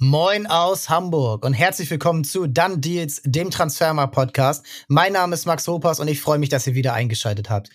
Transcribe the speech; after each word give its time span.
Moin 0.00 0.46
aus 0.46 0.88
Hamburg 0.88 1.44
und 1.44 1.54
herzlich 1.54 1.90
willkommen 1.90 2.22
zu 2.22 2.46
Done 2.46 2.78
Deals, 2.78 3.20
dem 3.24 3.50
Transferma 3.50 4.06
Podcast. 4.06 4.64
Mein 4.86 5.14
Name 5.14 5.34
ist 5.34 5.44
Max 5.44 5.66
Hopas 5.66 5.98
und 5.98 6.06
ich 6.06 6.20
freue 6.20 6.38
mich, 6.38 6.50
dass 6.50 6.68
ihr 6.68 6.76
wieder 6.76 6.94
eingeschaltet 6.94 7.50
habt. 7.50 7.70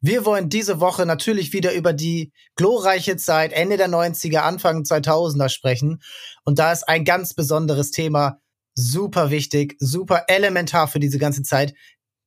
Wir 0.00 0.24
wollen 0.24 0.48
diese 0.48 0.80
Woche 0.80 1.06
natürlich 1.06 1.52
wieder 1.52 1.72
über 1.72 1.92
die 1.92 2.32
glorreiche 2.56 3.16
Zeit 3.16 3.52
Ende 3.52 3.76
der 3.76 3.88
90er, 3.88 4.38
Anfang 4.38 4.82
2000er 4.82 5.48
sprechen. 5.48 6.02
Und 6.44 6.58
da 6.58 6.72
ist 6.72 6.88
ein 6.88 7.04
ganz 7.04 7.34
besonderes 7.34 7.92
Thema 7.92 8.40
super 8.74 9.30
wichtig, 9.30 9.76
super 9.78 10.24
elementar 10.26 10.88
für 10.88 10.98
diese 10.98 11.20
ganze 11.20 11.44
Zeit, 11.44 11.74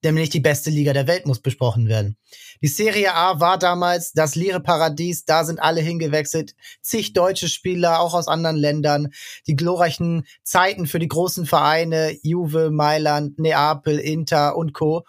nämlich 0.03 0.29
die 0.29 0.39
beste 0.39 0.69
Liga 0.69 0.93
der 0.93 1.07
Welt 1.07 1.25
muss 1.25 1.39
besprochen 1.39 1.87
werden. 1.87 2.17
Die 2.61 2.67
Serie 2.67 3.13
A 3.13 3.39
war 3.39 3.57
damals 3.57 4.13
das 4.13 4.35
Lire 4.35 4.59
Paradies, 4.59 5.25
da 5.25 5.43
sind 5.43 5.59
alle 5.59 5.81
hingewechselt, 5.81 6.55
zig 6.81 7.13
deutsche 7.13 7.49
Spieler, 7.49 7.99
auch 7.99 8.13
aus 8.13 8.27
anderen 8.27 8.57
Ländern, 8.57 9.09
die 9.47 9.55
glorreichen 9.55 10.25
Zeiten 10.43 10.87
für 10.87 10.99
die 10.99 11.07
großen 11.07 11.45
Vereine, 11.45 12.17
Juve, 12.23 12.71
Mailand, 12.71 13.39
Neapel, 13.39 13.99
Inter 13.99 14.55
und 14.55 14.73
Co. 14.73 15.03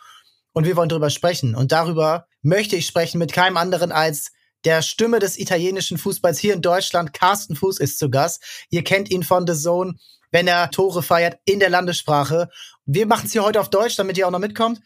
Und 0.52 0.66
wir 0.66 0.76
wollen 0.76 0.88
darüber 0.88 1.10
sprechen. 1.10 1.54
Und 1.54 1.72
darüber 1.72 2.26
möchte 2.42 2.76
ich 2.76 2.86
sprechen 2.86 3.18
mit 3.18 3.32
keinem 3.32 3.56
anderen 3.56 3.92
als 3.92 4.32
der 4.64 4.82
Stimme 4.82 5.18
des 5.18 5.38
italienischen 5.38 5.98
Fußballs 5.98 6.38
hier 6.38 6.54
in 6.54 6.62
Deutschland. 6.62 7.12
Carsten 7.12 7.56
Fuß 7.56 7.80
ist 7.80 7.98
zu 7.98 8.10
Gast. 8.10 8.42
Ihr 8.70 8.84
kennt 8.84 9.10
ihn 9.10 9.22
von 9.22 9.46
The 9.46 9.54
Zone 9.54 9.94
wenn 10.32 10.48
er 10.48 10.70
Tore 10.70 11.02
feiert 11.02 11.38
in 11.44 11.60
der 11.60 11.70
Landessprache. 11.70 12.48
Wir 12.84 13.06
machen 13.06 13.26
es 13.26 13.32
hier 13.32 13.44
heute 13.44 13.60
auf 13.60 13.70
Deutsch, 13.70 13.96
damit 13.96 14.18
ihr 14.18 14.26
auch 14.26 14.32
noch 14.32 14.38
mitkommt. 14.38 14.80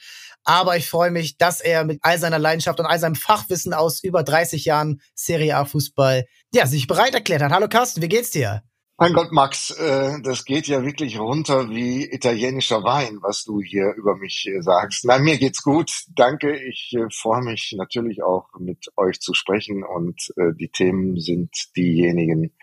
Aber 0.44 0.76
ich 0.76 0.88
freue 0.88 1.10
mich, 1.10 1.38
dass 1.38 1.60
er 1.60 1.84
mit 1.84 1.98
all 2.02 2.18
seiner 2.18 2.38
Leidenschaft 2.38 2.78
und 2.78 2.86
all 2.86 3.00
seinem 3.00 3.16
Fachwissen 3.16 3.74
aus 3.74 4.02
über 4.04 4.22
30 4.22 4.64
Jahren 4.64 5.00
Serie 5.14 5.56
A 5.56 5.64
Fußball, 5.64 6.24
ja, 6.54 6.66
sich 6.66 6.86
bereit 6.86 7.14
erklärt 7.14 7.42
hat. 7.42 7.52
Hallo 7.52 7.68
Carsten, 7.68 8.00
wie 8.00 8.08
geht's 8.08 8.30
dir? 8.30 8.62
Mein 8.98 9.12
Gott, 9.12 9.30
Max, 9.30 9.72
äh, 9.72 10.22
das 10.22 10.46
geht 10.46 10.68
ja 10.68 10.82
wirklich 10.82 11.18
runter 11.18 11.68
wie 11.68 12.10
italienischer 12.10 12.82
Wein, 12.82 13.18
was 13.20 13.44
du 13.44 13.60
hier 13.60 13.92
über 13.96 14.16
mich 14.16 14.46
äh, 14.46 14.62
sagst. 14.62 15.04
Nein, 15.04 15.22
mir 15.22 15.36
geht's 15.36 15.62
gut. 15.62 15.90
Danke. 16.14 16.56
Ich 16.56 16.94
äh, 16.96 17.06
freue 17.12 17.42
mich 17.42 17.74
natürlich 17.76 18.22
auch 18.22 18.48
mit 18.58 18.86
euch 18.96 19.20
zu 19.20 19.34
sprechen 19.34 19.84
und 19.84 20.32
die 20.58 20.70
Themen 20.70 21.18
sind 21.20 21.50
diejenigen, 21.76 22.56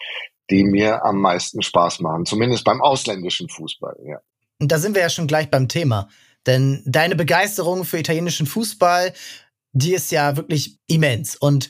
die 0.50 0.64
mir 0.64 1.06
am 1.06 1.20
meisten 1.20 1.61
Spaß 1.61 2.00
machen, 2.00 2.26
zumindest 2.26 2.64
beim 2.64 2.81
ausländischen 2.81 3.50
Fußball, 3.50 3.98
ja. 4.04 4.20
Und 4.64 4.72
da 4.72 4.80
sind 4.80 4.95
wir 4.95 5.02
ja 5.02 5.09
schon 5.09 5.28
gleich 5.28 5.52
beim 5.52 5.67
Thema. 5.67 6.08
Denn 6.45 6.81
deine 6.86 7.17
Begeisterung 7.17 7.83
für 7.83 8.00
italienischen 8.00 8.47
Fußball, 8.47 9.11
die 9.73 9.94
ist 9.94 10.09
ja 10.09 10.38
wirklich 10.38 10.80
immens. 10.88 11.36
Und 11.36 11.70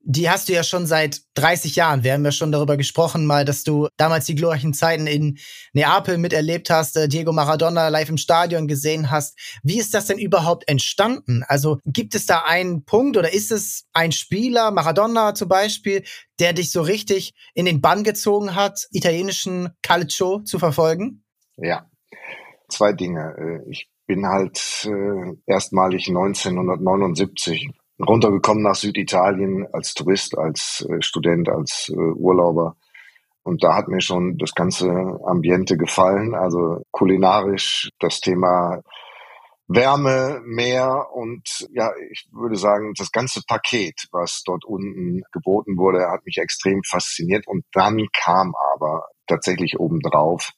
die 0.00 0.28
hast 0.28 0.48
du 0.48 0.52
ja 0.52 0.64
schon 0.64 0.88
seit 0.88 1.20
30 1.34 1.76
Jahren. 1.76 2.02
Wir 2.02 2.14
haben 2.14 2.24
ja 2.24 2.32
schon 2.32 2.50
darüber 2.50 2.76
gesprochen, 2.76 3.26
mal, 3.26 3.44
dass 3.44 3.62
du 3.62 3.86
damals 3.96 4.26
die 4.26 4.34
glorreichen 4.34 4.74
Zeiten 4.74 5.06
in 5.06 5.38
Neapel 5.72 6.18
miterlebt 6.18 6.68
hast, 6.68 6.96
äh, 6.96 7.06
Diego 7.06 7.32
Maradona 7.32 7.86
live 7.86 8.08
im 8.08 8.16
Stadion 8.16 8.66
gesehen 8.66 9.12
hast. 9.12 9.38
Wie 9.62 9.78
ist 9.78 9.94
das 9.94 10.06
denn 10.06 10.18
überhaupt 10.18 10.68
entstanden? 10.68 11.44
Also 11.46 11.78
gibt 11.86 12.16
es 12.16 12.26
da 12.26 12.42
einen 12.44 12.84
Punkt 12.84 13.16
oder 13.16 13.32
ist 13.32 13.52
es 13.52 13.84
ein 13.92 14.10
Spieler, 14.10 14.72
Maradona 14.72 15.36
zum 15.36 15.48
Beispiel, 15.48 16.02
der 16.40 16.54
dich 16.54 16.72
so 16.72 16.82
richtig 16.82 17.34
in 17.54 17.66
den 17.66 17.80
Bann 17.80 18.02
gezogen 18.02 18.56
hat, 18.56 18.88
italienischen 18.90 19.68
Calcio 19.80 20.40
zu 20.40 20.58
verfolgen? 20.58 21.22
Ja, 21.56 21.86
zwei 22.68 22.92
Dinge. 22.92 23.34
Äh, 23.38 23.70
ich 23.70 23.88
bin 24.06 24.26
halt 24.26 24.88
äh, 24.90 25.36
erstmalig 25.46 26.08
1979 26.08 27.70
runtergekommen 28.00 28.64
nach 28.64 28.74
Süditalien 28.74 29.66
als 29.72 29.94
Tourist, 29.94 30.36
als 30.36 30.86
äh, 30.88 31.00
Student, 31.00 31.48
als 31.48 31.90
Urlauber. 31.94 32.76
Und 33.44 33.64
da 33.64 33.74
hat 33.74 33.88
mir 33.88 34.00
schon 34.00 34.38
das 34.38 34.54
ganze 34.54 34.88
Ambiente 35.24 35.76
gefallen. 35.76 36.34
Also 36.34 36.82
kulinarisch 36.92 37.90
das 37.98 38.20
Thema 38.20 38.82
Wärme, 39.66 40.40
Meer 40.44 41.08
und 41.12 41.66
ja, 41.72 41.90
ich 42.10 42.28
würde 42.30 42.56
sagen, 42.56 42.92
das 42.96 43.10
ganze 43.10 43.40
Paket, 43.46 44.06
was 44.12 44.42
dort 44.44 44.64
unten 44.64 45.22
geboten 45.32 45.76
wurde, 45.76 46.08
hat 46.10 46.24
mich 46.26 46.38
extrem 46.38 46.82
fasziniert. 46.84 47.46
Und 47.46 47.64
dann 47.72 48.06
kam 48.12 48.54
aber 48.74 49.06
tatsächlich 49.26 49.78
obendrauf 49.80 50.52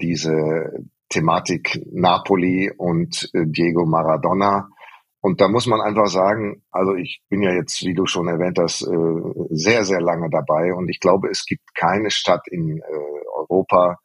diese 0.00 0.84
Thematik 1.08 1.80
Napoli 1.92 2.72
und 2.76 3.30
äh, 3.34 3.44
Diego 3.46 3.86
Maradona 3.86 4.68
und 5.22 5.40
da 5.40 5.48
muss 5.48 5.66
man 5.66 5.82
einfach 5.82 6.06
sagen, 6.06 6.62
also 6.70 6.94
ich 6.94 7.22
bin 7.28 7.42
ja 7.42 7.52
jetzt, 7.52 7.82
wie 7.84 7.94
du 7.94 8.06
schon 8.06 8.26
erwähnt 8.26 8.58
hast, 8.58 8.82
äh, 8.82 9.46
sehr, 9.50 9.84
sehr 9.84 10.00
lange 10.00 10.30
dabei 10.30 10.72
und 10.72 10.88
ich 10.88 10.98
glaube, 10.98 11.28
es 11.28 11.44
gibt 11.44 11.74
keine 11.74 12.10
Stadt 12.10 12.48
in 12.48 12.78
äh, 12.78 12.82
Europa, 13.34 13.98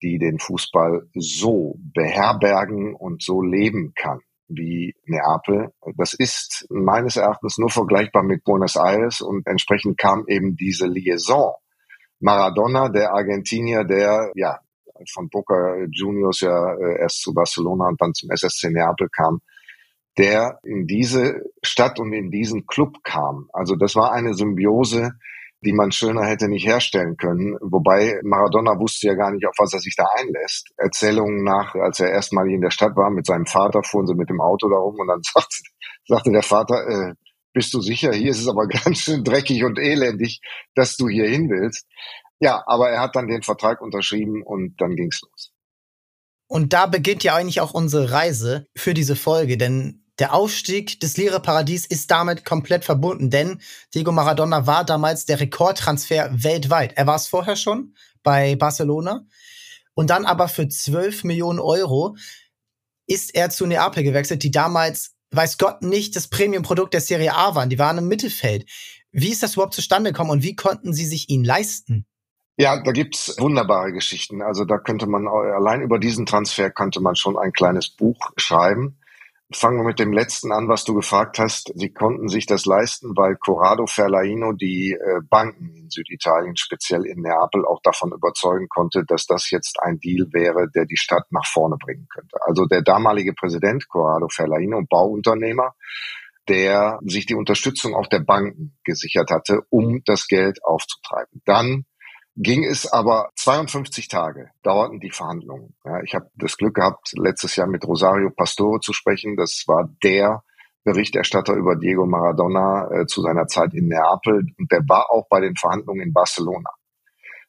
die 0.00 0.18
den 0.18 0.38
Fußball 0.38 1.08
so 1.14 1.74
beherbergen 1.92 2.94
und 2.94 3.22
so 3.22 3.42
leben 3.42 3.92
kann 3.96 4.20
wie 4.46 4.94
Neapel. 5.04 5.70
Das 5.96 6.14
ist 6.14 6.66
meines 6.70 7.16
Erachtens 7.16 7.58
nur 7.58 7.70
vergleichbar 7.70 8.22
mit 8.22 8.44
Buenos 8.44 8.76
Aires 8.76 9.20
und 9.20 9.46
entsprechend 9.46 9.98
kam 9.98 10.24
eben 10.28 10.56
diese 10.56 10.86
Liaison. 10.86 11.54
Maradona, 12.20 12.88
der 12.88 13.12
Argentinier, 13.12 13.84
der 13.84 14.30
ja 14.34 14.60
von 15.12 15.28
Boca 15.28 15.76
Juniors 15.90 16.40
ja 16.40 16.74
äh, 16.74 17.00
erst 17.00 17.22
zu 17.22 17.34
Barcelona 17.34 17.88
und 17.88 18.00
dann 18.00 18.14
zum 18.14 18.30
SSC 18.30 18.70
Neapel 18.70 19.08
kam, 19.08 19.40
der 20.18 20.58
in 20.64 20.86
diese 20.86 21.42
Stadt 21.62 21.98
und 21.98 22.12
in 22.12 22.30
diesen 22.30 22.66
Club 22.66 22.98
kam. 23.04 23.48
Also 23.52 23.76
das 23.76 23.96
war 23.96 24.12
eine 24.12 24.34
Symbiose, 24.34 25.12
die 25.62 25.72
man 25.72 25.92
schöner 25.92 26.24
hätte 26.24 26.48
nicht 26.48 26.66
herstellen 26.66 27.16
können. 27.16 27.56
Wobei 27.60 28.18
Maradona 28.22 28.78
wusste 28.78 29.08
ja 29.08 29.14
gar 29.14 29.30
nicht, 29.30 29.46
auf 29.46 29.54
was 29.58 29.74
er 29.74 29.80
sich 29.80 29.94
da 29.94 30.06
einlässt. 30.16 30.72
Erzählungen 30.76 31.44
nach, 31.44 31.74
als 31.74 32.00
er 32.00 32.10
erstmal 32.10 32.50
in 32.50 32.62
der 32.62 32.70
Stadt 32.70 32.96
war 32.96 33.10
mit 33.10 33.26
seinem 33.26 33.46
Vater, 33.46 33.82
fuhren 33.82 34.06
sie 34.06 34.14
mit 34.14 34.30
dem 34.30 34.40
Auto 34.40 34.68
darum 34.68 34.96
und 34.98 35.08
dann 35.08 35.20
sagt, 35.34 35.60
sagte 36.06 36.32
der 36.32 36.42
Vater, 36.42 36.86
äh, 36.88 37.14
bist 37.52 37.74
du 37.74 37.80
sicher? 37.80 38.12
Hier 38.12 38.30
ist 38.30 38.40
es 38.40 38.48
aber 38.48 38.66
ganz 38.68 38.98
schön 38.98 39.24
dreckig 39.24 39.64
und 39.64 39.78
elendig, 39.78 40.40
dass 40.74 40.96
du 40.96 41.08
hier 41.08 41.28
hin 41.28 41.50
willst. 41.50 41.86
Ja, 42.40 42.62
aber 42.66 42.90
er 42.90 43.00
hat 43.00 43.16
dann 43.16 43.28
den 43.28 43.42
Vertrag 43.42 43.80
unterschrieben 43.80 44.42
und 44.42 44.80
dann 44.80 44.96
ging's 44.96 45.20
los. 45.22 45.52
Und 46.48 46.72
da 46.72 46.86
beginnt 46.86 47.22
ja 47.22 47.36
eigentlich 47.36 47.60
auch 47.60 47.72
unsere 47.72 48.10
Reise 48.10 48.66
für 48.76 48.94
diese 48.94 49.14
Folge, 49.14 49.56
denn 49.56 50.04
der 50.18 50.34
Aufstieg 50.34 51.00
des 51.00 51.16
Lira 51.16 51.38
Paradies 51.38 51.86
ist 51.86 52.10
damit 52.10 52.44
komplett 52.44 52.84
verbunden, 52.84 53.30
denn 53.30 53.60
Diego 53.94 54.10
Maradona 54.12 54.66
war 54.66 54.84
damals 54.84 55.24
der 55.26 55.40
Rekordtransfer 55.40 56.30
weltweit. 56.32 56.94
Er 56.96 57.06
war 57.06 57.16
es 57.16 57.28
vorher 57.28 57.56
schon 57.56 57.94
bei 58.22 58.56
Barcelona 58.56 59.24
und 59.94 60.10
dann 60.10 60.26
aber 60.26 60.48
für 60.48 60.68
12 60.68 61.24
Millionen 61.24 61.58
Euro 61.58 62.16
ist 63.06 63.34
er 63.34 63.50
zu 63.50 63.66
Neapel 63.66 64.02
gewechselt, 64.02 64.42
die 64.42 64.50
damals, 64.50 65.14
weiß 65.30 65.58
Gott, 65.58 65.82
nicht 65.82 66.16
das 66.16 66.28
Premium-Produkt 66.28 66.94
der 66.94 67.00
Serie 67.00 67.34
A 67.34 67.54
waren. 67.54 67.70
Die 67.70 67.78
waren 67.78 67.98
im 67.98 68.08
Mittelfeld. 68.08 68.68
Wie 69.10 69.30
ist 69.30 69.42
das 69.42 69.54
überhaupt 69.54 69.74
zustande 69.74 70.12
gekommen 70.12 70.30
und 70.30 70.42
wie 70.42 70.54
konnten 70.54 70.92
sie 70.92 71.06
sich 71.06 71.28
ihn 71.28 71.44
leisten? 71.44 72.06
Ja, 72.60 72.76
da 72.76 72.92
gibt's 72.92 73.36
wunderbare 73.38 73.90
Geschichten. 73.90 74.42
Also 74.42 74.66
da 74.66 74.76
könnte 74.76 75.06
man 75.06 75.26
allein 75.26 75.80
über 75.80 75.98
diesen 75.98 76.26
Transfer 76.26 76.70
könnte 76.70 77.00
man 77.00 77.16
schon 77.16 77.38
ein 77.38 77.52
kleines 77.52 77.88
Buch 77.88 78.18
schreiben. 78.36 78.98
Fangen 79.50 79.78
wir 79.78 79.84
mit 79.84 79.98
dem 79.98 80.12
letzten 80.12 80.52
an, 80.52 80.68
was 80.68 80.84
du 80.84 80.92
gefragt 80.92 81.38
hast. 81.38 81.72
Sie 81.74 81.90
konnten 81.90 82.28
sich 82.28 82.44
das 82.44 82.66
leisten, 82.66 83.16
weil 83.16 83.36
Corrado 83.36 83.86
Ferlaino 83.86 84.52
die 84.52 84.92
äh, 84.92 85.22
Banken 85.30 85.74
in 85.74 85.88
Süditalien, 85.88 86.54
speziell 86.58 87.06
in 87.06 87.22
Neapel, 87.22 87.64
auch 87.64 87.80
davon 87.82 88.12
überzeugen 88.12 88.68
konnte, 88.68 89.06
dass 89.06 89.24
das 89.24 89.50
jetzt 89.50 89.78
ein 89.80 89.98
Deal 89.98 90.26
wäre, 90.30 90.68
der 90.68 90.84
die 90.84 90.98
Stadt 90.98 91.32
nach 91.32 91.46
vorne 91.46 91.78
bringen 91.82 92.08
könnte. 92.12 92.36
Also 92.42 92.66
der 92.66 92.82
damalige 92.82 93.32
Präsident 93.32 93.88
Corrado 93.88 94.28
Ferlaino, 94.28 94.82
Bauunternehmer, 94.86 95.72
der 96.46 96.98
sich 97.06 97.24
die 97.24 97.36
Unterstützung 97.36 97.94
auch 97.94 98.08
der 98.08 98.20
Banken 98.20 98.76
gesichert 98.84 99.30
hatte, 99.30 99.62
um 99.70 100.02
das 100.04 100.26
Geld 100.26 100.62
aufzutreiben. 100.62 101.40
Dann 101.46 101.86
ging 102.36 102.64
es 102.64 102.90
aber 102.90 103.30
52 103.36 104.08
Tage, 104.08 104.50
dauerten 104.62 105.00
die 105.00 105.10
Verhandlungen. 105.10 105.74
Ja, 105.84 106.02
ich 106.02 106.14
habe 106.14 106.26
das 106.36 106.56
Glück 106.56 106.74
gehabt, 106.74 107.12
letztes 107.16 107.56
Jahr 107.56 107.66
mit 107.66 107.86
Rosario 107.86 108.30
Pastore 108.30 108.80
zu 108.80 108.92
sprechen. 108.92 109.36
Das 109.36 109.64
war 109.66 109.88
der 110.02 110.42
Berichterstatter 110.84 111.54
über 111.54 111.76
Diego 111.76 112.06
Maradona 112.06 112.88
äh, 112.90 113.06
zu 113.06 113.20
seiner 113.20 113.46
Zeit 113.46 113.74
in 113.74 113.88
Neapel 113.88 114.46
und 114.58 114.72
der 114.72 114.80
war 114.88 115.10
auch 115.10 115.26
bei 115.28 115.40
den 115.40 115.54
Verhandlungen 115.56 116.00
in 116.00 116.12
Barcelona. 116.12 116.70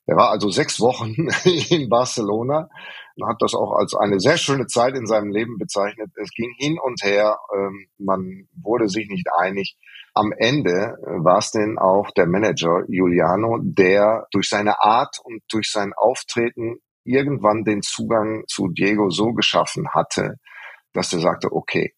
Er 0.05 0.17
war 0.17 0.29
also 0.31 0.49
sechs 0.49 0.79
Wochen 0.81 1.15
in 1.69 1.87
Barcelona 1.87 2.67
und 3.15 3.29
hat 3.29 3.41
das 3.41 3.53
auch 3.53 3.73
als 3.73 3.95
eine 3.95 4.19
sehr 4.19 4.37
schöne 4.37 4.67
Zeit 4.67 4.95
in 4.95 5.05
seinem 5.05 5.31
Leben 5.31 5.57
bezeichnet. 5.57 6.11
Es 6.21 6.31
ging 6.31 6.53
hin 6.57 6.77
und 6.83 7.01
her, 7.03 7.37
ähm, 7.55 7.87
man 7.97 8.47
wurde 8.61 8.89
sich 8.89 9.07
nicht 9.07 9.27
einig. 9.37 9.77
Am 10.13 10.31
Ende 10.37 10.97
äh, 11.01 11.23
war 11.23 11.39
es 11.39 11.51
denn 11.51 11.77
auch 11.79 12.11
der 12.11 12.27
Manager 12.27 12.83
Giuliano, 12.87 13.59
der 13.61 14.27
durch 14.31 14.49
seine 14.49 14.81
Art 14.83 15.17
und 15.23 15.41
durch 15.51 15.71
sein 15.71 15.93
Auftreten 15.95 16.77
irgendwann 17.03 17.63
den 17.63 17.81
Zugang 17.81 18.43
zu 18.47 18.69
Diego 18.69 19.09
so 19.09 19.33
geschaffen 19.33 19.87
hatte, 19.93 20.35
dass 20.93 21.13
er 21.13 21.19
sagte, 21.19 21.49
okay, 21.51 21.93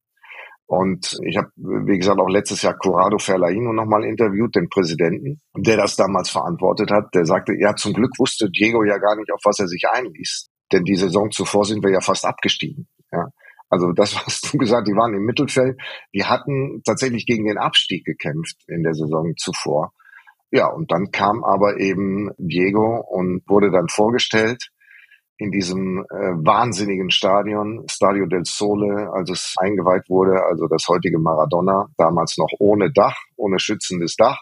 Und 0.65 1.19
ich 1.25 1.37
habe, 1.37 1.49
wie 1.57 1.97
gesagt, 1.97 2.19
auch 2.19 2.29
letztes 2.29 2.61
Jahr 2.61 2.75
Corrado 2.77 3.19
Ferlaino 3.19 3.73
nochmal 3.73 4.05
interviewt, 4.05 4.55
den 4.55 4.69
Präsidenten, 4.69 5.41
der 5.55 5.77
das 5.77 5.95
damals 5.95 6.29
verantwortet 6.29 6.89
hat. 6.91 7.13
Der 7.13 7.25
sagte, 7.25 7.53
ja, 7.59 7.75
zum 7.75 7.93
Glück 7.93 8.11
wusste 8.17 8.49
Diego 8.49 8.83
ja 8.83 8.97
gar 8.97 9.15
nicht, 9.15 9.31
auf 9.31 9.41
was 9.43 9.59
er 9.59 9.67
sich 9.67 9.83
einließ. 9.91 10.49
Denn 10.71 10.83
die 10.83 10.95
Saison 10.95 11.29
zuvor 11.31 11.65
sind 11.65 11.83
wir 11.83 11.91
ja 11.91 12.01
fast 12.01 12.25
abgestiegen. 12.25 12.87
Ja. 13.11 13.27
Also 13.73 13.91
das, 13.91 14.15
was 14.25 14.41
du 14.41 14.57
gesagt, 14.57 14.87
die 14.87 14.95
waren 14.95 15.15
im 15.15 15.23
Mittelfeld. 15.23 15.79
Die 16.13 16.23
hatten 16.23 16.83
tatsächlich 16.85 17.25
gegen 17.25 17.45
den 17.45 17.57
Abstieg 17.57 18.05
gekämpft 18.05 18.57
in 18.67 18.83
der 18.83 18.93
Saison 18.93 19.33
zuvor. 19.37 19.93
Ja, 20.51 20.67
und 20.67 20.91
dann 20.91 21.09
kam 21.11 21.43
aber 21.43 21.79
eben 21.79 22.29
Diego 22.37 23.03
und 23.09 23.41
wurde 23.47 23.71
dann 23.71 23.89
vorgestellt 23.89 24.69
in 25.37 25.49
diesem 25.49 26.05
äh, 26.11 26.33
wahnsinnigen 26.45 27.09
Stadion, 27.09 27.83
Stadio 27.89 28.27
del 28.27 28.45
Sole, 28.45 29.09
als 29.11 29.31
es 29.31 29.55
eingeweiht 29.57 30.07
wurde, 30.07 30.43
also 30.43 30.67
das 30.67 30.85
heutige 30.87 31.17
Maradona, 31.17 31.87
damals 31.97 32.37
noch 32.37 32.51
ohne 32.59 32.91
Dach, 32.93 33.17
ohne 33.35 33.57
schützendes 33.57 34.15
Dach. 34.15 34.39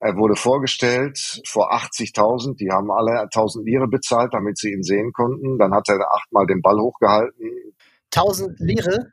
Er 0.00 0.16
wurde 0.16 0.34
vorgestellt 0.34 1.40
vor 1.46 1.72
80.000, 1.72 2.56
die 2.56 2.70
haben 2.72 2.90
alle 2.90 3.20
1000 3.20 3.64
Lire 3.64 3.86
bezahlt, 3.86 4.34
damit 4.34 4.58
sie 4.58 4.72
ihn 4.72 4.82
sehen 4.82 5.12
konnten. 5.12 5.58
Dann 5.58 5.72
hat 5.72 5.88
er 5.88 6.00
achtmal 6.12 6.46
den 6.46 6.60
Ball 6.60 6.80
hochgehalten. 6.80 7.74
1000 8.14 8.58
Lire? 8.60 9.12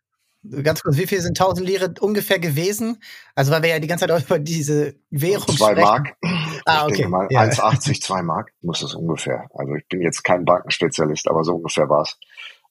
Ganz 0.63 0.81
kurz, 0.81 0.97
wie 0.97 1.07
viel 1.07 1.19
sind 1.19 1.39
1000 1.39 1.67
Lire 1.67 1.93
ungefähr 1.99 2.39
gewesen? 2.39 3.01
Also, 3.35 3.51
weil 3.51 3.63
wir 3.63 3.69
ja 3.69 3.79
die 3.79 3.87
ganze 3.87 4.07
Zeit 4.07 4.23
über 4.23 4.39
diese 4.39 4.95
Währung 5.09 5.55
Zwei 5.57 5.71
sprechen. 5.71 5.81
Mark. 5.81 6.15
Ah, 6.65 6.77
Ich 6.77 6.83
okay. 6.83 6.93
denke 6.95 7.09
mal, 7.09 7.27
Ja. 7.29 7.41
1,80, 7.41 8.01
2 8.01 8.21
Mark 8.21 8.51
muss 8.61 8.81
es 8.81 8.93
ungefähr. 8.93 9.47
Also 9.53 9.73
ich 9.75 9.87
bin 9.89 10.01
jetzt 10.01 10.23
kein 10.23 10.45
Bankenspezialist, 10.45 11.27
aber 11.29 11.43
so 11.43 11.55
ungefähr 11.55 11.89
war's. 11.89 12.17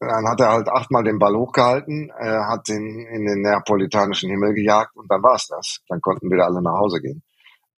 Dann 0.00 0.28
hat 0.28 0.40
er 0.40 0.52
halt 0.52 0.68
achtmal 0.68 1.04
den 1.04 1.18
Ball 1.18 1.34
hochgehalten, 1.34 2.10
er 2.18 2.48
hat 2.48 2.68
den 2.68 3.06
in 3.06 3.24
den 3.26 3.40
neapolitanischen 3.42 4.30
Himmel 4.30 4.54
gejagt 4.54 4.94
und 4.94 5.10
dann 5.10 5.22
war's 5.22 5.46
das. 5.48 5.80
Dann 5.88 6.00
konnten 6.00 6.30
wieder 6.30 6.44
alle 6.44 6.62
nach 6.62 6.78
Hause 6.78 7.00
gehen. 7.00 7.22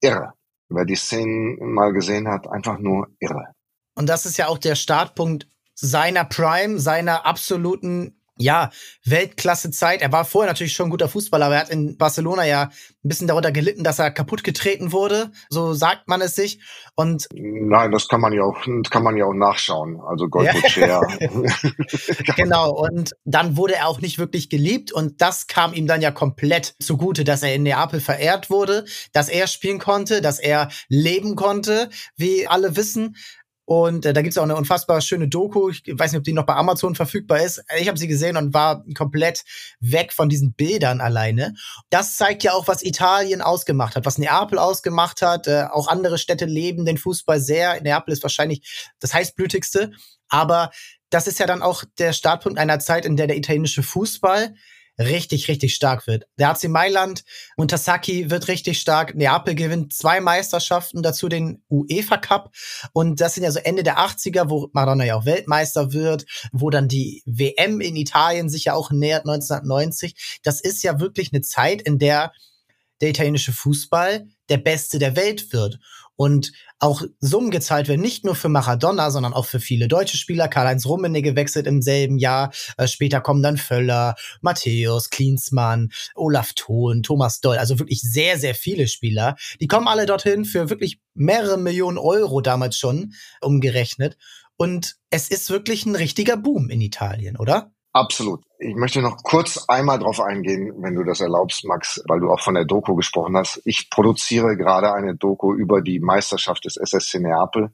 Irre. 0.00 0.32
Wer 0.68 0.84
die 0.84 0.96
Szenen 0.96 1.56
mal 1.72 1.92
gesehen 1.92 2.28
hat, 2.28 2.46
einfach 2.48 2.78
nur 2.78 3.08
irre. 3.20 3.46
Und 3.94 4.08
das 4.08 4.26
ist 4.26 4.36
ja 4.36 4.48
auch 4.48 4.58
der 4.58 4.74
Startpunkt 4.74 5.48
seiner 5.74 6.24
Prime, 6.24 6.78
seiner 6.78 7.24
absoluten, 7.24 8.17
ja, 8.38 8.70
Weltklasse-Zeit. 9.04 10.00
Er 10.00 10.12
war 10.12 10.24
vorher 10.24 10.50
natürlich 10.50 10.72
schon 10.72 10.86
ein 10.86 10.90
guter 10.90 11.08
Fußballer, 11.08 11.46
aber 11.46 11.56
er 11.56 11.60
hat 11.62 11.70
in 11.70 11.96
Barcelona 11.98 12.46
ja 12.46 12.62
ein 12.64 13.08
bisschen 13.08 13.28
darunter 13.28 13.52
gelitten, 13.52 13.84
dass 13.84 13.98
er 13.98 14.10
kaputt 14.10 14.44
getreten 14.44 14.92
wurde. 14.92 15.30
So 15.50 15.74
sagt 15.74 16.08
man 16.08 16.20
es 16.20 16.34
sich. 16.34 16.60
Und 16.94 17.26
Nein, 17.32 17.90
das 17.90 18.08
kann 18.08 18.20
man 18.20 18.32
ja 18.32 18.42
auch, 18.42 18.56
kann 18.90 19.02
man 19.02 19.16
ja 19.16 19.24
auch 19.24 19.34
nachschauen. 19.34 20.00
Also 20.00 20.28
Goldbutcher. 20.28 21.02
genau, 22.36 22.70
und 22.70 23.12
dann 23.24 23.56
wurde 23.56 23.76
er 23.76 23.88
auch 23.88 24.00
nicht 24.00 24.18
wirklich 24.18 24.48
geliebt 24.48 24.92
und 24.92 25.20
das 25.20 25.46
kam 25.46 25.72
ihm 25.72 25.86
dann 25.86 26.00
ja 26.00 26.10
komplett 26.10 26.74
zugute, 26.80 27.24
dass 27.24 27.42
er 27.42 27.54
in 27.54 27.62
Neapel 27.64 28.00
verehrt 28.00 28.50
wurde, 28.50 28.84
dass 29.12 29.28
er 29.28 29.46
spielen 29.46 29.78
konnte, 29.78 30.20
dass 30.20 30.38
er 30.38 30.68
leben 30.88 31.36
konnte, 31.36 31.90
wie 32.16 32.46
alle 32.46 32.76
wissen. 32.76 33.16
Und 33.68 34.06
äh, 34.06 34.14
da 34.14 34.22
gibt's 34.22 34.38
auch 34.38 34.44
eine 34.44 34.56
unfassbar 34.56 35.02
schöne 35.02 35.28
Doku. 35.28 35.68
Ich 35.68 35.82
weiß 35.86 36.12
nicht, 36.12 36.18
ob 36.18 36.24
die 36.24 36.32
noch 36.32 36.46
bei 36.46 36.54
Amazon 36.54 36.94
verfügbar 36.94 37.42
ist. 37.42 37.62
Ich 37.78 37.86
habe 37.86 37.98
sie 37.98 38.08
gesehen 38.08 38.38
und 38.38 38.54
war 38.54 38.82
komplett 38.96 39.44
weg 39.78 40.14
von 40.14 40.30
diesen 40.30 40.54
Bildern 40.54 41.02
alleine. 41.02 41.52
Das 41.90 42.16
zeigt 42.16 42.42
ja 42.44 42.52
auch, 42.54 42.66
was 42.66 42.82
Italien 42.82 43.42
ausgemacht 43.42 43.94
hat, 43.94 44.06
was 44.06 44.16
Neapel 44.16 44.58
ausgemacht 44.58 45.20
hat. 45.20 45.48
Äh, 45.48 45.64
auch 45.70 45.86
andere 45.86 46.16
Städte 46.16 46.46
leben 46.46 46.86
den 46.86 46.96
Fußball 46.96 47.40
sehr. 47.40 47.78
Neapel 47.82 48.14
ist 48.14 48.22
wahrscheinlich 48.22 48.90
das 49.00 49.12
heißblütigste. 49.12 49.92
Aber 50.30 50.70
das 51.10 51.26
ist 51.26 51.38
ja 51.38 51.46
dann 51.46 51.60
auch 51.60 51.84
der 51.98 52.14
Startpunkt 52.14 52.58
einer 52.58 52.78
Zeit, 52.78 53.04
in 53.04 53.18
der 53.18 53.26
der 53.26 53.36
italienische 53.36 53.82
Fußball 53.82 54.54
richtig, 54.98 55.48
richtig 55.48 55.74
stark 55.74 56.06
wird. 56.06 56.26
Der 56.38 56.50
AC 56.50 56.64
Mailand 56.64 57.24
unter 57.56 57.78
Sacchi 57.78 58.30
wird 58.30 58.48
richtig 58.48 58.80
stark. 58.80 59.14
Neapel 59.14 59.54
gewinnt 59.54 59.92
zwei 59.92 60.20
Meisterschaften, 60.20 61.02
dazu 61.02 61.28
den 61.28 61.62
UEFA 61.70 62.16
Cup. 62.16 62.50
Und 62.92 63.20
das 63.20 63.34
sind 63.34 63.44
ja 63.44 63.50
so 63.50 63.60
Ende 63.60 63.82
der 63.82 63.98
80er, 63.98 64.50
wo 64.50 64.68
Maradona 64.72 65.04
ja 65.04 65.16
auch 65.16 65.24
Weltmeister 65.24 65.92
wird, 65.92 66.26
wo 66.52 66.70
dann 66.70 66.88
die 66.88 67.22
WM 67.26 67.80
in 67.80 67.96
Italien 67.96 68.48
sich 68.48 68.64
ja 68.64 68.74
auch 68.74 68.90
nähert, 68.90 69.26
1990. 69.26 70.40
Das 70.42 70.60
ist 70.60 70.82
ja 70.82 71.00
wirklich 71.00 71.32
eine 71.32 71.42
Zeit, 71.42 71.82
in 71.82 71.98
der 71.98 72.32
der 73.00 73.10
italienische 73.10 73.52
Fußball 73.52 74.26
der 74.48 74.58
beste 74.58 74.98
der 74.98 75.16
Welt 75.16 75.52
wird. 75.52 75.78
Und 76.20 76.50
auch 76.80 77.02
Summen 77.20 77.52
gezahlt 77.52 77.86
werden, 77.86 78.00
nicht 78.00 78.24
nur 78.24 78.34
für 78.34 78.48
Maradona, 78.48 79.12
sondern 79.12 79.32
auch 79.34 79.46
für 79.46 79.60
viele 79.60 79.86
deutsche 79.86 80.16
Spieler. 80.16 80.48
Karl-Heinz 80.48 80.84
Rummenigge 80.84 81.36
wechselt 81.36 81.68
im 81.68 81.80
selben 81.80 82.18
Jahr. 82.18 82.52
Äh, 82.76 82.88
später 82.88 83.20
kommen 83.20 83.40
dann 83.40 83.56
Völler, 83.56 84.16
Matthäus, 84.40 85.10
Klinsmann, 85.10 85.90
Olaf 86.16 86.54
Thon, 86.54 87.04
Thomas 87.04 87.40
Doll. 87.40 87.58
Also 87.58 87.78
wirklich 87.78 88.02
sehr, 88.02 88.36
sehr 88.36 88.56
viele 88.56 88.88
Spieler. 88.88 89.36
Die 89.60 89.68
kommen 89.68 89.86
alle 89.86 90.06
dorthin 90.06 90.44
für 90.44 90.70
wirklich 90.70 91.00
mehrere 91.14 91.56
Millionen 91.56 91.98
Euro 91.98 92.40
damals 92.40 92.76
schon 92.76 93.12
umgerechnet. 93.40 94.16
Und 94.56 94.96
es 95.10 95.28
ist 95.28 95.50
wirklich 95.50 95.86
ein 95.86 95.94
richtiger 95.94 96.36
Boom 96.36 96.68
in 96.68 96.80
Italien, 96.80 97.36
oder? 97.36 97.70
Absolut. 97.92 98.42
Ich 98.58 98.74
möchte 98.74 99.00
noch 99.00 99.22
kurz 99.22 99.64
einmal 99.68 99.98
drauf 99.98 100.20
eingehen, 100.20 100.74
wenn 100.78 100.94
du 100.94 101.04
das 101.04 101.20
erlaubst, 101.20 101.64
Max, 101.64 102.02
weil 102.06 102.20
du 102.20 102.30
auch 102.30 102.40
von 102.40 102.54
der 102.54 102.64
Doku 102.64 102.94
gesprochen 102.94 103.36
hast. 103.36 103.60
Ich 103.64 103.88
produziere 103.90 104.56
gerade 104.56 104.92
eine 104.92 105.16
Doku 105.16 105.54
über 105.54 105.80
die 105.80 106.00
Meisterschaft 106.00 106.64
des 106.64 106.76
SSC 106.76 107.20
Neapel 107.20 107.70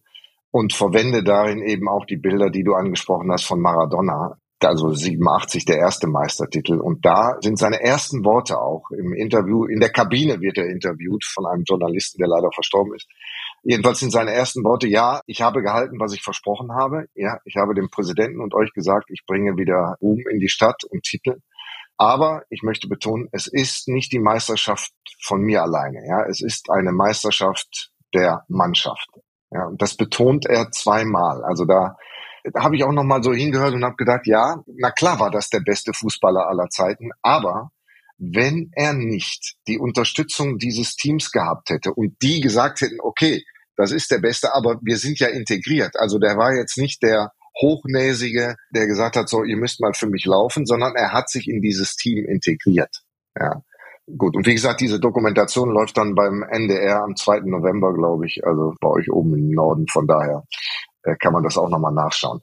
und 0.50 0.72
verwende 0.72 1.24
darin 1.24 1.62
eben 1.62 1.88
auch 1.88 2.06
die 2.06 2.16
Bilder, 2.16 2.50
die 2.50 2.62
du 2.62 2.74
angesprochen 2.74 3.30
hast 3.32 3.44
von 3.44 3.60
Maradona. 3.60 4.38
Also 4.60 4.94
87 4.94 5.66
der 5.66 5.76
erste 5.76 6.06
Meistertitel. 6.06 6.80
Und 6.80 7.04
da 7.04 7.36
sind 7.40 7.58
seine 7.58 7.82
ersten 7.82 8.24
Worte 8.24 8.58
auch 8.58 8.90
im 8.96 9.12
Interview, 9.12 9.66
in 9.66 9.80
der 9.80 9.90
Kabine 9.90 10.40
wird 10.40 10.56
er 10.56 10.70
interviewt 10.70 11.24
von 11.24 11.44
einem 11.44 11.64
Journalisten, 11.64 12.18
der 12.18 12.28
leider 12.28 12.50
verstorben 12.54 12.94
ist. 12.94 13.06
Jedenfalls 13.66 14.00
sind 14.00 14.10
seine 14.10 14.32
ersten 14.32 14.62
Worte, 14.62 14.86
ja, 14.86 15.20
ich 15.26 15.40
habe 15.40 15.62
gehalten, 15.62 15.98
was 15.98 16.12
ich 16.12 16.22
versprochen 16.22 16.72
habe. 16.72 17.06
Ja, 17.14 17.38
ich 17.46 17.56
habe 17.56 17.74
dem 17.74 17.88
Präsidenten 17.88 18.40
und 18.40 18.54
euch 18.54 18.72
gesagt, 18.74 19.06
ich 19.08 19.24
bringe 19.26 19.56
wieder 19.56 19.96
Ruhm 20.02 20.22
in 20.30 20.38
die 20.38 20.50
Stadt 20.50 20.84
und 20.84 21.02
Titel. 21.02 21.38
Aber 21.96 22.42
ich 22.50 22.62
möchte 22.62 22.88
betonen, 22.88 23.28
es 23.32 23.46
ist 23.46 23.88
nicht 23.88 24.12
die 24.12 24.18
Meisterschaft 24.18 24.92
von 25.22 25.40
mir 25.40 25.62
alleine. 25.62 26.06
Ja, 26.06 26.26
es 26.26 26.42
ist 26.42 26.70
eine 26.70 26.92
Meisterschaft 26.92 27.90
der 28.12 28.44
Mannschaft. 28.48 29.08
Ja, 29.50 29.66
und 29.66 29.80
das 29.80 29.96
betont 29.96 30.44
er 30.44 30.70
zweimal. 30.70 31.42
Also 31.44 31.64
da, 31.64 31.96
da 32.52 32.62
habe 32.62 32.76
ich 32.76 32.84
auch 32.84 32.92
noch 32.92 33.04
mal 33.04 33.22
so 33.22 33.32
hingehört 33.32 33.72
und 33.72 33.84
habe 33.84 33.96
gedacht, 33.96 34.26
ja, 34.26 34.62
na 34.66 34.90
klar 34.90 35.20
war 35.20 35.30
das 35.30 35.48
der 35.48 35.60
beste 35.60 35.94
Fußballer 35.94 36.48
aller 36.48 36.68
Zeiten, 36.68 37.10
aber 37.22 37.70
wenn 38.18 38.70
er 38.74 38.92
nicht 38.92 39.56
die 39.66 39.78
Unterstützung 39.78 40.58
dieses 40.58 40.96
Teams 40.96 41.30
gehabt 41.32 41.70
hätte 41.70 41.92
und 41.92 42.16
die 42.22 42.40
gesagt 42.40 42.80
hätten, 42.80 42.98
okay, 43.00 43.42
das 43.76 43.92
ist 43.92 44.10
der 44.10 44.18
Beste, 44.18 44.54
aber 44.54 44.78
wir 44.82 44.96
sind 44.96 45.18
ja 45.18 45.28
integriert. 45.28 45.94
Also 45.96 46.18
der 46.18 46.36
war 46.36 46.54
jetzt 46.54 46.78
nicht 46.78 47.02
der 47.02 47.32
Hochnäsige, 47.60 48.56
der 48.70 48.86
gesagt 48.86 49.16
hat, 49.16 49.28
so, 49.28 49.44
ihr 49.44 49.56
müsst 49.56 49.80
mal 49.80 49.94
für 49.94 50.08
mich 50.08 50.24
laufen, 50.24 50.66
sondern 50.66 50.94
er 50.96 51.12
hat 51.12 51.28
sich 51.30 51.48
in 51.48 51.60
dieses 51.60 51.96
Team 51.96 52.24
integriert. 52.26 53.02
Ja. 53.38 53.62
Gut, 54.18 54.36
und 54.36 54.46
wie 54.46 54.54
gesagt, 54.54 54.80
diese 54.80 55.00
Dokumentation 55.00 55.70
läuft 55.70 55.96
dann 55.96 56.14
beim 56.14 56.42
NDR 56.42 57.02
am 57.02 57.16
2. 57.16 57.40
November, 57.44 57.94
glaube 57.94 58.26
ich, 58.26 58.44
also 58.44 58.74
bei 58.80 58.88
euch 58.88 59.10
oben 59.10 59.34
im 59.34 59.50
Norden. 59.50 59.86
Von 59.88 60.06
daher 60.06 60.44
äh, 61.04 61.16
kann 61.16 61.32
man 61.32 61.42
das 61.42 61.56
auch 61.56 61.70
nochmal 61.70 61.94
nachschauen. 61.94 62.40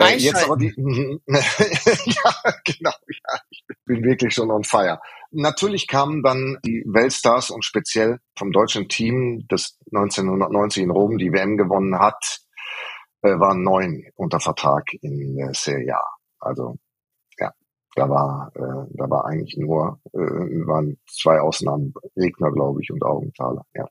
Äh, 0.00 0.16
jetzt 0.16 0.44
aber 0.44 0.56
die, 0.56 0.68
ja, 1.26 2.34
genau, 2.64 2.90
ja, 2.90 3.40
ich 3.50 3.64
bin 3.84 4.02
wirklich 4.02 4.34
schon 4.34 4.50
on 4.50 4.64
fire. 4.64 5.00
Natürlich 5.30 5.86
kamen 5.86 6.22
dann 6.22 6.58
die 6.64 6.82
Weltstars 6.86 7.50
und 7.50 7.64
speziell 7.64 8.18
vom 8.36 8.50
deutschen 8.50 8.88
Team, 8.88 9.44
das 9.48 9.78
1990 9.92 10.84
in 10.84 10.90
Rom 10.90 11.18
die 11.18 11.32
WM 11.32 11.56
gewonnen 11.56 11.98
hat, 11.98 12.40
äh, 13.22 13.38
waren 13.38 13.62
neun 13.62 14.04
unter 14.16 14.40
Vertrag 14.40 14.92
in 15.02 15.36
der 15.36 15.52
Serie 15.54 15.96
A. 15.96 16.02
Also 16.40 16.76
ja, 17.38 17.52
da 17.94 18.08
war 18.08 18.50
äh, 18.54 18.86
da 18.96 19.10
war 19.10 19.26
eigentlich 19.26 19.56
nur 19.58 20.00
äh, 20.12 20.18
waren 20.18 20.98
zwei 21.06 21.40
Ausnahmen 21.40 21.92
Regner, 22.16 22.50
glaube 22.50 22.80
ich, 22.82 22.90
und 22.90 23.02
Augenthaler. 23.02 23.64
Ja, 23.74 23.86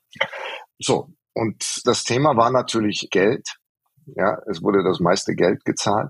so 0.80 1.10
und 1.34 1.82
das 1.86 2.04
Thema 2.04 2.36
war 2.36 2.52
natürlich 2.52 3.08
Geld. 3.12 3.59
Ja, 4.06 4.38
es 4.48 4.62
wurde 4.62 4.84
das 4.84 5.00
meiste 5.00 5.36
Geld 5.36 5.66
gezahlt. 5.66 6.10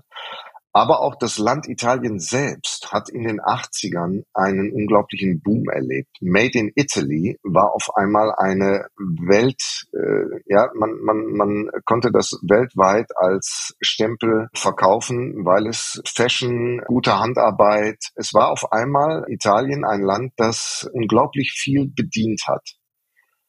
Aber 0.72 1.00
auch 1.00 1.16
das 1.16 1.38
Land 1.38 1.68
Italien 1.68 2.20
selbst 2.20 2.92
hat 2.92 3.08
in 3.08 3.24
den 3.24 3.40
80ern 3.40 4.22
einen 4.32 4.72
unglaublichen 4.72 5.40
Boom 5.40 5.68
erlebt. 5.68 6.10
Made 6.20 6.56
in 6.56 6.70
Italy 6.76 7.38
war 7.42 7.74
auf 7.74 7.90
einmal 7.96 8.32
eine 8.36 8.86
Welt, 8.96 9.88
äh, 9.92 10.40
ja, 10.46 10.70
man, 10.74 11.00
man, 11.02 11.24
man 11.32 11.70
konnte 11.84 12.12
das 12.12 12.38
weltweit 12.42 13.10
als 13.16 13.74
Stempel 13.80 14.48
verkaufen, 14.54 15.44
weil 15.44 15.66
es 15.66 16.00
Fashion, 16.06 16.82
gute 16.86 17.18
Handarbeit, 17.18 17.98
es 18.14 18.32
war 18.32 18.50
auf 18.52 18.70
einmal 18.70 19.24
Italien 19.28 19.84
ein 19.84 20.02
Land, 20.02 20.34
das 20.36 20.88
unglaublich 20.92 21.52
viel 21.52 21.88
bedient 21.88 22.42
hat. 22.46 22.79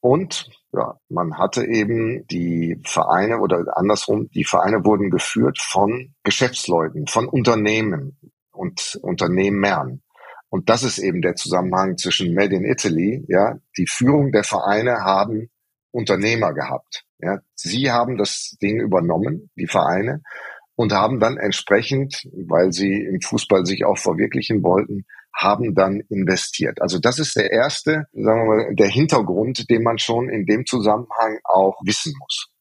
Und 0.02 0.50
ja, 0.74 1.00
man 1.10 1.38
hatte 1.38 1.66
eben 1.66 2.26
die 2.28 2.82
Vereine 2.84 3.40
oder 3.40 3.78
andersrum, 3.78 4.30
die 4.30 4.46
Vereine 4.46 4.84
wurden 4.84 5.10
geführt 5.12 5.60
von 5.60 6.14
Geschäftsleuten, 6.24 7.08
von 7.08 7.28
Unternehmen 7.28 8.18
und 8.52 9.00
Unternehmern. 9.02 10.02
Und 10.50 10.70
das 10.70 10.84
ist 10.84 10.98
eben 10.98 11.22
der 11.22 11.36
Zusammenhang 11.36 11.98
zwischen 11.98 12.34
Made 12.34 12.56
in 12.56 12.66
Italy, 12.66 13.24
ja, 13.30 13.58
die 13.78 13.88
Führung 13.88 14.32
der 14.32 14.44
Vereine 14.44 15.02
haben 15.02 15.50
Unternehmer 15.92 16.54
gehabt. 16.54 17.06
Ja, 17.20 17.40
sie 17.54 17.92
haben 17.92 18.18
das 18.18 18.58
Ding 18.62 18.82
übernommen, 18.82 19.50
die 19.56 19.68
Vereine, 19.68 20.22
und 20.76 20.94
haben 20.94 21.20
dann 21.20 21.38
entsprechend, 21.38 22.28
weil 22.48 22.74
sie 22.74 23.04
im 23.04 23.22
Fußball 23.22 23.66
sich 23.66 23.86
auch 23.86 23.98
verwirklichen 23.98 24.64
wollten, 24.64 25.06
haben 25.34 25.76
dann 25.76 26.02
investiert. 26.10 26.82
Also 26.82 27.00
das 27.00 27.20
ist 27.20 27.36
der 27.36 27.52
erste, 27.52 28.06
sagen 28.14 28.42
wir 28.42 28.46
mal, 28.46 28.76
der 28.76 28.90
Hintergrund, 28.90 29.70
den 29.70 29.84
man 29.84 29.98
schon 29.98 30.30
in 30.30 30.46
dem 30.46 30.66
Zusammenhang 30.66 31.40
auch 31.44 31.80
wissen 31.84 32.14
muss. 32.20 32.52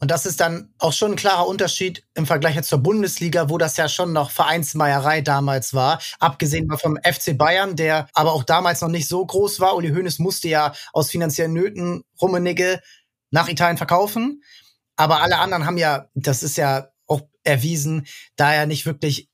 Und 0.00 0.10
das 0.10 0.26
ist 0.26 0.40
dann 0.40 0.74
auch 0.78 0.92
schon 0.92 1.12
ein 1.12 1.16
klarer 1.16 1.46
Unterschied 1.46 2.04
im 2.14 2.26
Vergleich 2.26 2.60
zur 2.62 2.78
Bundesliga, 2.78 3.48
wo 3.48 3.58
das 3.58 3.76
ja 3.76 3.88
schon 3.88 4.12
noch 4.12 4.30
Vereinsmeierei 4.30 5.20
damals 5.22 5.72
war. 5.72 6.00
Abgesehen 6.18 6.68
vom 6.76 6.98
FC 7.02 7.38
Bayern, 7.38 7.76
der 7.76 8.08
aber 8.12 8.32
auch 8.32 8.44
damals 8.44 8.80
noch 8.80 8.88
nicht 8.88 9.08
so 9.08 9.24
groß 9.24 9.60
war. 9.60 9.76
Uli 9.76 9.90
Hoeneß 9.90 10.18
musste 10.18 10.48
ja 10.48 10.74
aus 10.92 11.10
finanziellen 11.10 11.52
Nöten 11.52 12.02
Rummenigge 12.20 12.80
nach 13.30 13.48
Italien 13.48 13.78
verkaufen. 13.78 14.42
Aber 14.96 15.22
alle 15.22 15.38
anderen 15.38 15.64
haben 15.64 15.78
ja, 15.78 16.08
das 16.14 16.42
ist 16.42 16.56
ja 16.56 16.88
auch 17.06 17.22
erwiesen, 17.42 18.06
da 18.36 18.54
ja 18.54 18.66
nicht 18.66 18.86
wirklich 18.86 19.30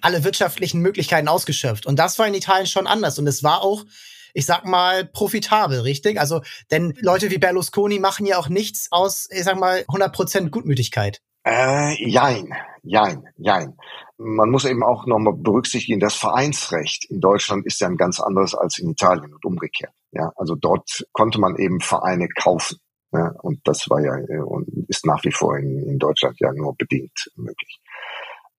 alle 0.00 0.24
wirtschaftlichen 0.24 0.80
Möglichkeiten 0.80 1.28
ausgeschöpft. 1.28 1.86
Und 1.86 1.98
das 1.98 2.18
war 2.18 2.26
in 2.26 2.34
Italien 2.34 2.66
schon 2.66 2.86
anders. 2.86 3.18
Und 3.18 3.26
es 3.26 3.42
war 3.42 3.62
auch, 3.62 3.84
ich 4.32 4.46
sag 4.46 4.64
mal, 4.64 5.04
profitabel, 5.04 5.80
richtig? 5.80 6.18
Also, 6.18 6.42
denn 6.70 6.94
Leute 7.00 7.30
wie 7.30 7.38
Berlusconi 7.38 7.98
machen 7.98 8.26
ja 8.26 8.38
auch 8.38 8.48
nichts 8.48 8.88
aus, 8.90 9.28
ich 9.30 9.44
sag 9.44 9.58
mal, 9.58 9.80
100% 9.88 10.50
Gutmütigkeit. 10.50 11.20
Äh, 11.46 11.94
jein, 12.02 12.54
jein, 12.82 13.28
jein. 13.36 13.76
Man 14.16 14.50
muss 14.50 14.64
eben 14.64 14.82
auch 14.82 15.06
nochmal 15.06 15.34
berücksichtigen, 15.36 16.00
das 16.00 16.14
Vereinsrecht 16.14 17.04
in 17.10 17.20
Deutschland 17.20 17.66
ist 17.66 17.80
ja 17.80 17.88
ein 17.88 17.96
ganz 17.96 18.18
anderes 18.20 18.54
als 18.54 18.78
in 18.78 18.90
Italien 18.90 19.34
und 19.34 19.44
umgekehrt. 19.44 19.92
Ja, 20.12 20.32
also 20.36 20.54
dort 20.54 21.04
konnte 21.12 21.40
man 21.40 21.56
eben 21.56 21.80
Vereine 21.80 22.28
kaufen. 22.28 22.78
Ja, 23.12 23.32
und 23.42 23.60
das 23.64 23.88
war 23.90 24.00
ja 24.00 24.16
äh, 24.16 24.40
und 24.40 24.66
ist 24.88 25.06
nach 25.06 25.22
wie 25.24 25.32
vor 25.32 25.56
in, 25.58 25.78
in 25.80 25.98
Deutschland 25.98 26.36
ja 26.40 26.52
nur 26.52 26.74
bedingt 26.76 27.30
möglich. 27.36 27.78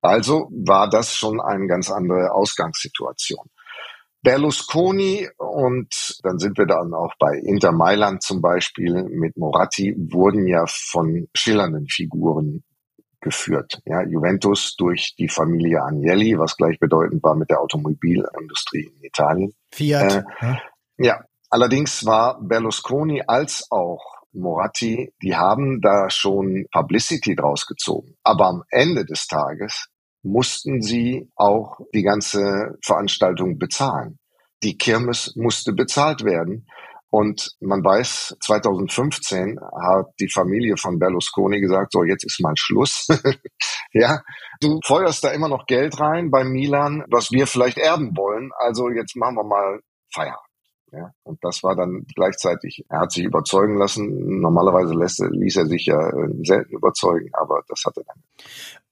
Also 0.06 0.50
war 0.52 0.90
das 0.90 1.16
schon 1.16 1.42
eine 1.42 1.68
ganz 1.68 1.92
andere 1.92 2.32
Ausgangssituation. 2.32 3.46
Berlusconi 4.22 5.30
und 5.38 6.18
dann 6.24 6.40
sind 6.40 6.58
wir 6.58 6.66
dann 6.66 6.94
auch 6.96 7.14
bei 7.20 7.38
Inter 7.38 7.72
Mailand 7.72 8.24
zum 8.24 8.42
Beispiel 8.42 9.04
mit 9.04 9.38
Moratti 9.38 9.96
wurden 9.98 10.48
ja 10.48 10.66
von 10.68 11.28
schillernden 11.36 11.88
Figuren 11.88 12.64
geführt. 13.22 13.82
Ja, 13.86 14.02
Juventus 14.04 14.76
durch 14.78 15.16
die 15.18 15.30
Familie 15.30 15.84
Agnelli, 15.84 16.40
was 16.40 16.58
gleichbedeutend 16.58 17.22
war 17.24 17.36
mit 17.36 17.52
der 17.52 17.62
Automobilindustrie 17.62 18.92
in 18.96 19.04
Italien. 19.04 19.54
Fiat. 19.72 20.26
Äh, 20.40 20.56
ja, 20.98 21.24
allerdings 21.50 22.06
war 22.06 22.40
Berlusconi 22.42 23.22
als 23.28 23.68
auch 23.70 24.16
Moratti, 24.36 25.14
die 25.22 25.36
haben 25.36 25.82
da 25.82 26.10
schon 26.10 26.66
Publicity 26.72 27.36
draus 27.36 27.66
gezogen. 27.66 28.16
Aber 28.24 28.48
am 28.48 28.64
Ende 28.70 29.06
des 29.06 29.28
Tages 29.28 29.88
mussten 30.26 30.82
sie 30.82 31.30
auch 31.36 31.80
die 31.94 32.04
ganze 32.04 32.78
Veranstaltung 32.84 33.58
bezahlen. 33.60 34.20
Die 34.64 34.78
Kirmes 34.78 35.36
musste 35.36 35.72
bezahlt 35.72 36.26
werden. 36.26 36.68
Und 37.12 37.56
man 37.62 37.84
weiß, 37.84 38.36
2015 38.42 39.60
hat 39.60 40.08
die 40.20 40.30
Familie 40.30 40.76
von 40.76 41.00
Berlusconi 41.00 41.62
gesagt, 41.62 41.94
so 41.94 42.04
jetzt 42.04 42.26
ist 42.26 42.42
mal 42.42 42.56
Schluss. 42.58 43.08
ja, 43.94 44.22
du 44.60 44.80
feuerst 44.84 45.24
da 45.24 45.30
immer 45.30 45.48
noch 45.48 45.66
Geld 45.66 45.98
rein 46.00 46.32
bei 46.32 46.44
Milan, 46.44 47.06
was 47.10 47.32
wir 47.32 47.48
vielleicht 47.48 47.78
erben 47.78 48.18
wollen. 48.18 48.52
Also 48.58 48.90
jetzt 48.90 49.16
machen 49.16 49.36
wir 49.36 49.46
mal 49.46 49.80
Feierabend. 50.14 50.42
Ja, 50.92 51.12
und 51.24 51.44
das 51.44 51.62
war 51.64 51.76
dann 51.76 52.06
gleichzeitig, 52.16 52.86
er 52.90 53.02
hat 53.02 53.12
sich 53.12 53.26
überzeugen 53.26 53.78
lassen. 53.78 54.40
Normalerweise 54.40 54.94
lässt, 54.94 55.20
ließ 55.20 55.58
er 55.58 55.66
sich 55.66 55.86
ja 55.86 56.10
äh, 56.10 56.30
selten 56.44 56.76
überzeugen, 56.76 57.30
aber 57.34 57.64
das 57.68 57.84
hat 57.86 57.98
er 57.98 58.04
dann. 58.04 58.24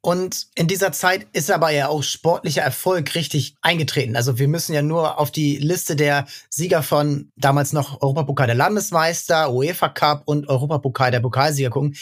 Und 0.06 0.48
in 0.56 0.68
dieser 0.68 0.92
Zeit 0.92 1.28
ist 1.32 1.50
aber 1.50 1.70
ja 1.70 1.88
auch 1.88 2.04
sportlicher 2.04 2.62
Erfolg 2.62 3.16
richtig 3.16 3.56
eingetreten. 3.62 4.18
Also 4.18 4.38
wir 4.38 4.50
müssen 4.50 4.74
ja 4.74 4.82
nur 4.82 5.18
auf 5.18 5.32
die 5.32 5.56
Liste 5.58 5.96
der 5.96 6.28
Sieger 6.50 6.84
von 6.84 7.32
damals 7.38 7.72
noch 7.72 8.02
Europapokal 8.02 8.48
der 8.48 8.56
Landesmeister, 8.56 9.54
UEFA 9.54 9.88
Cup 9.88 10.24
und 10.26 10.50
Europapokal 10.50 11.10
der 11.10 11.22
Pokalsieger 11.22 11.70
gucken 11.70 11.96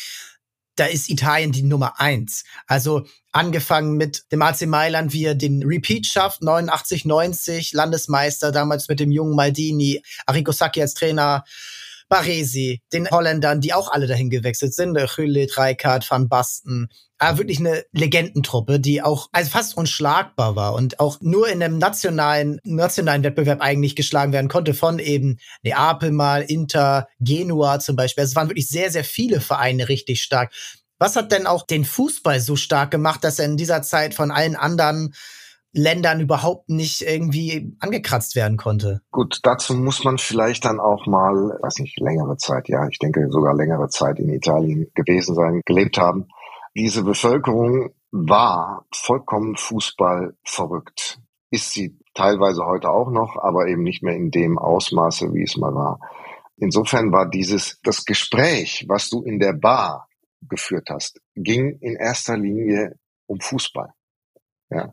da 0.76 0.86
ist 0.86 1.10
Italien 1.10 1.52
die 1.52 1.64
Nummer 1.64 2.00
eins. 2.00 2.44
Also 2.66 3.06
angefangen 3.32 3.98
mit 3.98 4.24
dem 4.32 4.42
AC 4.42 4.66
Mailand, 4.66 5.14
wie 5.14 5.26
er 5.26 5.36
den 5.36 5.64
Repeat 5.64 6.08
schafft, 6.08 6.42
89, 6.42 7.06
90, 7.06 7.74
Landesmeister, 7.74 8.52
damals 8.52 8.88
mit 8.88 9.00
dem 9.00 9.12
jungen 9.12 9.36
Maldini, 9.36 10.02
Arrigo 10.26 10.52
Sacchi 10.52 10.82
als 10.82 10.94
Trainer, 10.94 11.44
Baresi, 12.12 12.82
den 12.92 13.10
Holländern, 13.10 13.62
die 13.62 13.74
auch 13.74 13.90
alle 13.90 14.06
dahin 14.06 14.30
gewechselt 14.30 14.74
sind, 14.74 14.98
Hülle, 15.16 15.48
Dreikart, 15.48 16.12
Van 16.12 16.28
Basten. 16.28 16.90
Aber 17.18 17.38
wirklich 17.38 17.60
eine 17.60 17.86
Legendentruppe, 17.94 18.82
die 18.82 19.02
auch 19.02 19.30
also 19.32 19.50
fast 19.50 19.78
unschlagbar 19.78 20.58
war 20.58 20.74
und 20.74 21.00
auch 21.00 21.22
nur 21.22 21.48
in 21.48 21.64
einem 21.64 21.78
nationalen, 21.78 22.60
nationalen 22.66 23.24
Wettbewerb 23.24 23.62
eigentlich 23.62 23.96
geschlagen 23.96 24.34
werden 24.34 24.50
konnte 24.50 24.74
von 24.74 25.00
eben 25.00 25.38
Neapel 25.64 26.12
mal, 26.12 26.42
Inter, 26.42 27.08
Genua 27.22 27.80
zum 27.80 27.96
Beispiel. 27.96 28.24
Also 28.24 28.32
es 28.32 28.36
waren 28.36 28.50
wirklich 28.50 28.68
sehr, 28.68 28.92
sehr 28.92 29.06
viele 29.06 29.40
Vereine 29.40 29.88
richtig 29.88 30.22
stark. 30.22 30.52
Was 31.00 31.16
hat 31.16 31.32
denn 31.32 31.48
auch 31.48 31.66
den 31.66 31.86
Fußball 31.86 32.42
so 32.42 32.58
stark 32.58 32.92
gemacht, 32.92 33.24
dass 33.24 33.40
er 33.40 33.46
in 33.46 33.56
dieser 33.56 33.84
Zeit 33.84 34.16
von 34.16 34.32
allen 34.32 34.58
anderen 34.58 35.14
Ländern 35.74 36.20
überhaupt 36.20 36.70
nicht 36.70 37.02
irgendwie 37.02 37.76
angekratzt 37.80 38.36
werden 38.36 38.58
konnte. 38.58 39.02
Gut, 39.12 39.40
dazu 39.44 39.74
muss 39.74 40.04
man 40.04 40.18
vielleicht 40.18 40.66
dann 40.66 40.80
auch 40.80 41.06
mal, 41.06 41.58
weiß 41.62 41.80
nicht, 41.80 42.00
längere 42.00 42.36
Zeit, 42.38 42.68
ja, 42.68 42.88
ich 42.90 43.00
denke 43.00 43.28
sogar 43.30 43.56
längere 43.56 43.88
Zeit 43.88 44.20
in 44.20 44.30
Italien 44.30 44.92
gewesen 44.96 45.34
sein, 45.34 45.62
gelebt 45.66 45.98
haben. 45.98 46.28
Diese 46.76 47.04
Bevölkerung 47.04 47.92
war 48.12 48.86
vollkommen 48.94 49.56
Fußball 49.56 50.36
verrückt. 50.44 51.20
Ist 51.52 51.72
sie 51.72 51.98
teilweise 52.14 52.66
heute 52.66 52.90
auch 52.90 53.10
noch, 53.10 53.38
aber 53.42 53.68
eben 53.68 53.84
nicht 53.84 54.04
mehr 54.04 54.16
in 54.16 54.30
dem 54.30 54.58
Ausmaße, 54.58 55.34
wie 55.34 55.44
es 55.44 55.56
mal 55.56 55.74
war. 55.74 56.00
Insofern 56.58 57.12
war 57.14 57.30
dieses, 57.30 57.80
das 57.84 58.06
Gespräch, 58.06 58.86
was 58.90 59.10
du 59.10 59.24
in 59.24 59.40
der 59.40 59.54
Bar 59.54 60.08
geführt 60.42 60.90
hast, 60.90 61.22
ging 61.36 61.78
in 61.80 61.96
erster 61.96 62.38
Linie 62.38 62.96
um 63.26 63.40
Fußball. 63.40 63.94
Ja 64.70 64.92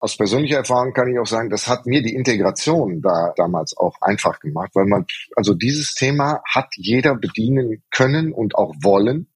aus 0.00 0.16
persönlicher 0.16 0.56
Erfahrung 0.56 0.94
kann 0.94 1.12
ich 1.12 1.18
auch 1.18 1.26
sagen, 1.26 1.50
das 1.50 1.68
hat 1.68 1.86
mir 1.86 2.02
die 2.02 2.14
Integration 2.14 3.02
da 3.02 3.34
damals 3.36 3.76
auch 3.76 4.00
einfach 4.00 4.40
gemacht, 4.40 4.70
weil 4.74 4.86
man, 4.86 5.04
also 5.36 5.54
dieses 5.54 5.94
Thema 5.94 6.42
hat 6.48 6.68
jeder 6.76 7.14
bedienen 7.14 7.82
können 7.90 8.32
und 8.32 8.54
auch 8.54 8.74
wollen. 8.82 9.28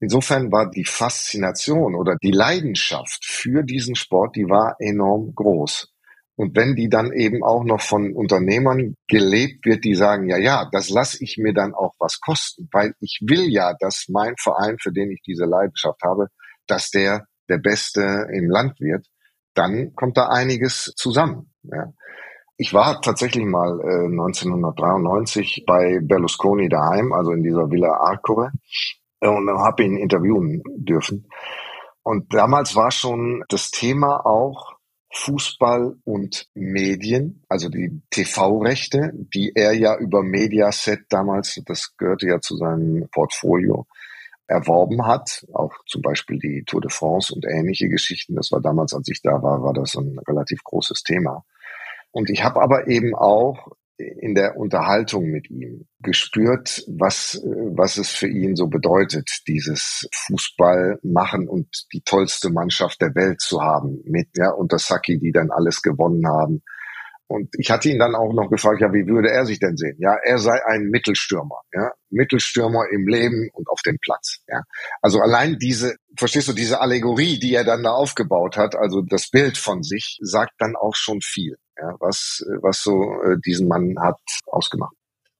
Insofern 0.00 0.50
war 0.50 0.70
die 0.70 0.84
Faszination 0.84 1.94
oder 1.94 2.16
die 2.22 2.30
Leidenschaft 2.30 3.24
für 3.24 3.62
diesen 3.62 3.96
Sport, 3.96 4.36
die 4.36 4.48
war 4.48 4.76
enorm 4.78 5.34
groß. 5.34 5.92
Und 6.36 6.56
wenn 6.56 6.76
die 6.76 6.88
dann 6.88 7.12
eben 7.12 7.42
auch 7.42 7.64
noch 7.64 7.80
von 7.80 8.14
Unternehmern 8.14 8.94
gelebt 9.08 9.66
wird, 9.66 9.84
die 9.84 9.94
sagen, 9.94 10.28
ja, 10.28 10.38
ja, 10.38 10.68
das 10.70 10.88
lasse 10.88 11.22
ich 11.22 11.36
mir 11.36 11.52
dann 11.52 11.74
auch 11.74 11.94
was 11.98 12.20
kosten, 12.20 12.68
weil 12.72 12.94
ich 13.00 13.18
will 13.26 13.50
ja, 13.50 13.74
dass 13.80 14.06
mein 14.08 14.36
Verein, 14.38 14.78
für 14.80 14.92
den 14.92 15.10
ich 15.10 15.20
diese 15.26 15.44
Leidenschaft 15.44 16.00
habe, 16.02 16.28
dass 16.66 16.90
der 16.90 17.26
der 17.48 17.58
Beste 17.58 18.28
im 18.32 18.50
Land 18.50 18.78
wird 18.80 19.06
dann 19.58 19.92
kommt 19.94 20.16
da 20.16 20.28
einiges 20.28 20.92
zusammen. 20.96 21.52
Ja. 21.64 21.92
Ich 22.56 22.74
war 22.74 23.00
tatsächlich 23.00 23.44
mal 23.44 23.80
äh, 23.80 24.06
1993 24.06 25.64
bei 25.66 26.00
Berlusconi 26.02 26.68
daheim, 26.68 27.12
also 27.12 27.32
in 27.32 27.42
dieser 27.42 27.70
Villa 27.70 27.92
Arcore, 28.00 28.50
und 29.20 29.50
habe 29.50 29.84
ihn 29.84 29.96
interviewen 29.96 30.62
dürfen. 30.76 31.28
Und 32.02 32.32
damals 32.34 32.74
war 32.74 32.90
schon 32.90 33.44
das 33.48 33.70
Thema 33.70 34.24
auch 34.24 34.78
Fußball 35.12 35.96
und 36.04 36.48
Medien, 36.54 37.44
also 37.48 37.68
die 37.68 38.02
TV-Rechte, 38.10 39.12
die 39.14 39.52
er 39.54 39.72
ja 39.72 39.96
über 39.96 40.22
Mediaset 40.22 41.00
damals, 41.08 41.60
das 41.66 41.96
gehörte 41.96 42.26
ja 42.26 42.40
zu 42.40 42.56
seinem 42.56 43.08
Portfolio, 43.10 43.86
erworben 44.48 45.06
hat, 45.06 45.46
auch 45.52 45.72
zum 45.86 46.02
Beispiel 46.02 46.38
die 46.38 46.64
Tour 46.66 46.80
de 46.80 46.90
France 46.90 47.32
und 47.34 47.44
ähnliche 47.46 47.88
Geschichten. 47.88 48.34
Das 48.34 48.50
war 48.50 48.60
damals, 48.60 48.94
als 48.94 49.08
ich 49.08 49.22
da 49.22 49.42
war, 49.42 49.62
war 49.62 49.74
das 49.74 49.94
ein 49.94 50.18
relativ 50.26 50.64
großes 50.64 51.02
Thema. 51.02 51.44
Und 52.10 52.30
ich 52.30 52.42
habe 52.42 52.60
aber 52.60 52.88
eben 52.88 53.14
auch 53.14 53.68
in 53.98 54.34
der 54.34 54.56
Unterhaltung 54.56 55.26
mit 55.26 55.50
ihm 55.50 55.86
gespürt, 56.00 56.84
was, 56.86 57.42
was 57.44 57.98
es 57.98 58.10
für 58.10 58.28
ihn 58.28 58.54
so 58.54 58.68
bedeutet, 58.68 59.28
dieses 59.48 60.08
Fußball 60.14 61.00
machen 61.02 61.48
und 61.48 61.86
die 61.92 62.02
tollste 62.02 62.50
Mannschaft 62.50 63.02
der 63.02 63.14
Welt 63.16 63.40
zu 63.40 63.60
haben 63.60 64.00
mit, 64.04 64.28
ja, 64.36 64.50
unter 64.50 64.78
Saki, 64.78 65.18
die 65.18 65.32
dann 65.32 65.50
alles 65.50 65.82
gewonnen 65.82 66.26
haben 66.26 66.62
Und 67.28 67.50
ich 67.58 67.70
hatte 67.70 67.90
ihn 67.90 67.98
dann 67.98 68.14
auch 68.14 68.32
noch 68.32 68.48
gefragt, 68.48 68.80
ja, 68.80 68.92
wie 68.92 69.06
würde 69.06 69.30
er 69.30 69.44
sich 69.44 69.60
denn 69.60 69.76
sehen? 69.76 69.96
Ja, 69.98 70.16
er 70.24 70.38
sei 70.38 70.64
ein 70.66 70.84
Mittelstürmer, 70.84 71.60
ja, 71.74 71.92
Mittelstürmer 72.08 72.86
im 72.90 73.06
Leben 73.06 73.50
und 73.52 73.68
auf 73.68 73.82
dem 73.82 73.98
Platz, 74.00 74.38
ja. 74.48 74.62
Also 75.02 75.20
allein 75.20 75.58
diese, 75.58 75.96
verstehst 76.16 76.48
du, 76.48 76.54
diese 76.54 76.80
Allegorie, 76.80 77.38
die 77.38 77.54
er 77.54 77.64
dann 77.64 77.82
da 77.82 77.90
aufgebaut 77.90 78.56
hat, 78.56 78.76
also 78.76 79.02
das 79.02 79.28
Bild 79.28 79.58
von 79.58 79.82
sich, 79.82 80.18
sagt 80.22 80.54
dann 80.58 80.74
auch 80.74 80.94
schon 80.94 81.20
viel, 81.20 81.58
ja, 81.76 81.94
was, 82.00 82.42
was 82.62 82.82
so 82.82 83.02
äh, 83.22 83.36
diesen 83.44 83.68
Mann 83.68 83.96
hat 84.00 84.18
ausgemacht. 84.46 84.97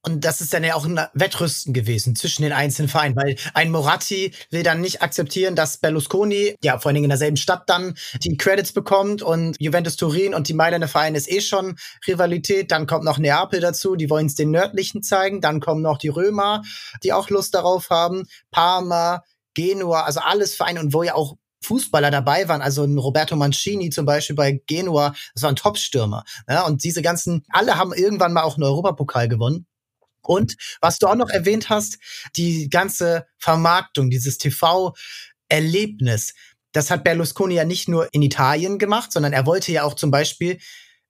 Und 0.09 0.25
das 0.25 0.41
ist 0.41 0.55
dann 0.55 0.65
ja 0.65 0.75
auch 0.75 0.87
ein 0.87 0.99
Wettrüsten 1.12 1.75
gewesen 1.75 2.17
zwischen 2.17 2.41
den 2.41 2.53
einzelnen 2.53 2.88
Vereinen, 2.88 3.15
weil 3.15 3.37
ein 3.53 3.71
Moratti 3.71 4.33
will 4.50 4.62
dann 4.62 4.81
nicht 4.81 5.03
akzeptieren, 5.03 5.55
dass 5.55 5.77
Berlusconi, 5.77 6.57
ja, 6.62 6.79
vor 6.79 6.88
allen 6.88 6.95
Dingen 6.95 7.05
in 7.05 7.11
derselben 7.11 7.37
Stadt 7.37 7.65
dann 7.69 7.95
die 8.25 8.38
Credits 8.38 8.73
bekommt 8.73 9.21
und 9.21 9.55
Juventus 9.61 9.97
Turin 9.97 10.33
und 10.33 10.49
die 10.49 10.55
Mailänder 10.55 10.88
Vereine 10.88 11.19
ist 11.19 11.31
eh 11.31 11.43
schon 11.43 11.77
Rivalität. 12.07 12.71
Dann 12.71 12.87
kommt 12.87 13.05
noch 13.05 13.19
Neapel 13.19 13.61
dazu, 13.61 13.97
die 13.97 14.09
wollen 14.09 14.27
es 14.27 14.35
den 14.35 14.50
Nördlichen 14.50 15.03
zeigen. 15.03 15.43
Dann 15.43 15.61
kommen 15.61 15.83
noch 15.83 15.99
die 15.99 16.09
Römer, 16.09 16.62
die 17.03 17.12
auch 17.12 17.29
Lust 17.29 17.55
darauf 17.55 17.91
haben. 17.91 18.25
Parma, 18.50 19.25
Genua, 19.53 20.05
also 20.05 20.21
alles 20.21 20.55
Vereine 20.55 20.81
und 20.81 20.95
wo 20.95 21.03
ja 21.03 21.17
auch 21.17 21.37
Fußballer 21.65 22.11
dabei 22.11 22.49
waren, 22.49 22.62
also 22.62 22.85
ein 22.85 22.97
Roberto 22.97 23.37
Mancini 23.37 23.91
zum 23.91 24.07
Beispiel 24.07 24.37
bei 24.37 24.62
Genua, 24.67 25.15
das 25.35 25.43
war 25.43 25.50
ein 25.50 25.57
Topstürmer. 25.57 26.25
Ja, 26.49 26.65
und 26.65 26.83
diese 26.85 27.03
ganzen, 27.03 27.45
alle 27.50 27.77
haben 27.77 27.93
irgendwann 27.93 28.33
mal 28.33 28.43
auch 28.43 28.55
einen 28.55 28.65
Europapokal 28.65 29.29
gewonnen. 29.29 29.67
Und 30.28 30.56
was 30.82 30.99
du 30.99 31.06
auch 31.06 31.14
noch 31.14 31.30
erwähnt 31.30 31.70
hast, 31.70 31.97
die 32.37 32.68
ganze 32.68 33.26
Vermarktung, 33.38 34.11
dieses 34.11 34.37
TV-Erlebnis, 34.37 36.35
das 36.73 36.90
hat 36.90 37.02
Berlusconi 37.02 37.54
ja 37.54 37.64
nicht 37.64 37.88
nur 37.88 38.12
in 38.12 38.20
Italien 38.20 38.78
gemacht, 38.78 39.11
sondern 39.11 39.32
er 39.32 39.47
wollte 39.47 39.73
ja 39.73 39.85
auch 39.85 39.94
zum 39.94 40.11
Beispiel, 40.11 40.58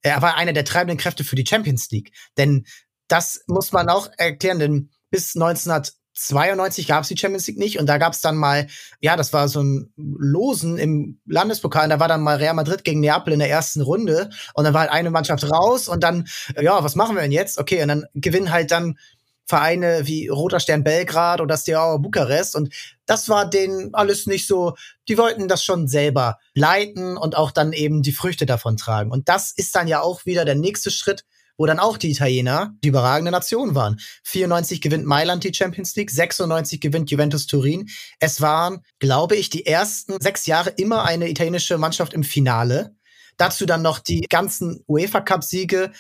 er 0.03 0.23
war 0.23 0.37
einer 0.37 0.53
der 0.53 0.65
treibenden 0.65 0.99
Kräfte 0.99 1.25
für 1.25 1.35
die 1.35 1.47
Champions 1.47 1.91
League. 1.91 2.13
Denn 2.37 2.65
das 3.09 3.43
muss 3.49 3.73
man 3.73 3.89
auch 3.89 4.09
erklären, 4.19 4.61
denn 4.61 4.91
bis 5.11 5.35
1900 5.35 5.95
92 6.27 6.87
gab 6.87 7.03
es 7.03 7.09
die 7.09 7.17
Champions 7.17 7.47
League 7.47 7.59
nicht 7.59 7.79
und 7.79 7.87
da 7.87 7.99
gab 7.99 8.13
es 8.13 8.21
dann 8.21 8.37
mal, 8.37 8.67
ja, 9.01 9.17
das 9.17 9.33
war 9.33 9.49
so 9.49 9.63
ein 9.63 9.93
Losen 9.97 10.79
im 10.79 11.21
Landespokal 11.27 11.85
und 11.85 11.91
da 11.91 12.01
war 12.01 12.09
dann 12.09 12.23
mal 12.23 12.37
Real 12.37 12.55
Madrid 12.55 12.85
gegen 12.85 13.01
Neapel 13.01 13.33
in 13.33 13.39
der 13.39 13.51
ersten 13.51 13.81
Runde 13.81 14.31
und 14.55 14.65
dann 14.65 14.75
war 14.75 14.83
halt 14.83 14.91
eine 14.91 15.11
Mannschaft 15.11 15.51
raus 15.51 15.89
und 15.89 16.03
dann, 16.03 16.27
ja, 16.61 16.83
was 16.83 16.97
machen 16.97 17.15
wir 17.15 17.23
denn 17.23 17.33
jetzt? 17.33 17.59
Okay, 17.59 17.83
und 17.83 17.89
dann 17.89 18.05
gewinnen 18.15 18.51
halt 18.51 18.71
dann 18.71 18.99
Vereine 19.47 20.07
wie 20.07 20.29
Roter 20.29 20.61
Stern 20.61 20.85
Belgrad 20.85 21.41
oder 21.41 21.57
Steaua 21.57 21.97
Bukarest 21.97 22.55
und 22.55 22.75
das 23.07 23.29
war 23.31 23.49
denen 23.49 23.95
alles 23.95 24.27
nicht 24.27 24.47
so, 24.47 24.75
die 25.09 25.17
wollten 25.17 25.49
das 25.49 25.65
schon 25.65 25.89
selber 25.89 26.39
leiten 26.55 27.17
und 27.17 27.37
auch 27.37 27.51
dann 27.51 27.73
eben 27.73 28.03
die 28.03 28.13
Früchte 28.13 28.45
davon 28.45 28.77
tragen 28.77 29.11
und 29.11 29.29
das 29.29 29.53
ist 29.53 29.75
dann 29.75 29.89
ja 29.89 30.03
auch 30.03 30.27
wieder 30.27 30.45
der 30.45 30.55
nächste 30.55 30.91
Schritt, 30.91 31.25
wo 31.59 31.67
dann 31.67 31.81
auch 31.81 31.99
die 31.99 32.13
Italiener 32.13 32.75
die 32.83 32.89
überragende 32.89 33.33
Nation 33.33 33.75
waren. 33.75 34.01
94 34.23 34.81
gewinnt 34.81 35.05
Mailand 35.05 35.45
die 35.45 35.53
Champions 35.53 35.95
League, 35.97 36.11
96 36.11 36.81
gewinnt 36.81 37.11
Juventus 37.11 37.47
Turin. 37.47 37.89
Es 38.21 38.41
waren, 38.41 38.83
glaube 39.01 39.37
ich, 39.37 39.51
die 39.51 39.67
ersten 39.67 40.21
sechs 40.21 40.47
Jahre 40.47 40.71
immer 40.71 41.05
eine 41.05 41.29
italienische 41.29 41.77
Mannschaft 41.77 42.15
im 42.15 42.23
Finale. 42.23 42.95
Dazu 43.37 43.67
dann 43.67 43.83
noch 43.83 43.99
die 43.99 44.27
ganzen 44.31 44.83
UEFA 44.87 45.21
Cup 45.21 45.45
Siege. 45.45 45.93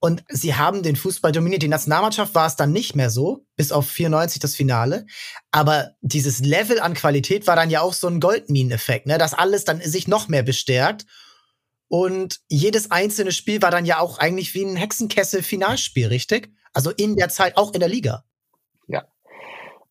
Und 0.00 0.22
sie 0.28 0.54
haben 0.54 0.82
den 0.82 0.96
Fußball 0.96 1.32
dominiert. 1.32 1.62
Die 1.62 1.68
Nationalmannschaft 1.68 2.34
war 2.34 2.46
es 2.46 2.56
dann 2.56 2.72
nicht 2.72 2.94
mehr 2.94 3.08
so, 3.08 3.46
bis 3.56 3.72
auf 3.72 3.88
94 3.88 4.38
das 4.38 4.54
Finale. 4.54 5.06
Aber 5.50 5.92
dieses 6.02 6.40
Level 6.40 6.78
an 6.78 6.92
Qualität 6.92 7.46
war 7.46 7.56
dann 7.56 7.70
ja 7.70 7.80
auch 7.80 7.94
so 7.94 8.08
ein 8.08 8.20
Goldmineneffekt, 8.20 9.06
ne? 9.06 9.16
dass 9.16 9.32
alles 9.32 9.64
dann 9.64 9.80
sich 9.80 10.06
noch 10.06 10.28
mehr 10.28 10.42
bestärkt. 10.42 11.06
Und 11.88 12.40
jedes 12.48 12.90
einzelne 12.90 13.32
Spiel 13.32 13.62
war 13.62 13.70
dann 13.70 13.84
ja 13.84 14.00
auch 14.00 14.18
eigentlich 14.18 14.54
wie 14.54 14.64
ein 14.64 14.76
Hexenkessel-Finalspiel, 14.76 16.08
richtig? 16.08 16.50
Also 16.72 16.90
in 16.90 17.16
der 17.16 17.28
Zeit 17.28 17.56
auch 17.56 17.72
in 17.72 17.80
der 17.80 17.88
Liga. 17.88 18.24
Ja. 18.88 19.04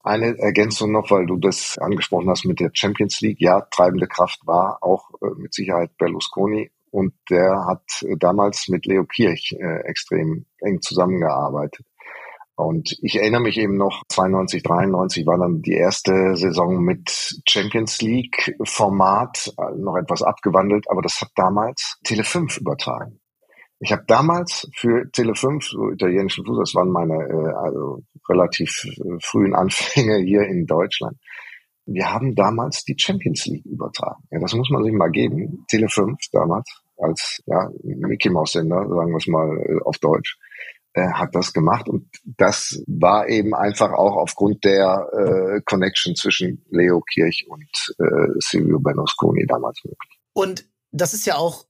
Eine 0.02 0.38
Ergänzung 0.38 0.92
noch, 0.92 1.12
weil 1.12 1.26
du 1.26 1.38
das 1.38 1.78
angesprochen 1.78 2.30
hast 2.30 2.46
mit 2.46 2.60
der 2.60 2.72
Champions 2.74 3.22
League. 3.22 3.40
Ja, 3.40 3.62
treibende 3.62 4.08
Kraft 4.08 4.46
war 4.46 4.80
auch 4.82 5.12
äh, 5.22 5.28
mit 5.38 5.54
Sicherheit 5.54 5.96
Berlusconi 5.98 6.72
und 6.92 7.14
der 7.30 7.66
hat 7.66 7.84
äh, 8.02 8.18
damals 8.18 8.68
mit 8.68 8.86
Leo 8.86 9.06
Kirch 9.06 9.56
äh, 9.58 9.80
extrem 9.88 10.46
eng 10.60 10.82
zusammengearbeitet. 10.82 11.86
Und 12.56 12.98
ich 13.02 13.16
erinnere 13.16 13.42
mich 13.42 13.58
eben 13.58 13.78
noch, 13.78 14.04
92, 14.10 14.62
93 14.62 15.26
war 15.26 15.40
dann 15.40 15.62
die 15.62 15.74
erste 15.74 16.36
Saison 16.36 16.84
mit 16.84 17.42
Champions 17.48 18.02
League 18.02 18.56
Format, 18.64 19.52
äh, 19.58 19.76
noch 19.76 19.98
etwas 19.98 20.22
abgewandelt, 20.22 20.86
aber 20.90 21.02
das 21.02 21.20
hat 21.20 21.32
damals 21.36 21.98
Tele 22.04 22.24
5 22.24 22.60
übertragen. 22.60 23.20
Ich 23.80 23.92
habe 23.92 24.04
damals 24.08 24.70
für 24.76 25.12
Tele 25.12 25.34
5, 25.34 25.66
so 25.66 25.90
italienischen 25.90 26.46
Fußball, 26.46 26.64
das 26.64 26.76
waren 26.76 26.92
meine 26.92 27.16
äh, 27.16 27.54
also 27.56 28.04
relativ 28.30 28.86
äh, 28.86 29.18
frühen 29.20 29.56
Anfänge 29.56 30.18
hier 30.20 30.44
in 30.44 30.68
Deutschland. 30.68 31.18
Wir 31.86 32.14
haben 32.14 32.36
damals 32.36 32.86
die 32.86 32.96
Champions 32.98 33.48
League 33.48 33.66
übertragen. 33.66 34.24
Ja, 34.30 34.40
das 34.40 34.54
muss 34.54 34.70
man 34.70 34.84
sich 34.84 34.94
mal 34.94 35.10
geben. 35.10 35.66
Tele 35.70 35.90
5 35.90 36.18
damals 36.32 36.70
als 36.98 37.42
ja, 37.48 37.70
Mickey 37.84 38.30
Mouse 38.30 38.54
Sender, 38.54 38.88
sagen 38.88 39.12
wir 39.12 39.18
es 39.18 39.28
mal 39.28 39.82
auf 39.84 39.98
Deutsch 39.98 40.38
äh, 40.94 41.08
hat 41.14 41.34
das 41.34 41.54
gemacht 41.54 41.90
und 41.90 42.08
das 42.24 42.82
war 42.88 43.28
eben 43.28 43.54
einfach 43.54 43.92
auch 43.92 44.16
aufgrund 44.16 44.64
der 44.64 45.08
äh, 45.12 45.62
Connection 45.66 46.16
zwischen 46.16 46.66
Leo 46.70 47.02
Kirch 47.02 47.46
und 47.50 47.96
äh, 48.00 48.28
Silvio 48.40 48.80
Berlusconi 48.80 49.46
damals 49.48 49.80
möglich. 49.84 50.20
Und 50.34 50.66
das 50.92 51.14
ist 51.14 51.26
ja 51.26 51.36
auch 51.36 51.66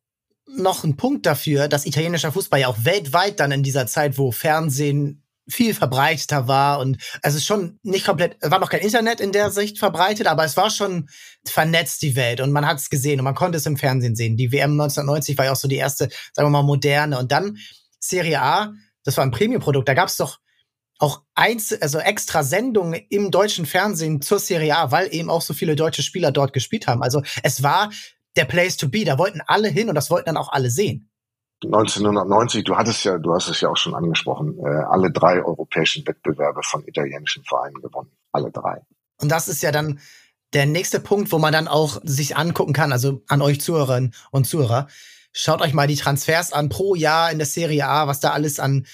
noch 0.46 0.84
ein 0.84 0.98
Punkt 0.98 1.26
dafür, 1.26 1.68
dass 1.68 1.86
italienischer 1.86 2.32
Fußball 2.32 2.60
ja 2.60 2.68
auch 2.68 2.84
weltweit 2.84 3.40
dann 3.40 3.52
in 3.52 3.64
dieser 3.64 3.88
Zeit, 3.88 4.18
wo 4.18 4.32
Fernsehen 4.32 5.24
viel 5.48 5.74
verbreiteter 5.74 6.48
war 6.48 6.80
und 6.80 6.98
also 7.22 7.40
schon 7.40 7.80
nicht 7.84 8.06
komplett, 8.06 8.38
war 8.42 8.60
noch 8.60 8.70
kein 8.70 8.82
Internet 8.82 9.20
in 9.20 9.34
der 9.34 9.52
Sicht 9.52 9.78
verbreitet, 9.78 10.28
aber 10.28 10.46
es 10.46 10.56
war 10.56 10.70
schon 10.70 11.10
vernetzt 11.46 12.02
die 12.02 12.16
Welt 12.16 12.40
und 12.40 12.52
man 12.52 12.66
hat 12.66 12.78
es 12.80 12.90
gesehen 12.90 13.20
und 13.20 13.26
man 13.26 13.36
konnte 13.36 13.58
es 13.58 13.66
im 13.66 13.78
Fernsehen 13.78 14.16
sehen. 14.16 14.38
Die 14.38 14.52
WM 14.52 14.72
1990 14.72 15.38
war 15.38 15.46
ja 15.46 15.52
auch 15.52 15.58
so 15.58 15.68
die 15.68 15.76
erste, 15.76 16.10
sagen 16.34 16.48
wir 16.48 16.62
mal, 16.62 16.64
moderne 16.64 17.20
und 17.20 17.32
dann 17.32 17.58
Serie 18.00 18.42
A 18.42 18.74
das 19.04 19.18
war 19.18 19.24
ein 19.24 19.32
Premium-Produkt. 19.32 19.88
Da 19.88 19.94
gab 19.94 20.08
es 20.08 20.18
doch 20.18 20.40
auch 21.00 21.24
eins, 21.36 21.74
also 21.82 22.00
extra 22.00 22.44
Sendungen 22.44 23.02
im 23.10 23.32
deutschen 23.32 23.66
Fernsehen 23.66 24.22
zur 24.22 24.40
Serie 24.40 24.78
A, 24.78 24.92
weil 24.92 25.14
eben 25.14 25.30
auch 25.30 25.42
so 25.42 25.54
viele 25.54 25.76
deutsche 25.76 26.04
Spieler 26.04 26.32
dort 26.32 26.54
gespielt 26.54 26.88
haben. 26.88 27.04
Also 27.04 27.22
es 27.42 27.64
war 27.64 27.90
der 28.36 28.46
Place 28.46 28.78
to 28.78 28.88
be. 28.88 29.04
Da 29.04 29.18
wollten 29.18 29.42
alle 29.46 29.68
hin 29.68 29.90
und 29.90 29.96
das 29.96 30.10
wollten 30.10 30.28
dann 30.28 30.38
auch 30.38 30.52
alle 30.52 30.70
sehen. 30.70 31.10
1990, 31.66 32.64
du 32.66 32.76
hattest 32.76 33.06
ja, 33.06 33.18
du 33.18 33.34
hast 33.34 33.48
es 33.48 33.62
ja 33.62 33.70
auch 33.70 33.78
schon 33.78 33.96
angesprochen, 33.96 34.58
äh, 34.60 34.68
alle 34.68 35.12
drei 35.12 35.42
europäischen 35.42 36.06
Wettbewerbe 36.06 36.62
von 36.64 36.86
italienischen 36.86 37.44
Vereinen 37.46 37.82
gewonnen. 37.82 38.12
Alle 38.32 38.52
drei. 38.52 38.82
Und 39.22 39.32
das 39.32 39.48
ist 39.48 39.64
ja 39.64 39.72
dann 39.72 40.00
der 40.54 40.66
nächste 40.66 41.00
Punkt, 41.00 41.32
wo 41.32 41.40
man 41.40 41.54
dann 41.54 41.68
auch 41.68 42.00
sich 42.04 42.38
angucken 42.38 42.74
kann, 42.74 42.92
also 42.92 43.24
an 43.28 43.42
euch 43.42 43.62
Zuhörerinnen 43.62 44.14
und 44.32 44.46
Zuhörer. 44.46 44.88
Schaut 45.34 45.62
euch 45.62 45.74
mal 45.74 45.88
die 45.88 45.96
Transfers 45.96 46.54
an 46.54 46.70
pro 46.70 46.96
Jahr 46.96 47.32
in 47.32 47.40
der 47.40 47.48
Serie 47.48 47.88
A, 47.88 48.08
was 48.08 48.20
da 48.20 48.32
alles 48.32 48.60
an 48.60 48.86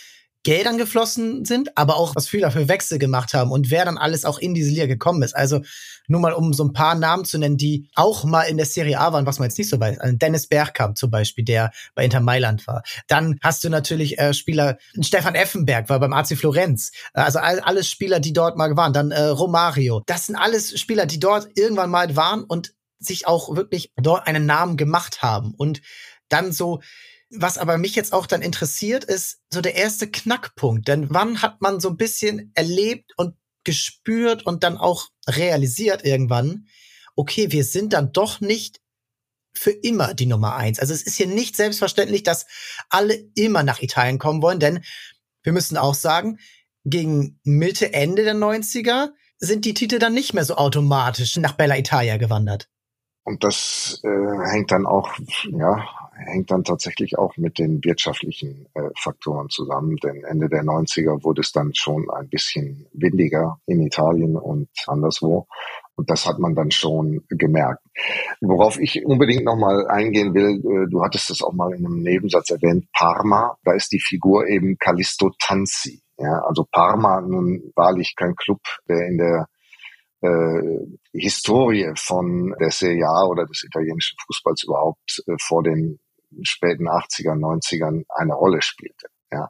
Geldern 0.43 0.77
geflossen 0.77 1.43
sind, 1.43 1.77
aber 1.77 1.97
auch 1.97 2.15
was 2.15 2.29
viele 2.29 2.43
dafür 2.43 2.69
Wechsel 2.69 2.97
gemacht 2.97 3.33
haben 3.33 3.51
und 3.51 3.71
wer 3.71 3.83
dann 3.83 3.97
alles 3.97 4.23
auch 4.23 4.39
in 4.39 4.53
diese 4.53 4.71
Liga 4.71 4.85
gekommen 4.85 5.21
ist. 5.21 5.35
Also 5.35 5.61
nur 6.07 6.21
mal 6.21 6.31
um 6.31 6.53
so 6.53 6.63
ein 6.63 6.71
paar 6.71 6.95
Namen 6.95 7.25
zu 7.25 7.37
nennen, 7.37 7.57
die 7.57 7.89
auch 7.93 8.23
mal 8.23 8.43
in 8.43 8.55
der 8.55 8.65
Serie 8.65 8.99
A 8.99 9.11
waren, 9.11 9.25
was 9.25 9.39
man 9.39 9.49
jetzt 9.49 9.57
nicht 9.57 9.69
so 9.69 9.79
weiß. 9.81 9.99
Also 9.99 10.15
Dennis 10.15 10.47
Bergkamp 10.47 10.97
zum 10.97 11.11
Beispiel, 11.11 11.43
der 11.43 11.71
bei 11.93 12.05
Inter 12.05 12.21
Mailand 12.21 12.65
war. 12.67 12.83
Dann 13.07 13.37
hast 13.43 13.65
du 13.65 13.69
natürlich 13.69 14.17
äh, 14.17 14.33
Spieler, 14.33 14.77
Stefan 15.01 15.35
Effenberg 15.35 15.89
war 15.89 15.99
beim 15.99 16.13
AC 16.13 16.37
Florenz. 16.37 16.91
Also 17.13 17.39
all, 17.39 17.59
alles 17.59 17.89
Spieler, 17.89 18.21
die 18.21 18.31
dort 18.31 18.55
mal 18.55 18.75
waren. 18.77 18.93
Dann 18.93 19.11
äh, 19.11 19.25
Romario. 19.25 20.03
Das 20.05 20.27
sind 20.27 20.37
alles 20.37 20.79
Spieler, 20.79 21.05
die 21.05 21.19
dort 21.19 21.49
irgendwann 21.55 21.89
mal 21.89 22.15
waren 22.15 22.45
und 22.45 22.71
sich 22.99 23.27
auch 23.27 23.55
wirklich 23.55 23.91
dort 23.97 24.27
einen 24.27 24.45
Namen 24.45 24.77
gemacht 24.77 25.21
haben. 25.21 25.53
Und 25.55 25.81
dann 26.29 26.51
so, 26.51 26.81
was 27.29 27.57
aber 27.57 27.77
mich 27.77 27.95
jetzt 27.95 28.13
auch 28.13 28.25
dann 28.25 28.41
interessiert, 28.41 29.03
ist 29.03 29.39
so 29.51 29.61
der 29.61 29.75
erste 29.75 30.09
Knackpunkt. 30.09 30.87
Denn 30.87 31.07
wann 31.09 31.41
hat 31.41 31.61
man 31.61 31.79
so 31.79 31.89
ein 31.89 31.97
bisschen 31.97 32.51
erlebt 32.55 33.11
und 33.17 33.35
gespürt 33.63 34.45
und 34.45 34.63
dann 34.63 34.77
auch 34.77 35.09
realisiert 35.27 36.03
irgendwann, 36.03 36.67
okay, 37.15 37.51
wir 37.51 37.63
sind 37.63 37.93
dann 37.93 38.11
doch 38.13 38.41
nicht 38.41 38.79
für 39.53 39.71
immer 39.71 40.13
die 40.13 40.25
Nummer 40.25 40.55
eins. 40.55 40.79
Also 40.79 40.93
es 40.93 41.03
ist 41.03 41.15
hier 41.15 41.27
nicht 41.27 41.55
selbstverständlich, 41.55 42.23
dass 42.23 42.45
alle 42.89 43.15
immer 43.35 43.63
nach 43.63 43.81
Italien 43.81 44.17
kommen 44.17 44.41
wollen, 44.41 44.59
denn 44.59 44.83
wir 45.43 45.53
müssen 45.53 45.77
auch 45.77 45.95
sagen, 45.95 46.39
gegen 46.85 47.39
Mitte, 47.43 47.93
Ende 47.93 48.23
der 48.23 48.35
90er 48.35 49.09
sind 49.37 49.65
die 49.65 49.73
Titel 49.73 49.99
dann 49.99 50.13
nicht 50.13 50.33
mehr 50.33 50.45
so 50.45 50.55
automatisch 50.55 51.37
nach 51.37 51.53
Bella 51.53 51.77
Italia 51.77 52.17
gewandert. 52.17 52.69
Und 53.23 53.43
das 53.43 54.01
äh, 54.03 54.49
hängt 54.51 54.71
dann 54.71 54.85
auch, 54.85 55.09
ja, 55.51 55.85
hängt 56.25 56.51
dann 56.51 56.63
tatsächlich 56.63 57.17
auch 57.17 57.37
mit 57.37 57.59
den 57.59 57.83
wirtschaftlichen 57.83 58.67
äh, 58.73 58.89
Faktoren 58.97 59.49
zusammen. 59.49 59.95
Denn 59.97 60.23
Ende 60.23 60.49
der 60.49 60.63
90er 60.63 61.23
wurde 61.23 61.41
es 61.41 61.51
dann 61.51 61.73
schon 61.73 62.09
ein 62.09 62.29
bisschen 62.29 62.87
windiger 62.93 63.59
in 63.65 63.81
Italien 63.81 64.35
und 64.35 64.69
anderswo. 64.87 65.47
Und 65.95 66.09
das 66.09 66.25
hat 66.25 66.39
man 66.39 66.55
dann 66.55 66.71
schon 66.71 67.25
gemerkt. 67.29 67.83
Worauf 68.41 68.79
ich 68.79 69.05
unbedingt 69.05 69.43
nochmal 69.43 69.87
eingehen 69.87 70.33
will, 70.33 70.59
äh, 70.59 70.89
du 70.89 71.03
hattest 71.03 71.29
es 71.29 71.41
auch 71.41 71.53
mal 71.53 71.73
in 71.73 71.85
einem 71.85 72.01
Nebensatz 72.01 72.49
erwähnt, 72.51 72.85
Parma, 72.93 73.57
da 73.63 73.73
ist 73.73 73.91
die 73.91 73.99
Figur 73.99 74.47
eben 74.47 74.77
Callisto 74.77 75.31
Tanzi. 75.39 76.01
Ja, 76.17 76.41
also 76.47 76.65
Parma 76.71 77.21
nun 77.21 77.71
wahrlich 77.75 78.15
kein 78.15 78.35
Club, 78.35 78.59
der 78.87 79.07
in 79.07 79.17
der 79.17 79.47
äh, 80.21 80.79
Historie 81.13 81.91
von 81.95 82.53
der 82.59 82.71
Serie 82.71 83.07
A 83.07 83.25
oder 83.25 83.45
des 83.45 83.63
italienischen 83.63 84.17
Fußballs 84.25 84.63
überhaupt 84.63 85.23
äh, 85.27 85.35
vor 85.39 85.63
den 85.63 85.99
späten 86.43 86.87
80er, 86.87 87.35
90ern 87.35 88.05
eine 88.09 88.33
Rolle 88.33 88.61
spielte. 88.61 89.07
Ja. 89.31 89.49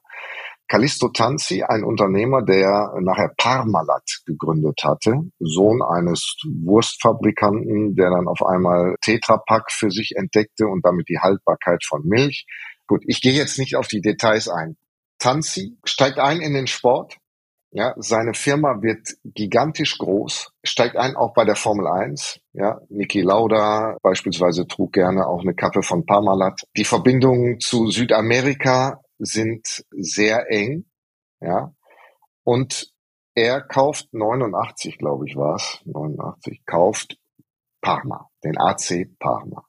Callisto 0.67 1.09
Tanzi, 1.09 1.63
ein 1.63 1.83
Unternehmer, 1.83 2.43
der 2.43 2.93
nachher 3.01 3.33
Parmalat 3.37 4.21
gegründet 4.25 4.81
hatte, 4.83 5.15
Sohn 5.39 5.81
eines 5.81 6.35
Wurstfabrikanten, 6.45 7.95
der 7.95 8.11
dann 8.11 8.27
auf 8.27 8.45
einmal 8.45 8.95
Tetrapack 9.01 9.71
für 9.71 9.89
sich 9.89 10.15
entdeckte 10.15 10.67
und 10.67 10.85
damit 10.85 11.09
die 11.09 11.19
Haltbarkeit 11.19 11.83
von 11.83 12.03
Milch. 12.05 12.45
Gut, 12.85 13.01
ich 13.07 13.21
gehe 13.21 13.33
jetzt 13.33 13.57
nicht 13.57 13.77
auf 13.77 13.87
die 13.87 14.01
Details 14.01 14.47
ein. 14.47 14.77
Tanzi 15.17 15.77
steigt 15.83 16.19
ein 16.19 16.39
in 16.39 16.53
den 16.53 16.67
Sport. 16.67 17.17
Ja, 17.71 17.93
seine 17.97 18.34
Firma 18.34 18.82
wird 18.82 19.10
gigantisch 19.23 19.99
groß, 19.99 20.51
steigt 20.63 20.95
ein 20.95 21.15
auch 21.15 21.34
bei 21.36 21.45
der 21.45 21.55
Formel 21.55 21.86
1. 21.86 22.39
Ja, 22.53 22.82
Niki 22.89 23.21
Lauda 23.21 23.95
beispielsweise 24.01 24.65
trug 24.67 24.93
gerne 24.93 25.27
auch 25.27 25.41
eine 25.41 25.53
Kappe 25.53 25.84
von 25.84 26.05
Parmalat. 26.05 26.62
Die 26.75 26.84
Verbindungen 26.84 27.60
zu 27.60 27.91
Südamerika 27.91 29.01
sind 29.19 29.86
sehr 29.91 30.49
eng, 30.49 30.86
ja. 31.41 31.71
Und 32.43 32.91
er 33.36 33.62
kauft 33.62 34.12
89, 34.13 34.97
glaube 34.97 35.27
ich, 35.27 35.36
war 35.36 35.55
es, 35.55 35.79
89, 35.86 36.63
kauft 36.65 37.17
Parma, 37.82 38.29
den 38.43 38.58
AC 38.58 39.08
Parma. 39.19 39.63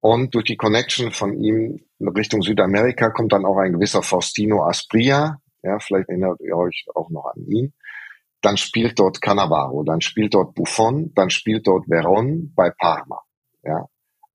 Und 0.00 0.34
durch 0.34 0.44
die 0.44 0.56
Connection 0.56 1.12
von 1.12 1.32
ihm 1.32 1.80
Richtung 2.00 2.42
Südamerika 2.42 3.10
kommt 3.10 3.32
dann 3.32 3.44
auch 3.44 3.58
ein 3.58 3.72
gewisser 3.72 4.02
Faustino 4.02 4.64
Aspria, 4.64 5.40
ja, 5.68 5.78
vielleicht 5.78 6.08
erinnert 6.08 6.40
ihr 6.40 6.56
euch 6.56 6.86
auch 6.94 7.10
noch 7.10 7.26
an 7.34 7.42
ihn. 7.46 7.74
Dann 8.40 8.56
spielt 8.56 8.98
dort 8.98 9.20
Cannavaro, 9.20 9.82
dann 9.82 10.00
spielt 10.00 10.34
dort 10.34 10.54
Buffon, 10.54 11.12
dann 11.14 11.30
spielt 11.30 11.66
dort 11.66 11.86
Veron 11.88 12.52
bei 12.54 12.70
Parma, 12.70 13.20
ja. 13.62 13.86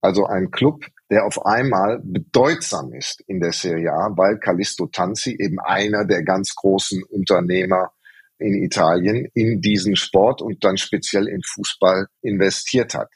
Also 0.02 0.26
ein 0.26 0.52
Club, 0.52 0.84
der 1.10 1.26
auf 1.26 1.46
einmal 1.46 2.02
bedeutsam 2.04 2.92
ist 2.92 3.22
in 3.26 3.40
der 3.40 3.54
Serie 3.54 3.94
A, 3.94 4.12
weil 4.18 4.38
Callisto 4.38 4.88
Tanzi 4.88 5.38
eben 5.40 5.60
einer 5.62 6.04
der 6.06 6.24
ganz 6.24 6.54
großen 6.56 7.04
Unternehmer 7.04 7.94
in 8.38 8.54
Italien 8.62 9.30
in 9.34 9.62
diesen 9.62 9.96
Sport 9.96 10.42
und 10.42 10.62
dann 10.66 10.76
speziell 10.76 11.30
in 11.30 11.42
Fußball 11.42 12.08
investiert 12.22 12.96
hat. 12.96 13.10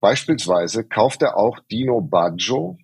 Beispielsweise 0.00 0.84
kauft 0.84 1.20
er 1.22 1.36
auch 1.36 1.58
Dino 1.70 2.00
Baggio, 2.00 2.78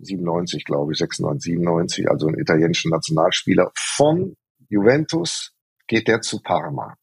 97 0.00 0.64
glaube 0.64 0.92
ich, 0.92 0.98
96, 0.98 1.54
97, 1.54 2.08
also 2.10 2.26
einen 2.26 2.38
italienischen 2.38 2.90
Nationalspieler 2.90 3.70
von 3.74 4.36
Juventus, 4.68 5.52
geht 5.86 6.08
der 6.08 6.20
zu 6.20 6.40
Parma. 6.40 6.96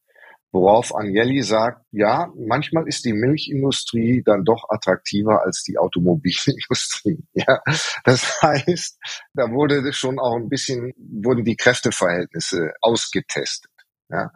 Worauf 0.54 0.94
Agnelli 0.94 1.42
sagt, 1.42 1.82
ja, 1.92 2.30
manchmal 2.36 2.86
ist 2.86 3.06
die 3.06 3.14
Milchindustrie 3.14 4.22
dann 4.22 4.44
doch 4.44 4.68
attraktiver 4.68 5.42
als 5.42 5.62
die 5.62 5.78
Automobilindustrie. 5.78 7.24
Ja, 7.32 7.60
das 8.04 8.42
heißt, 8.42 8.98
da 9.32 9.50
wurde 9.50 9.92
schon 9.94 10.18
auch 10.18 10.36
ein 10.36 10.50
bisschen, 10.50 10.92
wurden 10.96 11.44
die 11.44 11.56
Kräfteverhältnisse 11.56 12.72
ausgetestet. 12.82 13.70
Ja. 14.10 14.30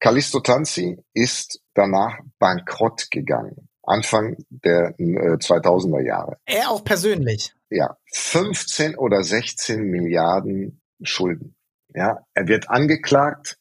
Callisto 0.00 0.40
Tanzi 0.40 0.98
ist 1.14 1.60
danach 1.74 2.18
bankrott 2.40 3.06
gegangen. 3.12 3.65
Anfang 3.86 4.36
der 4.50 4.94
äh, 4.98 5.36
2000er 5.36 6.02
Jahre. 6.02 6.36
Er 6.44 6.70
auch 6.70 6.84
persönlich. 6.84 7.54
Ja, 7.70 7.96
15 8.12 8.96
oder 8.96 9.22
16 9.22 9.82
Milliarden 9.82 10.80
Schulden. 11.02 11.54
Ja, 11.94 12.18
er 12.34 12.48
wird 12.48 12.68
angeklagt 12.70 13.58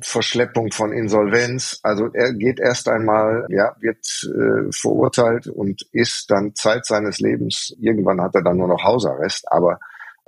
Verschleppung 0.00 0.72
von 0.72 0.92
Insolvenz. 0.92 1.78
Also 1.82 2.08
er 2.12 2.32
geht 2.32 2.60
erst 2.60 2.88
einmal, 2.88 3.46
ja, 3.50 3.76
wird 3.80 4.06
äh, 4.24 4.70
verurteilt 4.72 5.46
und 5.46 5.82
ist 5.92 6.30
dann 6.30 6.54
Zeit 6.54 6.86
seines 6.86 7.20
Lebens, 7.20 7.74
irgendwann 7.80 8.20
hat 8.20 8.34
er 8.34 8.42
dann 8.42 8.56
nur 8.56 8.68
noch 8.68 8.82
Hausarrest, 8.82 9.50
aber 9.50 9.78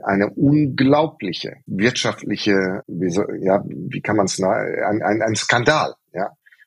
eine 0.02 0.30
unglaubliche 0.30 1.56
wirtschaftliche, 1.66 2.82
wie, 2.86 3.10
so, 3.10 3.24
ja, 3.40 3.62
wie 3.64 4.00
kann 4.00 4.16
man 4.16 4.26
es, 4.26 4.40
ein, 4.42 5.02
ein, 5.02 5.22
ein 5.22 5.36
Skandal. 5.36 5.94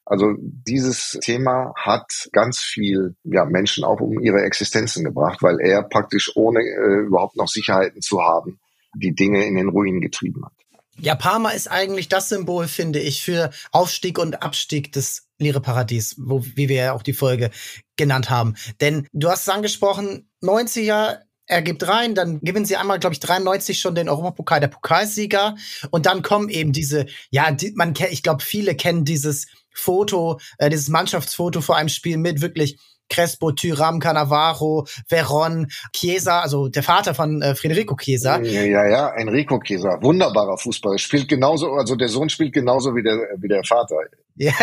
Also 0.10 0.36
dieses 0.40 1.18
Thema 1.22 1.74
hat 1.76 2.30
ganz 2.32 2.60
viel 2.60 3.16
ja, 3.26 3.44
Menschen 3.44 3.84
auch 3.84 4.00
um 4.00 4.20
ihre 4.22 4.42
Existenzen 4.42 5.04
gebracht, 5.04 5.40
weil 5.42 5.60
er 5.60 5.84
praktisch 5.84 6.32
ohne 6.36 6.62
äh, 6.62 7.06
überhaupt 7.06 7.36
noch 7.36 7.50
Sicherheiten 7.50 8.02
zu 8.02 8.22
haben, 8.22 8.60
die 8.96 9.14
Dinge 9.14 9.46
in 9.46 9.56
den 9.56 9.68
Ruin 9.68 10.00
getrieben 10.00 10.46
hat. 10.46 10.54
Ja, 11.00 11.14
Parma 11.14 11.50
ist 11.50 11.70
eigentlich 11.70 12.08
das 12.08 12.30
Symbol, 12.30 12.68
finde 12.68 13.00
ich, 13.00 13.22
für 13.22 13.52
Aufstieg 13.72 14.18
und 14.18 14.42
Abstieg 14.42 14.94
des 14.94 15.28
Lire-Paradies, 15.40 16.16
wo, 16.18 16.44
wie 16.56 16.70
wir 16.70 16.76
ja 16.78 16.94
auch 16.94 17.04
die 17.04 17.14
Folge 17.14 17.52
genannt 17.98 18.30
haben. 18.30 18.56
Denn 18.80 19.08
du 19.12 19.30
hast 19.30 19.42
es 19.42 19.50
angesprochen, 19.50 20.30
90er, 20.42 21.20
er 21.46 21.62
gibt 21.62 21.88
rein, 21.88 22.16
dann 22.16 22.40
gewinnen 22.40 22.66
sie 22.66 22.78
einmal, 22.78 23.00
glaube 23.00 23.14
ich, 23.14 23.20
93 23.20 23.80
schon 23.80 23.94
den 23.94 24.10
Europapokal 24.10 24.60
der 24.60 24.70
Pokalsieger 24.70 25.56
und 25.92 26.06
dann 26.06 26.22
kommen 26.22 26.50
eben 26.50 26.74
diese, 26.74 27.06
ja, 27.30 27.52
die, 27.52 27.74
man 27.76 27.94
ich 28.10 28.24
glaube, 28.24 28.44
viele 28.44 28.76
kennen 28.76 29.06
dieses 29.06 29.48
Foto, 29.80 30.40
äh, 30.58 30.70
dieses 30.70 30.90
Mannschaftsfoto 30.90 31.62
vor 31.62 31.78
einem 31.78 31.90
Spiel 31.90 32.18
mit 32.18 32.42
wirklich 32.42 32.78
Crespo, 33.10 33.52
Tyram, 33.52 34.00
Cannavaro, 34.00 34.86
Veron, 35.08 35.68
Chiesa, 35.94 36.42
also 36.42 36.68
der 36.68 36.84
Vater 36.84 37.14
von 37.14 37.42
äh, 37.42 37.56
Federico 37.56 37.96
Chiesa. 37.96 38.40
Ja, 38.42 38.86
ja, 38.86 39.10
Enrico 39.16 39.60
Chiesa, 39.60 40.02
wunderbarer 40.02 40.58
Fußballer, 40.58 40.98
spielt 40.98 41.28
genauso, 41.28 41.72
also 41.72 41.96
der 41.96 42.10
Sohn 42.10 42.30
spielt 42.30 42.54
genauso 42.54 42.96
wie 42.96 43.04
der, 43.04 43.18
wie 43.38 43.48
der 43.48 43.64
Vater. 43.64 43.96
Ja, 44.36 44.54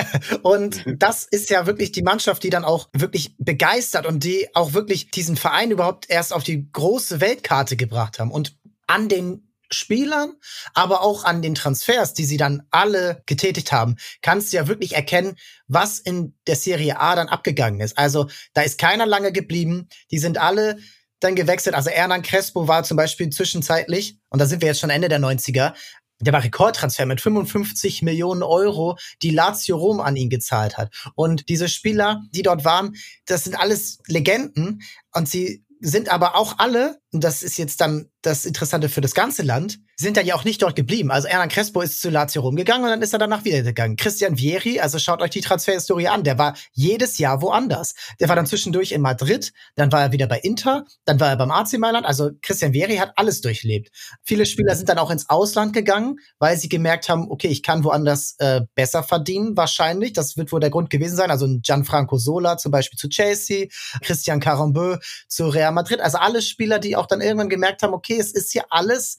und 0.43 0.85
das 0.99 1.25
ist 1.25 1.51
ja 1.51 1.67
wirklich 1.67 1.93
die 1.93 2.03
Mannschaft, 2.03 2.43
die 2.43 2.51
dann 2.51 2.65
auch 2.65 2.89
wirklich 2.93 3.35
begeistert 3.39 4.07
und 4.07 4.25
die 4.25 4.49
auch 4.55 4.73
wirklich 4.73 5.11
diesen 5.11 5.37
Verein 5.37 5.71
überhaupt 5.71 6.11
erst 6.11 6.33
auf 6.33 6.45
die 6.45 6.71
große 6.71 7.21
Weltkarte 7.21 7.77
gebracht 7.77 8.19
haben. 8.19 8.31
Und 8.31 8.57
an 8.87 9.09
den 9.09 9.49
Spielern, 9.71 10.35
aber 10.75 11.03
auch 11.03 11.25
an 11.25 11.43
den 11.43 11.55
Transfers, 11.55 12.15
die 12.15 12.25
sie 12.25 12.37
dann 12.37 12.63
alle 12.71 13.23
getätigt 13.27 13.73
haben, 13.73 13.97
kannst 14.23 14.53
du 14.53 14.57
ja 14.57 14.69
wirklich 14.69 14.95
erkennen, 14.95 15.37
was 15.67 15.99
in 15.99 16.35
der 16.47 16.57
Serie 16.57 17.01
A 17.01 17.17
dann 17.17 17.29
abgegangen 17.29 17.81
ist. 17.81 17.99
Also 17.99 18.29
da 18.53 18.63
ist 18.63 18.79
keiner 18.79 19.07
lange 19.07 19.33
geblieben. 19.33 19.89
Die 20.11 20.19
sind 20.19 20.39
alle 20.39 20.79
dann 21.21 21.35
gewechselt. 21.35 21.75
Also 21.75 21.91
Hernan 21.91 22.23
Crespo 22.23 22.69
war 22.69 22.85
zum 22.85 22.97
Beispiel 22.97 23.31
zwischenzeitlich, 23.31 24.19
und 24.29 24.41
da 24.41 24.47
sind 24.47 24.61
wir 24.61 24.69
jetzt 24.69 24.81
schon 24.81 24.91
Ende 24.91 25.09
der 25.09 25.21
90er, 25.21 25.73
der 26.21 26.33
war 26.33 26.45
Rekordtransfer 26.45 27.07
mit 27.07 27.21
55 27.21 28.03
Millionen 28.03 28.43
Euro, 28.43 28.97
die 29.23 29.31
Lazio 29.31 29.77
Rom 29.77 30.01
an 30.01 30.17
ihn 30.17 30.31
gezahlt 30.31 30.77
hat. 30.77 30.93
Und 31.15 31.49
diese 31.49 31.69
Spieler, 31.69 32.23
die 32.31 32.43
dort 32.43 32.65
waren, 32.65 32.95
das 33.27 33.45
sind 33.45 33.59
alles 33.59 33.99
Legenden 34.07 34.83
und 35.13 35.29
sie 35.29 35.65
sind 35.81 36.09
aber 36.09 36.37
auch 36.37 36.59
alle, 36.59 37.01
und 37.15 37.23
das 37.23 37.43
ist 37.43 37.57
jetzt 37.57 37.81
dann 37.81 38.11
das 38.23 38.45
Interessante 38.45 38.89
für 38.89 39.01
das 39.01 39.15
ganze 39.15 39.43
Land, 39.43 39.79
sind 39.97 40.17
dann 40.17 40.27
ja 40.27 40.35
auch 40.35 40.45
nicht 40.45 40.63
dort 40.63 40.75
geblieben. 40.75 41.11
Also 41.11 41.29
Hernan 41.29 41.49
Crespo 41.49 41.81
ist 41.81 42.01
zu 42.01 42.11
Lazio 42.11 42.43
rumgegangen 42.43 42.85
und 42.85 42.91
dann 42.91 43.03
ist 43.03 43.13
er 43.13 43.19
danach 43.19 43.45
wieder 43.45 43.63
gegangen. 43.63 43.97
Christian 43.97 44.37
Vieri, 44.37 44.81
also 44.81 44.99
schaut 44.99 45.23
euch 45.23 45.31
die 45.31 45.41
Transferhistorie 45.41 46.09
an, 46.09 46.25
der 46.25 46.39
war 46.39 46.57
jedes 46.73 47.19
Jahr 47.19 47.43
woanders. 47.43 47.95
Der 48.19 48.29
war 48.29 48.37
dann 48.37 48.47
zwischendurch 48.47 48.93
in 48.93 49.03
Madrid, 49.03 49.53
dann 49.77 49.93
war 49.93 50.03
er 50.03 50.13
wieder 50.13 50.27
bei 50.27 50.39
Inter, 50.41 50.85
dann 51.05 51.21
war 51.21 51.29
er 51.29 51.37
beim 51.37 51.51
AC 51.51 51.75
Mailand. 51.79 52.07
Also 52.07 52.31
Christian 52.43 52.73
Vieri 52.73 52.97
hat 52.97 53.13
alles 53.17 53.41
durchlebt. 53.41 53.91
Viele 54.25 54.47
Spieler 54.47 54.75
sind 54.75 54.89
dann 54.89 54.99
auch 54.99 55.11
ins 55.11 55.29
Ausland 55.29 55.73
gegangen, 55.73 56.17
weil 56.39 56.57
sie 56.57 56.69
gemerkt 56.69 57.09
haben, 57.09 57.31
okay, 57.31 57.49
ich 57.49 57.63
kann 57.63 57.85
woanders 57.85 58.35
äh, 58.39 58.63
besser 58.75 59.03
verdienen, 59.03 59.57
wahrscheinlich. 59.57 60.13
Das 60.13 60.37
wird 60.37 60.51
wohl 60.51 60.61
der 60.61 60.71
Grund 60.71 60.91
gewesen 60.91 61.17
sein. 61.17 61.31
Also 61.31 61.47
Gianfranco 61.61 62.19
Sola 62.19 62.57
zum 62.57 62.73
Beispiel 62.73 62.99
zu 62.99 63.09
Chelsea, 63.09 63.67
Christian 64.03 64.41
Carambeu 64.41 64.97
zu 65.29 65.49
Real 65.49 65.73
Madrid. 65.73 66.01
Also 66.01 66.19
alle 66.19 66.43
Spieler, 66.43 66.79
die 66.79 66.97
auch 66.97 67.04
dann 67.07 67.21
irgendwann 67.21 67.49
gemerkt 67.49 67.83
haben, 67.83 67.95
okay, 67.95 68.19
es 68.19 68.33
ist 68.33 68.53
hier 68.53 68.65
alles 68.71 69.19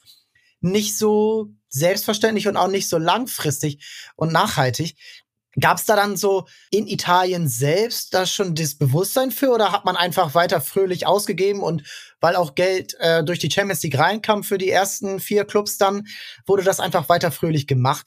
nicht 0.61 0.97
so 0.97 1.49
selbstverständlich 1.69 2.47
und 2.47 2.57
auch 2.57 2.67
nicht 2.67 2.89
so 2.89 2.97
langfristig 2.97 3.85
und 4.15 4.31
nachhaltig. 4.31 4.95
Gab 5.59 5.77
es 5.77 5.85
da 5.85 5.95
dann 5.95 6.17
so 6.17 6.47
in 6.69 6.85
Italien 6.85 7.47
selbst 7.47 8.13
da 8.13 8.25
schon 8.25 8.55
das 8.55 8.75
Bewusstsein 8.75 9.31
für 9.31 9.51
oder 9.51 9.71
hat 9.71 9.85
man 9.85 9.95
einfach 9.95 10.35
weiter 10.35 10.59
fröhlich 10.59 11.07
ausgegeben 11.07 11.61
und 11.61 11.83
weil 12.19 12.35
auch 12.35 12.55
Geld 12.55 12.95
äh, 12.99 13.23
durch 13.23 13.39
die 13.39 13.49
Champions 13.49 13.81
League 13.83 13.97
reinkam 13.97 14.43
für 14.43 14.57
die 14.57 14.69
ersten 14.69 15.21
vier 15.21 15.45
Clubs 15.45 15.77
dann, 15.77 16.07
wurde 16.45 16.63
das 16.63 16.81
einfach 16.81 17.07
weiter 17.07 17.31
fröhlich 17.31 17.67
gemacht 17.67 18.05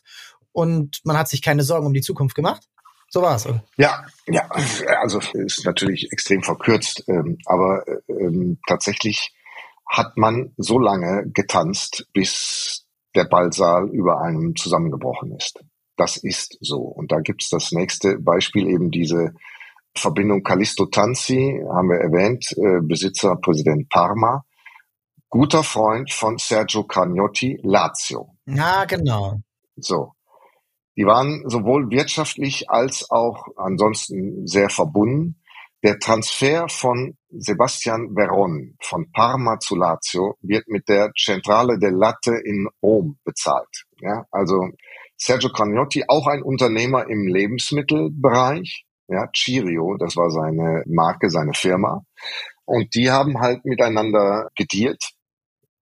und 0.52 1.00
man 1.04 1.16
hat 1.16 1.28
sich 1.28 1.40
keine 1.40 1.62
Sorgen 1.62 1.86
um 1.86 1.94
die 1.94 2.02
Zukunft 2.02 2.34
gemacht? 2.34 2.64
So 3.10 3.22
war 3.22 3.36
es. 3.36 3.48
Ja, 3.78 4.04
ja, 4.26 4.50
also 5.00 5.20
ist 5.32 5.64
natürlich 5.64 6.12
extrem 6.12 6.42
verkürzt, 6.42 7.04
ähm, 7.08 7.38
aber 7.46 7.82
ähm, 8.08 8.58
tatsächlich 8.68 9.32
hat 9.88 10.16
man 10.16 10.52
so 10.56 10.78
lange 10.78 11.30
getanzt, 11.32 12.06
bis 12.12 12.86
der 13.14 13.24
Ballsaal 13.24 13.88
über 13.88 14.20
einem 14.20 14.54
zusammengebrochen 14.54 15.32
ist. 15.36 15.64
das 15.96 16.16
ist 16.16 16.56
so. 16.60 16.78
Und 16.78 17.10
da 17.10 17.20
gibt's 17.20 17.50
das 17.50 17.72
nächste 17.72 18.18
Beispiel, 18.18 18.68
eben 18.68 18.90
diese 18.90 19.34
Verbindung 19.96 20.42
Callisto 20.42 20.86
Tanzi, 20.86 21.60
haben 21.68 21.88
wir 21.88 21.98
erwähnt, 21.98 22.46
äh, 22.56 22.80
Besitzer, 22.80 23.36
Präsident 23.36 23.88
Parma, 23.88 24.44
guter 25.28 25.64
Freund 25.64 26.12
von 26.12 26.38
Sergio 26.38 26.84
Cagnotti, 26.84 27.58
Lazio. 27.62 28.36
Ja, 28.46 28.84
genau. 28.84 29.40
So. 29.76 30.12
Die 30.96 31.04
waren 31.04 31.44
sowohl 31.48 31.90
wirtschaftlich 31.90 32.70
als 32.70 33.10
auch 33.10 33.46
ansonsten 33.56 34.46
sehr 34.46 34.68
verbunden. 34.68 35.40
Der 35.84 35.98
Transfer 36.00 36.68
von 36.68 37.16
Sebastian 37.30 38.14
Veron 38.16 38.76
von 38.82 39.12
Parma 39.12 39.60
zu 39.60 39.76
Lazio 39.76 40.34
wird 40.40 40.66
mit 40.66 40.88
der 40.88 41.12
Centrale 41.16 41.78
del 41.78 41.92
Latte 41.92 42.34
in 42.34 42.68
Rom 42.82 43.18
bezahlt. 43.24 43.84
Ja, 44.00 44.24
also 44.32 44.70
Sergio 45.16 45.50
Cagnotti, 45.50 46.04
auch 46.08 46.26
ein 46.26 46.42
Unternehmer 46.42 47.08
im 47.08 47.28
Lebensmittelbereich, 47.28 48.86
ja, 49.08 49.28
Cirio, 49.34 49.96
das 49.98 50.16
war 50.16 50.30
seine 50.30 50.82
Marke, 50.86 51.30
seine 51.30 51.54
Firma. 51.54 52.02
Und 52.64 52.94
die 52.94 53.10
haben 53.10 53.40
halt 53.40 53.64
miteinander 53.64 54.48
gedealt. 54.56 55.02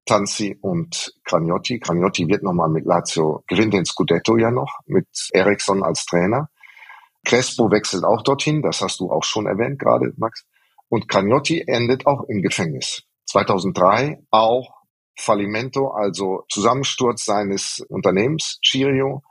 Tanzi 0.04 0.56
und 0.60 1.12
Cragnotti. 1.24 1.80
Cragnotti 1.80 2.28
wird 2.28 2.44
nochmal 2.44 2.68
mit 2.68 2.86
Lazio, 2.86 3.42
gewinnt 3.48 3.74
den 3.74 3.84
Scudetto 3.84 4.36
ja 4.36 4.52
noch, 4.52 4.78
mit 4.86 5.08
Eriksson 5.32 5.82
als 5.82 6.04
Trainer. 6.04 6.48
Crespo 7.26 7.70
wechselt 7.72 8.04
auch 8.04 8.22
dorthin, 8.22 8.62
das 8.62 8.80
hast 8.80 9.00
du 9.00 9.10
auch 9.10 9.24
schon 9.24 9.46
erwähnt 9.46 9.80
gerade, 9.80 10.12
Max. 10.16 10.46
Und 10.88 11.08
Cragnotti 11.08 11.64
endet 11.66 12.06
auch 12.06 12.22
im 12.28 12.40
Gefängnis. 12.40 13.02
2003 13.26 14.22
auch 14.30 14.70
Fallimento, 15.18 15.88
also 15.88 16.44
Zusammensturz 16.48 17.24
seines 17.24 17.84
Unternehmens, 17.88 18.60
Cirio. 18.64 19.22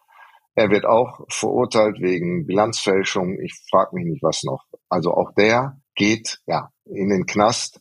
Er 0.56 0.70
wird 0.70 0.86
auch 0.86 1.22
verurteilt 1.30 2.02
wegen 2.02 2.46
Bilanzfälschung. 2.46 3.40
Ich 3.40 3.54
frage 3.70 3.96
mich 3.96 4.06
nicht, 4.06 4.24
was 4.24 4.44
noch. 4.44 4.66
Also 4.90 5.14
auch 5.14 5.32
der 5.34 5.80
geht 5.96 6.40
ja 6.46 6.72
in 6.86 7.10
den 7.10 7.26
Knast 7.26 7.80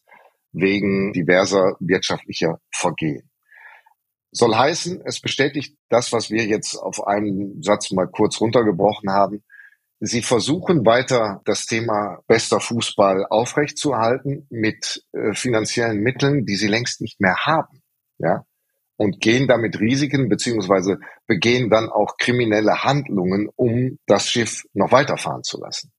wegen 0.53 1.13
diverser 1.13 1.77
wirtschaftlicher 1.81 2.61
Vergehen. 2.73 3.29
Soll 4.31 4.55
heißen, 4.55 5.03
es 5.05 5.21
bestätigt 5.21 5.77
das, 5.89 6.13
was 6.13 6.31
wir 6.31 6.45
jetzt 6.45 6.77
auf 6.77 7.05
einen 7.07 7.63
Satz 7.63 7.91
mal 7.91 8.07
kurz 8.07 8.41
runtergebrochen 8.41 9.11
haben. 9.11 9.45
Sie 10.01 10.23
versuchen 10.23 10.85
weiter 10.85 11.41
das 11.45 11.67
Thema 11.67 12.19
bester 12.27 12.61
Fußball 12.61 13.27
aufrechtzuerhalten 13.27 14.47
mit 14.51 15.05
äh, 15.13 15.35
finanziellen 15.35 16.01
Mitteln, 16.01 16.45
die 16.45 16.57
sie 16.57 16.69
längst 16.69 17.01
nicht 17.01 17.21
mehr 17.21 17.37
haben. 17.45 17.83
Ja, 18.19 18.45
und 18.97 19.21
gehen 19.21 19.49
damit 19.49 19.81
Risiken 19.81 20.29
beziehungsweise 20.29 20.99
begehen 21.27 21.71
dann 21.71 21.89
auch 21.91 22.17
kriminelle 22.17 22.85
Handlungen, 22.85 23.49
um 23.57 23.99
das 24.07 24.29
Schiff 24.29 24.65
noch 24.73 24.93
weiterfahren 24.93 25.43
zu 25.43 25.61
lassen. 25.61 25.93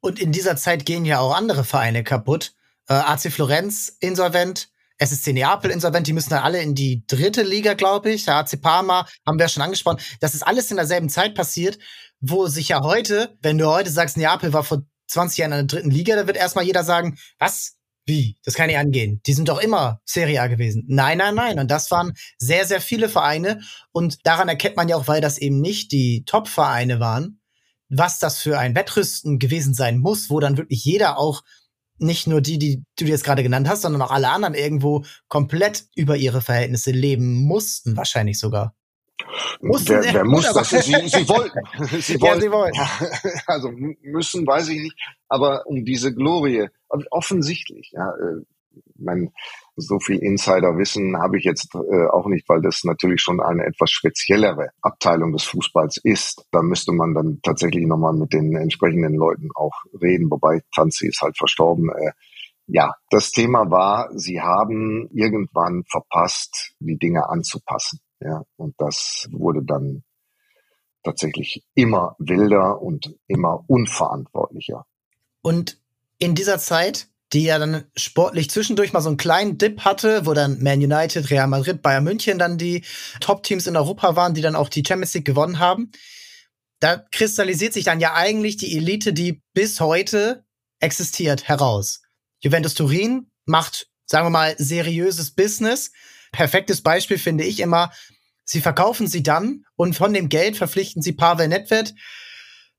Und 0.00 0.20
in 0.20 0.32
dieser 0.32 0.56
Zeit 0.56 0.84
gehen 0.84 1.04
ja 1.04 1.20
auch 1.20 1.36
andere 1.36 1.64
Vereine 1.64 2.02
kaputt. 2.02 2.54
Äh, 2.88 2.94
AC 2.94 3.30
Florenz 3.30 3.96
insolvent, 4.00 4.70
SSC 4.98 5.32
Neapel 5.32 5.70
insolvent, 5.70 6.06
die 6.06 6.12
müssen 6.12 6.30
dann 6.30 6.42
alle 6.42 6.60
in 6.60 6.74
die 6.74 7.04
dritte 7.06 7.42
Liga, 7.42 7.74
glaube 7.74 8.10
ich. 8.10 8.24
Der 8.24 8.36
AC 8.36 8.60
Parma 8.60 9.06
haben 9.26 9.38
wir 9.38 9.48
schon 9.48 9.62
angesprochen. 9.62 10.00
Das 10.20 10.34
ist 10.34 10.42
alles 10.42 10.70
in 10.70 10.76
derselben 10.76 11.08
Zeit 11.08 11.34
passiert, 11.34 11.78
wo 12.22 12.46
sich 12.46 12.68
ja 12.68 12.82
heute, 12.82 13.36
wenn 13.42 13.58
du 13.58 13.66
heute 13.66 13.90
sagst, 13.90 14.16
Neapel 14.16 14.52
war 14.52 14.62
vor 14.62 14.82
20 15.08 15.38
Jahren 15.38 15.52
in 15.52 15.58
der 15.58 15.66
dritten 15.66 15.90
Liga, 15.90 16.16
da 16.16 16.26
wird 16.26 16.36
erstmal 16.38 16.64
jeder 16.64 16.84
sagen, 16.84 17.18
was? 17.38 17.76
Wie? 18.04 18.36
Das 18.44 18.54
kann 18.54 18.66
nicht 18.68 18.78
angehen. 18.78 19.20
Die 19.26 19.32
sind 19.32 19.48
doch 19.48 19.60
immer 19.60 20.00
Serie 20.04 20.40
A 20.40 20.46
gewesen. 20.48 20.84
Nein, 20.88 21.18
nein, 21.18 21.36
nein. 21.36 21.60
Und 21.60 21.70
das 21.70 21.90
waren 21.90 22.14
sehr, 22.36 22.64
sehr 22.66 22.80
viele 22.80 23.08
Vereine. 23.08 23.60
Und 23.92 24.26
daran 24.26 24.48
erkennt 24.48 24.76
man 24.76 24.88
ja 24.88 24.96
auch, 24.96 25.06
weil 25.06 25.20
das 25.20 25.38
eben 25.38 25.60
nicht 25.60 25.92
die 25.92 26.24
Top-Vereine 26.24 26.98
waren, 26.98 27.40
was 27.88 28.18
das 28.18 28.38
für 28.38 28.58
ein 28.58 28.74
Wettrüsten 28.74 29.38
gewesen 29.38 29.74
sein 29.74 29.98
muss, 29.98 30.30
wo 30.30 30.40
dann 30.40 30.56
wirklich 30.56 30.84
jeder 30.84 31.18
auch 31.18 31.42
nicht 31.98 32.26
nur 32.26 32.40
die, 32.40 32.58
die 32.58 32.82
du 32.98 33.04
jetzt 33.04 33.22
gerade 33.22 33.44
genannt 33.44 33.68
hast, 33.68 33.82
sondern 33.82 34.02
auch 34.02 34.10
alle 34.10 34.30
anderen 34.30 34.54
irgendwo 34.54 35.04
komplett 35.28 35.84
über 35.94 36.16
ihre 36.16 36.40
Verhältnisse 36.40 36.90
leben 36.90 37.44
mussten, 37.44 37.96
wahrscheinlich 37.96 38.38
sogar. 38.38 38.74
Mussten 39.60 40.02
wer, 40.02 40.14
wer 40.14 40.24
muss 40.24 40.52
das? 40.52 40.70
Sie, 40.70 40.78
sie 40.78 41.28
wollten. 41.28 41.58
Sie 42.00 42.20
wollten. 42.20 42.24
Ja, 42.24 42.40
sie 42.40 42.50
wollten. 42.50 42.78
Also 43.46 43.70
müssen, 44.02 44.46
weiß 44.46 44.68
ich 44.68 44.82
nicht. 44.82 44.96
Aber 45.28 45.66
um 45.66 45.84
diese 45.84 46.14
Glorie, 46.14 46.68
offensichtlich, 47.10 47.92
ja, 47.92 48.10
äh, 48.10 48.42
mein, 48.96 49.32
so 49.76 49.98
viel 49.98 50.18
Insiderwissen 50.18 51.16
habe 51.20 51.38
ich 51.38 51.44
jetzt 51.44 51.74
äh, 51.74 52.06
auch 52.10 52.26
nicht, 52.26 52.48
weil 52.48 52.62
das 52.62 52.84
natürlich 52.84 53.20
schon 53.20 53.40
eine 53.40 53.64
etwas 53.64 53.90
speziellere 53.90 54.70
Abteilung 54.80 55.32
des 55.32 55.44
Fußballs 55.44 55.98
ist. 56.04 56.46
Da 56.52 56.62
müsste 56.62 56.92
man 56.92 57.14
dann 57.14 57.40
tatsächlich 57.42 57.86
nochmal 57.86 58.12
mit 58.12 58.32
den 58.32 58.54
entsprechenden 58.56 59.14
Leuten 59.14 59.48
auch 59.54 59.74
reden, 60.00 60.30
wobei 60.30 60.62
Tanzi 60.74 61.08
ist 61.08 61.22
halt 61.22 61.36
verstorben. 61.36 61.90
Äh, 61.90 62.12
ja, 62.66 62.94
das 63.10 63.30
Thema 63.32 63.70
war, 63.70 64.10
sie 64.14 64.40
haben 64.40 65.08
irgendwann 65.12 65.84
verpasst, 65.90 66.74
die 66.78 66.96
Dinge 66.96 67.28
anzupassen. 67.28 68.00
Ja, 68.24 68.44
und 68.56 68.74
das 68.78 69.28
wurde 69.30 69.62
dann 69.64 70.04
tatsächlich 71.02 71.64
immer 71.74 72.14
wilder 72.18 72.80
und 72.80 73.14
immer 73.26 73.64
unverantwortlicher. 73.66 74.86
Und 75.42 75.78
in 76.18 76.34
dieser 76.34 76.58
Zeit, 76.58 77.08
die 77.32 77.44
ja 77.44 77.58
dann 77.58 77.84
sportlich 77.96 78.50
zwischendurch 78.50 78.92
mal 78.92 79.00
so 79.00 79.08
einen 79.08 79.16
kleinen 79.16 79.58
Dip 79.58 79.80
hatte, 79.80 80.26
wo 80.26 80.34
dann 80.34 80.62
Man 80.62 80.80
United, 80.80 81.30
Real 81.30 81.48
Madrid, 81.48 81.82
Bayern 81.82 82.04
München 82.04 82.38
dann 82.38 82.58
die 82.58 82.84
Top-Teams 83.20 83.66
in 83.66 83.76
Europa 83.76 84.14
waren, 84.16 84.34
die 84.34 84.42
dann 84.42 84.54
auch 84.54 84.68
die 84.68 84.84
Champions 84.86 85.14
League 85.14 85.24
gewonnen 85.24 85.58
haben. 85.58 85.90
Da 86.78 86.96
kristallisiert 86.96 87.72
sich 87.72 87.84
dann 87.84 88.00
ja 88.00 88.14
eigentlich 88.14 88.56
die 88.56 88.76
Elite, 88.76 89.12
die 89.12 89.42
bis 89.54 89.80
heute 89.80 90.44
existiert, 90.80 91.48
heraus. 91.48 92.02
Juventus 92.40 92.74
Turin 92.74 93.30
macht, 93.46 93.88
sagen 94.04 94.26
wir 94.26 94.30
mal, 94.30 94.54
seriöses 94.58 95.30
Business. 95.30 95.92
Perfektes 96.32 96.82
Beispiel 96.82 97.18
finde 97.18 97.44
ich 97.44 97.60
immer, 97.60 97.92
sie 98.44 98.60
verkaufen 98.60 99.06
sie 99.06 99.22
dann 99.22 99.64
und 99.76 99.94
von 99.94 100.12
dem 100.12 100.28
Geld 100.28 100.56
verpflichten 100.56 101.02
sie 101.02 101.12
Pavel 101.12 101.48
Nedved, 101.48 101.94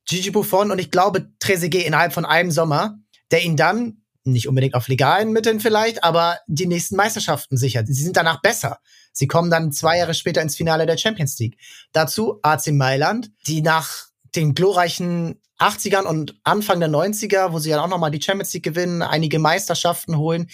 Gigi 0.05 0.31
Buffon 0.31 0.71
und 0.71 0.79
ich 0.79 0.91
glaube 0.91 1.29
Trezeguet 1.39 1.85
innerhalb 1.85 2.13
von 2.13 2.25
einem 2.25 2.51
Sommer 2.51 2.97
der 3.33 3.43
ihn 3.43 3.57
dann 3.57 4.03
nicht 4.25 4.47
unbedingt 4.47 4.75
auf 4.75 4.87
legalen 4.87 5.33
Mitteln 5.33 5.59
vielleicht, 5.59 6.03
aber 6.03 6.37
die 6.45 6.67
nächsten 6.67 6.95
Meisterschaften 6.95 7.57
sichert. 7.57 7.87
Sie 7.87 8.03
sind 8.03 8.15
danach 8.15 8.41
besser. 8.41 8.77
Sie 9.11 9.27
kommen 9.27 9.49
dann 9.49 9.71
zwei 9.71 9.97
Jahre 9.97 10.13
später 10.13 10.41
ins 10.41 10.55
Finale 10.55 10.85
der 10.85 10.97
Champions 10.97 11.37
League. 11.39 11.57
Dazu 11.91 12.39
AC 12.43 12.67
Mailand, 12.67 13.31
die 13.47 13.63
nach 13.63 14.05
den 14.35 14.53
glorreichen 14.53 15.41
80ern 15.57 16.03
und 16.03 16.39
Anfang 16.43 16.79
der 16.79 16.89
90er, 16.89 17.53
wo 17.53 17.59
sie 17.59 17.71
dann 17.71 17.79
auch 17.79 17.89
nochmal 17.89 18.11
die 18.11 18.21
Champions 18.21 18.53
League 18.53 18.63
gewinnen, 18.63 19.01
einige 19.01 19.39
Meisterschaften 19.39 20.17
holen, 20.17 20.47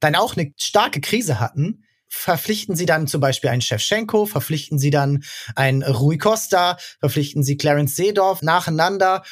dann 0.00 0.16
auch 0.16 0.34
eine 0.34 0.52
starke 0.56 1.02
Krise 1.02 1.38
hatten, 1.38 1.81
verpflichten 2.12 2.76
sie 2.76 2.84
dann 2.84 3.06
zum 3.06 3.20
Beispiel 3.20 3.48
einen 3.48 3.62
Shevchenko, 3.62 4.26
verpflichten 4.26 4.78
sie 4.78 4.90
dann 4.90 5.24
einen 5.56 5.82
Rui 5.82 6.18
Costa, 6.18 6.76
verpflichten 7.00 7.42
sie 7.42 7.56
Clarence 7.56 7.96
Seedorf 7.96 8.42
nacheinander 8.42 9.24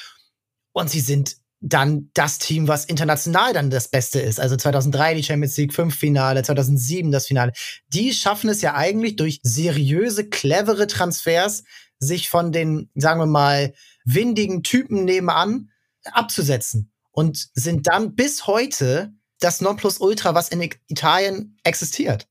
und 0.73 0.89
sie 0.89 1.01
sind 1.01 1.37
dann 1.61 2.11
das 2.15 2.39
Team, 2.39 2.69
was 2.69 2.87
international 2.87 3.53
dann 3.53 3.69
das 3.69 3.89
Beste 3.89 4.19
ist. 4.19 4.41
Also 4.41 4.57
2003 4.57 5.15
die 5.15 5.23
Champions 5.23 5.59
League 5.59 5.75
5 5.75 5.95
Finale, 5.95 6.43
2007 6.43 7.13
das 7.13 7.27
Finale. 7.27 7.53
Die 7.89 8.15
schaffen 8.15 8.49
es 8.49 8.63
ja 8.63 8.75
eigentlich 8.75 9.17
durch 9.17 9.41
seriöse, 9.43 10.31
clevere 10.31 10.87
Transfers, 10.87 11.65
sich 11.99 12.31
von 12.31 12.51
den, 12.51 12.89
sagen 12.95 13.21
wir 13.21 13.27
mal, 13.27 13.75
windigen 14.07 14.63
Typen 14.63 15.05
nebenan 15.05 15.71
abzusetzen 16.05 16.91
und 17.11 17.51
sind 17.53 17.89
dann 17.89 18.15
bis 18.15 18.47
heute 18.47 19.13
das 19.39 19.61
Nonplusultra, 19.61 20.35
was 20.35 20.49
in 20.49 20.63
Italien 20.89 21.59
existiert. 21.63 22.30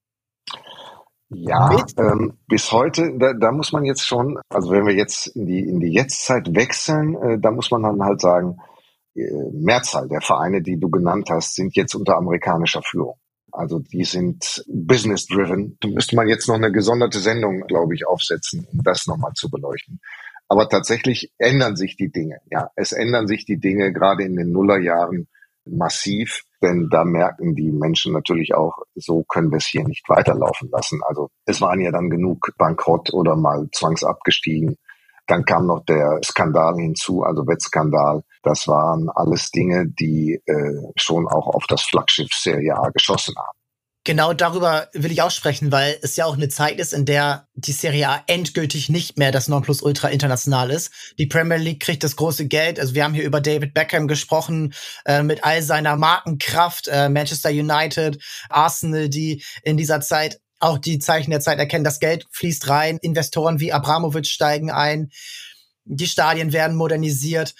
Ja, 1.32 1.86
ähm, 1.98 2.34
bis 2.48 2.72
heute, 2.72 3.14
da, 3.18 3.34
da 3.34 3.52
muss 3.52 3.72
man 3.72 3.86
jetzt 3.86 4.06
schon, 4.06 4.40
also 4.50 4.72
wenn 4.72 4.88
wir 4.88 4.96
jetzt 4.96 5.28
in 5.28 5.46
die, 5.46 5.60
in 5.60 5.80
die 5.80 5.94
Jetztzeit 5.94 6.56
wechseln, 6.56 7.16
äh, 7.16 7.40
da 7.40 7.52
muss 7.52 7.70
man 7.70 7.84
dann 7.84 8.02
halt 8.02 8.20
sagen, 8.20 8.58
äh, 9.16 9.30
Mehrzahl 9.54 10.08
der 10.08 10.22
Vereine, 10.22 10.64
die 10.64 10.80
du 10.80 10.90
genannt 10.90 11.30
hast, 11.30 11.54
sind 11.54 11.76
jetzt 11.76 11.94
unter 11.94 12.18
amerikanischer 12.18 12.82
Führung. 12.82 13.18
Also 13.52 13.80
die 13.80 14.06
sind 14.06 14.64
business-driven. 14.68 15.78
Da 15.80 15.88
müsste 15.90 16.16
man 16.16 16.28
jetzt 16.28 16.48
noch 16.48 16.56
eine 16.56 16.72
gesonderte 16.72 17.20
Sendung, 17.20 17.62
glaube 17.68 17.94
ich, 17.94 18.08
aufsetzen, 18.08 18.68
um 18.72 18.82
das 18.84 19.06
nochmal 19.08 19.34
zu 19.34 19.50
beleuchten. 19.50 20.00
Aber 20.48 20.68
tatsächlich 20.68 21.32
ändern 21.38 21.76
sich 21.76 21.96
die 21.96 22.12
Dinge. 22.12 22.40
Ja, 22.50 22.72
es 22.76 22.92
ändern 22.92 23.28
sich 23.28 23.46
die 23.46 23.60
Dinge 23.60 23.94
gerade 23.94 24.24
in 24.24 24.36
den 24.36 24.52
Nullerjahren 24.52 25.28
massiv, 25.72 26.44
denn 26.62 26.90
da 26.92 27.04
merken 27.06 27.56
die 27.56 27.72
Menschen 27.72 28.14
natürlich 28.14 28.54
auch, 28.54 28.84
so 28.96 29.24
können 29.24 29.52
wir 29.52 29.58
es 29.58 29.68
hier 29.68 29.84
nicht 29.84 30.08
weiterlaufen 30.10 30.70
lassen. 30.72 31.00
Also 31.06 31.30
es 31.46 31.62
waren 31.62 31.82
ja 31.82 31.92
dann 31.92 32.10
genug 32.10 32.52
bankrott 32.58 33.14
oder 33.14 33.36
mal 33.36 33.68
zwangsabgestiegen. 33.72 34.76
Dann 35.28 35.46
kam 35.46 35.68
noch 35.68 35.86
der 35.86 36.20
Skandal 36.24 36.76
hinzu, 36.76 37.22
also 37.24 37.46
Wettskandal. 37.48 38.24
Das 38.42 38.68
waren 38.68 39.10
alles 39.14 39.52
Dinge, 39.52 39.88
die 39.88 40.42
äh, 40.46 40.92
schon 40.96 41.28
auch 41.28 41.48
auf 41.48 41.66
das 41.68 41.84
Flaggschiff 41.84 42.32
Serie 42.32 42.76
A 42.76 42.90
geschossen 42.90 43.36
haben. 43.38 43.59
Genau 44.10 44.34
darüber 44.34 44.90
will 44.94 45.12
ich 45.12 45.22
auch 45.22 45.30
sprechen, 45.30 45.72
weil 45.72 46.00
es 46.02 46.16
ja 46.16 46.26
auch 46.26 46.34
eine 46.34 46.50
Zeit 46.50 46.80
ist, 46.80 46.94
in 46.94 47.06
der 47.06 47.48
die 47.54 47.74
Serie 47.74 48.10
A 48.10 48.24
endgültig 48.26 48.90
nicht 48.90 49.20
mehr 49.20 49.32
das 49.32 49.48
Nonplusultra 49.48 50.08
international 50.08 50.72
ist. 50.72 50.92
Die 51.20 51.28
Premier 51.28 51.58
League 51.58 51.80
kriegt 51.80 52.04
das 52.04 52.16
große 52.16 52.48
Geld. 52.48 52.80
Also 52.80 52.96
wir 52.96 53.04
haben 53.04 53.14
hier 53.14 53.24
über 53.24 53.40
David 53.40 53.76
Beckham 53.76 54.08
gesprochen, 54.08 54.74
äh, 55.06 55.22
mit 55.22 55.44
all 55.44 55.62
seiner 55.62 55.96
Markenkraft, 55.96 56.88
äh, 56.88 57.08
Manchester 57.08 57.52
United, 57.52 58.18
Arsenal, 58.50 59.10
die 59.10 59.44
in 59.62 59.78
dieser 59.78 60.02
Zeit 60.02 60.42
auch 60.60 60.80
die 60.80 60.98
Zeichen 60.98 61.30
der 61.30 61.40
Zeit 61.40 61.60
erkennen. 61.60 61.84
Das 61.84 62.00
Geld 62.00 62.26
fließt 62.32 62.68
rein, 62.68 62.98
Investoren 62.98 63.60
wie 63.60 63.74
Abramovic 63.74 64.26
steigen 64.26 64.72
ein, 64.72 65.12
die 65.86 66.08
Stadien 66.08 66.52
werden 66.52 66.76
modernisiert. 66.76 67.54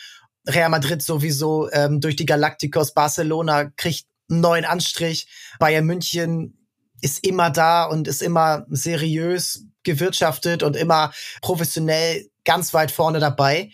Real 0.48 0.70
Madrid 0.70 1.04
sowieso 1.04 1.70
ähm, 1.72 2.02
durch 2.02 2.16
die 2.16 2.26
Galacticos, 2.26 2.96
Barcelona 2.96 3.66
kriegt 3.66 4.09
neuen 4.30 4.66
Anstrich. 4.66 5.28
Bayern 5.60 5.86
München 5.86 6.56
ist 7.02 7.26
immer 7.26 7.50
da 7.50 7.86
und 7.86 8.08
ist 8.08 8.22
immer 8.22 8.66
seriös 8.70 9.66
gewirtschaftet 9.84 10.64
und 10.64 10.76
immer 10.76 11.12
professionell 11.42 12.30
ganz 12.44 12.74
weit 12.74 12.92
vorne 12.92 13.20
dabei. 13.20 13.72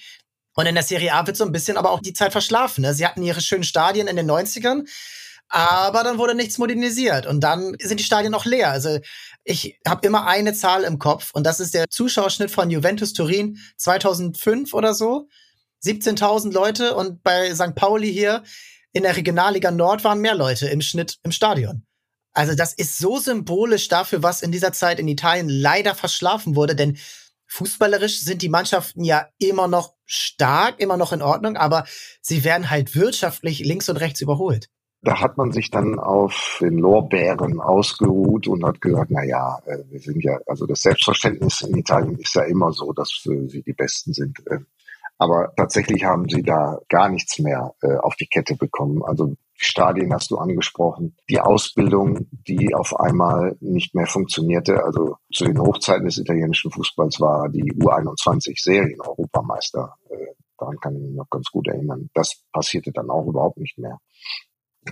Und 0.55 0.67
in 0.67 0.75
der 0.75 0.83
Serie 0.83 1.13
A 1.13 1.27
wird 1.27 1.37
so 1.37 1.43
ein 1.43 1.51
bisschen 1.51 1.77
aber 1.77 1.91
auch 1.91 1.99
die 1.99 2.13
Zeit 2.13 2.31
verschlafen. 2.31 2.81
Ne? 2.81 2.93
Sie 2.93 3.05
hatten 3.05 3.21
ihre 3.21 3.41
schönen 3.41 3.63
Stadien 3.63 4.07
in 4.07 4.15
den 4.15 4.29
90ern, 4.29 4.87
aber 5.49 6.03
dann 6.03 6.17
wurde 6.17 6.33
nichts 6.33 6.57
modernisiert 6.57 7.25
und 7.25 7.41
dann 7.41 7.75
sind 7.81 7.99
die 7.99 8.03
Stadien 8.03 8.31
noch 8.31 8.45
leer. 8.45 8.71
Also 8.71 8.99
ich 9.43 9.79
habe 9.87 10.07
immer 10.07 10.25
eine 10.25 10.53
Zahl 10.53 10.83
im 10.83 10.97
Kopf 10.97 11.31
und 11.33 11.45
das 11.45 11.59
ist 11.59 11.73
der 11.73 11.89
Zuschauerschnitt 11.89 12.51
von 12.51 12.69
Juventus 12.69 13.13
Turin 13.13 13.59
2005 13.77 14.73
oder 14.73 14.93
so. 14.93 15.27
17.000 15.83 16.51
Leute 16.51 16.95
und 16.95 17.21
bei 17.21 17.53
St. 17.53 17.75
Pauli 17.75 18.11
hier 18.11 18.43
in 18.95 19.03
der 19.03 19.17
Regionalliga 19.17 19.71
Nord 19.71 20.05
waren 20.05 20.21
mehr 20.21 20.35
Leute 20.35 20.67
im 20.67 20.79
Schnitt 20.79 21.17
im 21.23 21.33
Stadion. 21.33 21.85
Also 22.31 22.55
das 22.55 22.73
ist 22.73 22.97
so 22.97 23.19
symbolisch 23.19 23.89
dafür, 23.89 24.23
was 24.23 24.41
in 24.41 24.53
dieser 24.53 24.71
Zeit 24.71 24.99
in 24.99 25.07
Italien 25.09 25.49
leider 25.49 25.95
verschlafen 25.95 26.55
wurde, 26.55 26.75
denn 26.75 26.97
fußballerisch 27.47 28.21
sind 28.21 28.41
die 28.41 28.49
Mannschaften 28.49 29.03
ja 29.03 29.27
immer 29.37 29.67
noch 29.67 29.93
stark, 30.05 30.79
immer 30.79 30.95
noch 30.95 31.11
in 31.11 31.21
Ordnung, 31.21 31.57
aber 31.57 31.83
sie 32.21 32.45
werden 32.45 32.69
halt 32.69 32.95
wirtschaftlich 32.95 33.59
links 33.59 33.89
und 33.89 33.97
rechts 33.97 34.21
überholt. 34.21 34.69
Da 35.01 35.19
hat 35.19 35.37
man 35.37 35.51
sich 35.51 35.69
dann 35.69 35.99
auf 35.99 36.59
den 36.61 36.77
Lorbeeren 36.77 37.59
ausgeruht 37.59 38.47
und 38.47 38.65
hat 38.65 38.79
gesagt, 38.79 39.11
na 39.11 39.23
ja, 39.25 39.59
äh, 39.65 39.83
wir 39.89 39.99
sind 39.99 40.23
ja, 40.23 40.39
also 40.47 40.65
das 40.65 40.81
Selbstverständnis 40.81 41.61
in 41.61 41.77
Italien 41.77 42.17
ist 42.17 42.33
ja 42.33 42.43
immer 42.43 42.71
so, 42.71 42.93
dass 42.93 43.23
äh, 43.25 43.47
sie 43.49 43.61
die 43.61 43.73
Besten 43.73 44.13
sind. 44.13 44.39
Aber 45.17 45.53
tatsächlich 45.55 46.03
haben 46.03 46.27
sie 46.27 46.43
da 46.43 46.79
gar 46.89 47.09
nichts 47.09 47.39
mehr 47.39 47.73
äh, 47.81 47.95
auf 47.97 48.15
die 48.15 48.27
Kette 48.27 48.55
bekommen. 48.55 49.01
Also 49.03 49.35
Stadien 49.57 50.13
hast 50.13 50.31
du 50.31 50.37
angesprochen, 50.37 51.15
die 51.29 51.39
Ausbildung, 51.39 52.27
die 52.31 52.75
auf 52.75 52.99
einmal 52.99 53.55
nicht 53.61 53.95
mehr 53.95 54.07
funktionierte. 54.07 54.83
Also 54.83 55.15
zu 55.31 55.45
den 55.45 55.59
Hochzeiten 55.59 56.05
des 56.05 56.17
italienischen 56.17 56.71
Fußballs 56.71 57.21
war 57.21 57.47
die 57.49 57.73
U21 57.73 58.61
Serien-Europameister. 58.61 59.95
Äh, 60.09 60.33
daran 60.57 60.77
kann 60.79 60.95
ich 60.95 61.01
mich 61.01 61.15
noch 61.15 61.29
ganz 61.29 61.49
gut 61.49 61.67
erinnern. 61.67 62.09
Das 62.13 62.41
passierte 62.51 62.91
dann 62.91 63.09
auch 63.09 63.25
überhaupt 63.27 63.57
nicht 63.57 63.77
mehr. 63.77 63.99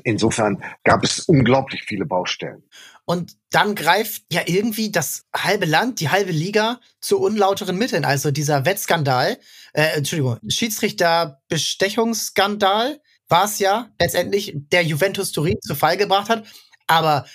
Insofern 0.04 0.64
gab 0.84 1.04
es 1.04 1.20
unglaublich 1.20 1.84
viele 1.84 2.06
Baustellen. 2.06 2.64
Und 3.06 3.38
dann 3.52 3.76
greift 3.76 4.24
ja 4.32 4.42
irgendwie 4.46 4.92
das 4.92 5.26
halbe 5.36 5.66
Land, 5.66 6.00
die 6.00 6.10
halbe 6.10 6.32
Liga 6.32 6.80
zu 7.00 7.20
unlauteren 7.20 7.78
Mitteln. 7.78 8.06
Also 8.06 8.32
dieser 8.32 8.66
Wettskandal, 8.66 9.38
äh, 9.74 9.98
Entschuldigung, 9.98 10.40
Schiedsrichterbestechungsskandal 10.48 13.00
war 13.28 13.46
es 13.46 13.60
ja 13.60 13.90
letztendlich, 14.00 14.54
der 14.56 14.84
Juventus 14.84 15.32
Turin 15.32 15.60
zu 15.62 15.76
Fall 15.76 15.98
gebracht 15.98 16.30
hat. 16.30 16.46
Aber 16.88 17.26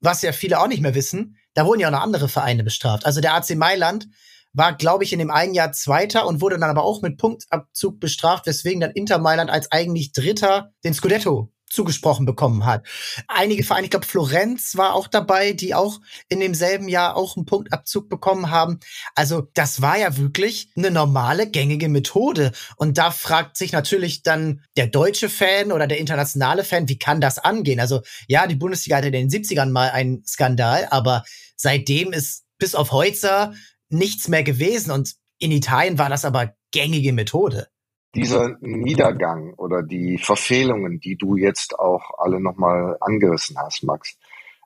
was 0.00 0.22
ja 0.22 0.32
viele 0.32 0.60
auch 0.60 0.68
nicht 0.68 0.82
mehr 0.82 0.94
wissen, 0.94 1.36
da 1.54 1.66
wurden 1.66 1.80
ja 1.80 1.88
auch 1.88 1.92
noch 1.92 2.02
andere 2.02 2.28
Vereine 2.28 2.62
bestraft. 2.62 3.06
Also 3.06 3.20
der 3.20 3.34
AC 3.34 3.56
Mailand 3.56 4.08
war, 4.52 4.76
glaube 4.76 5.04
ich, 5.04 5.12
in 5.12 5.18
dem 5.18 5.30
einen 5.30 5.54
Jahr 5.54 5.72
Zweiter 5.72 6.26
und 6.26 6.40
wurde 6.40 6.58
dann 6.58 6.70
aber 6.70 6.84
auch 6.84 7.02
mit 7.02 7.16
Punktabzug 7.16 7.98
bestraft, 7.98 8.46
weswegen 8.46 8.80
dann 8.80 8.92
Inter 8.92 9.18
Mailand 9.18 9.50
als 9.50 9.72
eigentlich 9.72 10.12
Dritter 10.12 10.72
den 10.84 10.94
Scudetto 10.94 11.52
zugesprochen 11.68 12.26
bekommen 12.26 12.64
hat. 12.64 12.86
Einige 13.28 13.64
Vereine, 13.64 13.84
ich 13.84 13.90
glaube 13.90 14.06
Florenz 14.06 14.76
war 14.76 14.94
auch 14.94 15.08
dabei, 15.08 15.52
die 15.52 15.74
auch 15.74 16.00
in 16.28 16.40
demselben 16.40 16.88
Jahr 16.88 17.16
auch 17.16 17.36
einen 17.36 17.46
Punktabzug 17.46 18.08
bekommen 18.08 18.50
haben. 18.50 18.80
Also 19.14 19.48
das 19.54 19.82
war 19.82 19.98
ja 19.98 20.16
wirklich 20.16 20.70
eine 20.76 20.90
normale, 20.90 21.48
gängige 21.50 21.88
Methode. 21.88 22.52
Und 22.76 22.98
da 22.98 23.10
fragt 23.10 23.56
sich 23.56 23.72
natürlich 23.72 24.22
dann 24.22 24.62
der 24.76 24.86
deutsche 24.86 25.28
Fan 25.28 25.72
oder 25.72 25.86
der 25.86 25.98
internationale 25.98 26.64
Fan, 26.64 26.88
wie 26.88 26.98
kann 26.98 27.20
das 27.20 27.38
angehen? 27.38 27.80
Also 27.80 28.02
ja, 28.26 28.46
die 28.46 28.56
Bundesliga 28.56 28.96
hatte 28.96 29.08
in 29.08 29.28
den 29.28 29.30
70ern 29.30 29.70
mal 29.70 29.90
einen 29.90 30.24
Skandal, 30.26 30.88
aber 30.90 31.24
seitdem 31.56 32.12
ist 32.12 32.44
bis 32.58 32.74
auf 32.74 32.92
Heutzer 32.92 33.54
nichts 33.88 34.28
mehr 34.28 34.42
gewesen. 34.42 34.90
Und 34.90 35.14
in 35.38 35.52
Italien 35.52 35.98
war 35.98 36.08
das 36.08 36.24
aber 36.24 36.54
gängige 36.72 37.12
Methode 37.12 37.68
dieser 38.14 38.56
Niedergang 38.60 39.54
oder 39.54 39.82
die 39.82 40.18
Verfehlungen, 40.18 41.00
die 41.00 41.16
du 41.16 41.36
jetzt 41.36 41.78
auch 41.78 42.18
alle 42.18 42.40
nochmal 42.40 42.96
angerissen 43.00 43.56
hast, 43.58 43.84
Max, 43.84 44.16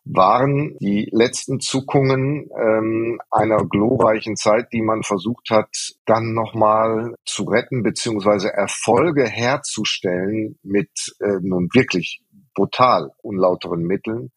waren 0.05 0.77
die 0.81 1.09
letzten 1.13 1.61
Zuckungen 1.61 2.51
ähm, 2.59 3.21
einer 3.31 3.59
glorreichen 3.69 4.37
Zeit, 4.37 4.73
die 4.73 4.83
man 4.83 5.03
versucht 5.03 5.51
hat, 5.51 5.69
dann 6.07 6.35
nochmal 6.35 7.15
zu 7.25 7.45
retten, 7.45 7.83
beziehungsweise 7.83 8.53
Erfolge 8.53 9.25
herzustellen 9.25 10.59
mit 10.63 10.91
äh, 11.21 11.39
nun 11.41 11.69
wirklich 11.73 12.21
brutal 12.55 13.11
unlauteren 13.23 13.83
Mitteln, 13.83 14.33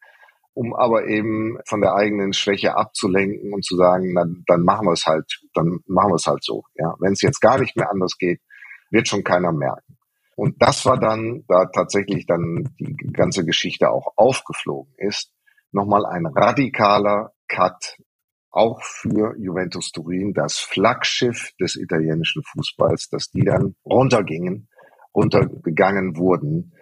um 0.53 0.75
aber 0.75 1.07
eben 1.07 1.57
von 1.65 1.81
der 1.81 1.95
eigenen 1.95 2.33
Schwäche 2.33 2.77
abzulenken 2.77 3.51
und 3.51 3.65
zu 3.65 3.75
sagen, 3.75 4.13
na, 4.13 4.25
dann 4.45 4.63
machen 4.63 4.87
wir 4.87 4.93
es 4.93 5.05
halt, 5.05 5.25
dann 5.53 5.79
machen 5.87 6.11
wir 6.11 6.15
es 6.15 6.27
halt 6.27 6.43
so. 6.43 6.63
Ja, 6.75 6.95
wenn 6.99 7.13
es 7.13 7.21
jetzt 7.21 7.41
gar 7.41 7.59
nicht 7.59 7.75
mehr 7.75 7.89
anders 7.89 8.17
geht, 8.17 8.39
wird 8.89 9.07
schon 9.07 9.23
keiner 9.23 9.51
merken. 9.51 9.97
Und 10.35 10.61
das 10.61 10.85
war 10.85 10.99
dann, 10.99 11.43
da 11.47 11.65
tatsächlich 11.65 12.25
dann 12.25 12.69
die 12.79 12.95
ganze 13.13 13.45
Geschichte 13.45 13.89
auch 13.89 14.13
aufgeflogen 14.17 14.93
ist, 14.97 15.31
nochmal 15.71 16.05
ein 16.05 16.25
radikaler 16.25 17.33
Cut 17.47 17.97
auch 18.55 18.81
für 18.81 19.35
Juventus 19.37 19.91
Turin, 19.91 20.33
das 20.33 20.57
Flaggschiff 20.59 21.51
des 21.59 21.75
italienischen 21.75 22.41
Fußballs, 22.43 23.09
dass 23.09 23.29
die 23.29 23.43
dann 23.43 23.75
runtergingen, 23.85 24.69
runtergegangen 25.13 26.15
wurden. 26.15 26.73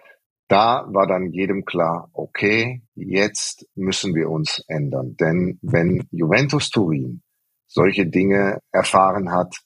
Da 0.46 0.86
war 0.88 1.08
dann 1.08 1.32
jedem 1.32 1.64
klar, 1.64 2.10
okay, 2.12 2.82
jetzt 2.94 3.66
müssen 3.74 4.14
wir 4.14 4.30
uns 4.30 4.62
ändern. 4.68 5.16
Denn 5.16 5.58
wenn 5.62 6.06
Juventus 6.12 6.70
Turin 6.70 7.22
solche 7.66 8.06
Dinge 8.06 8.60
erfahren 8.70 9.32
hat, 9.32 9.56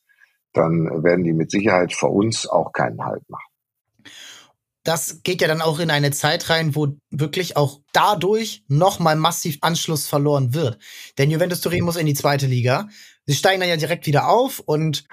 dann 0.59 1.03
werden 1.03 1.25
die 1.25 1.33
mit 1.33 1.51
Sicherheit 1.51 1.93
vor 1.93 2.13
uns 2.13 2.47
auch 2.47 2.73
keinen 2.73 3.05
Halt 3.05 3.29
machen. 3.29 3.45
Das 4.85 5.23
geht 5.23 5.43
ja 5.43 5.49
dann 5.49 5.61
auch 5.61 5.81
in 5.81 5.91
eine 5.91 6.13
Zeit 6.13 6.49
rein, 6.49 6.75
wo 6.75 6.97
wirklich 7.11 7.57
auch 7.57 7.81
dadurch 7.93 8.65
nochmal 8.69 9.17
massiv 9.17 9.59
Anschluss 9.61 10.07
verloren 10.07 10.55
wird. 10.55 10.79
Denn 11.19 11.31
Juventus 11.31 11.61
Turin 11.61 11.85
muss 11.85 11.97
in 11.97 12.07
die 12.07 12.15
zweite 12.15 12.47
Liga. 12.47 12.89
Sie 13.27 13.35
steigen 13.35 13.61
dann 13.61 13.69
ja 13.69 13.77
direkt 13.77 14.07
wieder 14.07 14.29
auf 14.29 14.61
und 14.61 15.05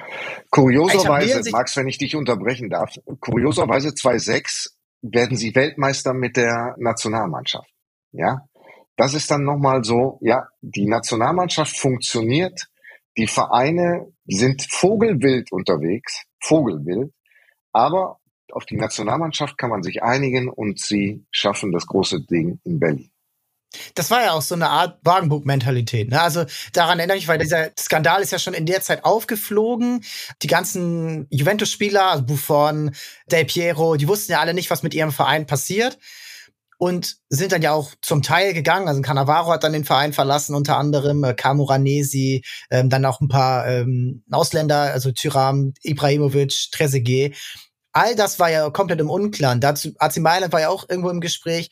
kurioserweise, 0.50 1.52
Max, 1.52 1.76
wenn 1.76 1.90
ich 1.90 1.98
dich 1.98 2.16
unterbrechen 2.16 2.70
darf, 2.70 2.96
kurioserweise 3.20 3.90
2-6 3.90 4.70
werden 5.02 5.36
sie 5.36 5.54
Weltmeister 5.54 6.14
mit 6.14 6.38
der 6.38 6.76
Nationalmannschaft. 6.78 7.70
Ja, 8.14 8.48
das 8.96 9.14
ist 9.14 9.30
dann 9.30 9.44
nochmal 9.44 9.84
so, 9.84 10.20
ja, 10.22 10.48
die 10.62 10.88
Nationalmannschaft 10.88 11.78
funktioniert, 11.78 12.70
die 13.18 13.28
Vereine 13.28 14.12
sind 14.26 14.66
vogelwild 14.70 15.52
unterwegs, 15.52 16.24
vogelwild, 16.42 17.12
aber 17.72 18.20
auf 18.52 18.66
die 18.66 18.78
Nationalmannschaft 18.78 19.58
kann 19.58 19.70
man 19.70 19.84
sich 19.84 20.04
einigen 20.04 20.50
und 20.50 20.80
sie 20.80 21.26
schaffen 21.32 21.72
das 21.72 21.88
große 21.88 22.22
Ding 22.26 22.60
in 22.64 22.80
Berlin. 22.80 23.12
Das 23.94 24.10
war 24.10 24.24
ja 24.24 24.32
auch 24.32 24.42
so 24.42 24.56
eine 24.56 24.70
Art 24.70 25.00
Wagenburg-Mentalität. 25.04 26.10
Ne? 26.10 26.22
Also 26.22 26.46
daran 26.72 27.00
erinnere 27.00 27.18
ich, 27.18 27.28
weil 27.28 27.40
dieser 27.40 27.72
Skandal 27.78 28.22
ist 28.22 28.32
ja 28.32 28.40
schon 28.40 28.54
in 28.54 28.66
der 28.66 28.82
Zeit 28.82 29.04
aufgeflogen. 29.04 30.02
Die 30.42 30.48
ganzen 30.48 31.28
Juventus-Spieler, 31.30 32.12
also 32.12 32.26
Buffon, 32.26 32.96
Del 33.30 33.44
Piero, 33.44 33.98
die 33.98 34.08
wussten 34.08 34.32
ja 34.32 34.40
alle 34.40 34.54
nicht, 34.54 34.70
was 34.70 34.84
mit 34.84 34.94
ihrem 34.94 35.12
Verein 35.12 35.46
passiert 35.46 35.98
und 36.78 37.18
sind 37.30 37.52
dann 37.52 37.62
ja 37.62 37.72
auch 37.72 37.94
zum 38.02 38.22
Teil 38.22 38.54
gegangen. 38.54 38.88
Also 38.88 39.02
Cannavaro 39.02 39.52
hat 39.52 39.64
dann 39.64 39.74
den 39.74 39.86
Verein 39.86 40.14
verlassen, 40.14 40.56
unter 40.56 40.78
anderem 40.78 41.24
äh, 41.24 41.34
Camoranesi, 41.34 42.44
ähm, 42.70 42.90
dann 42.90 43.06
auch 43.06 43.22
ein 43.22 43.28
paar 43.28 43.68
ähm, 43.68 44.24
Ausländer, 44.32 44.92
also 44.94 45.12
Tyram, 45.12 45.74
Ibrahimovic, 45.84 46.72
Trezeguet. 46.72 47.36
All 47.94 48.16
das 48.16 48.40
war 48.40 48.52
ja 48.52 48.70
komplett 48.70 49.00
im 49.00 49.10
Unklaren. 49.10 49.62
Dazu 49.62 49.94
AC 50.00 50.18
Mailand 50.18 50.52
war 50.52 50.62
ja 50.62 50.70
auch 50.70 50.88
irgendwo 50.90 51.10
im 51.10 51.22
Gespräch, 51.22 51.72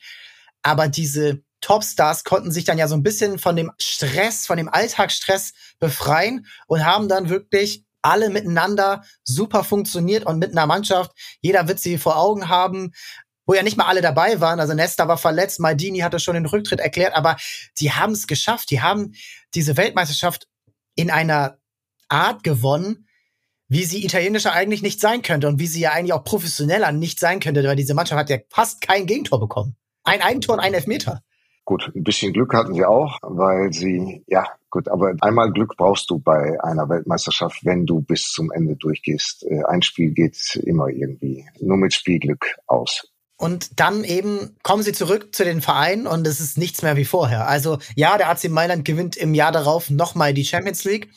aber 0.62 0.88
diese 0.88 1.42
Topstars 1.60 2.24
konnten 2.24 2.52
sich 2.52 2.64
dann 2.64 2.78
ja 2.78 2.88
so 2.88 2.94
ein 2.94 3.02
bisschen 3.02 3.38
von 3.38 3.56
dem 3.56 3.72
Stress, 3.78 4.46
von 4.46 4.56
dem 4.56 4.68
Alltagsstress 4.68 5.52
befreien 5.78 6.46
und 6.66 6.84
haben 6.84 7.08
dann 7.08 7.30
wirklich 7.30 7.84
alle 8.04 8.28
miteinander 8.28 9.02
super 9.24 9.64
funktioniert 9.64 10.26
und 10.26 10.38
mit 10.38 10.52
einer 10.52 10.66
Mannschaft. 10.66 11.12
Jeder 11.40 11.68
wird 11.68 11.80
sie 11.80 11.96
vor 11.96 12.18
Augen 12.18 12.50
haben 12.50 12.92
wo 13.46 13.54
ja 13.54 13.62
nicht 13.62 13.76
mal 13.76 13.86
alle 13.86 14.00
dabei 14.00 14.40
waren. 14.40 14.60
Also 14.60 14.74
Nesta 14.74 15.08
war 15.08 15.18
verletzt, 15.18 15.60
Maldini 15.60 16.00
hatte 16.00 16.18
schon 16.18 16.34
den 16.34 16.46
Rücktritt 16.46 16.80
erklärt, 16.80 17.14
aber 17.14 17.36
die 17.78 17.92
haben 17.92 18.12
es 18.12 18.26
geschafft. 18.26 18.70
Die 18.70 18.80
haben 18.80 19.12
diese 19.54 19.76
Weltmeisterschaft 19.76 20.48
in 20.94 21.10
einer 21.10 21.58
Art 22.08 22.42
gewonnen, 22.44 23.08
wie 23.68 23.84
sie 23.84 24.04
italienischer 24.04 24.52
eigentlich 24.52 24.82
nicht 24.82 25.00
sein 25.00 25.22
könnte 25.22 25.48
und 25.48 25.58
wie 25.58 25.66
sie 25.66 25.80
ja 25.80 25.92
eigentlich 25.92 26.12
auch 26.12 26.24
professioneller 26.24 26.92
nicht 26.92 27.18
sein 27.18 27.40
könnte, 27.40 27.64
weil 27.64 27.76
diese 27.76 27.94
Mannschaft 27.94 28.20
hat 28.20 28.30
ja 28.30 28.38
fast 28.50 28.80
kein 28.80 29.06
Gegentor 29.06 29.40
bekommen. 29.40 29.76
Ein 30.04 30.22
Eigentor 30.22 30.54
und 30.54 30.60
ein 30.60 30.74
Elfmeter. 30.74 31.22
Gut, 31.64 31.90
ein 31.94 32.04
bisschen 32.04 32.34
Glück 32.34 32.52
hatten 32.52 32.74
sie 32.74 32.84
auch, 32.84 33.18
weil 33.22 33.72
sie, 33.72 34.22
ja, 34.26 34.46
gut, 34.68 34.86
aber 34.86 35.14
einmal 35.22 35.50
Glück 35.50 35.76
brauchst 35.78 36.10
du 36.10 36.18
bei 36.18 36.62
einer 36.62 36.90
Weltmeisterschaft, 36.90 37.64
wenn 37.64 37.86
du 37.86 38.02
bis 38.02 38.24
zum 38.24 38.52
Ende 38.52 38.76
durchgehst. 38.76 39.44
Äh, 39.44 39.64
ein 39.64 39.80
Spiel 39.80 40.12
geht 40.12 40.56
immer 40.56 40.88
irgendwie 40.88 41.46
nur 41.60 41.78
mit 41.78 41.94
Spielglück 41.94 42.56
aus. 42.66 43.13
Und 43.44 43.78
dann 43.78 44.04
eben 44.04 44.56
kommen 44.62 44.82
sie 44.82 44.94
zurück 44.94 45.34
zu 45.34 45.44
den 45.44 45.60
Vereinen 45.60 46.06
und 46.06 46.26
es 46.26 46.40
ist 46.40 46.56
nichts 46.56 46.80
mehr 46.80 46.96
wie 46.96 47.04
vorher. 47.04 47.46
Also 47.46 47.76
ja, 47.94 48.16
der 48.16 48.30
AC 48.30 48.48
Mailand 48.48 48.86
gewinnt 48.86 49.18
im 49.18 49.34
Jahr 49.34 49.52
darauf 49.52 49.90
nochmal 49.90 50.32
die 50.32 50.46
Champions 50.46 50.84
League 50.84 51.10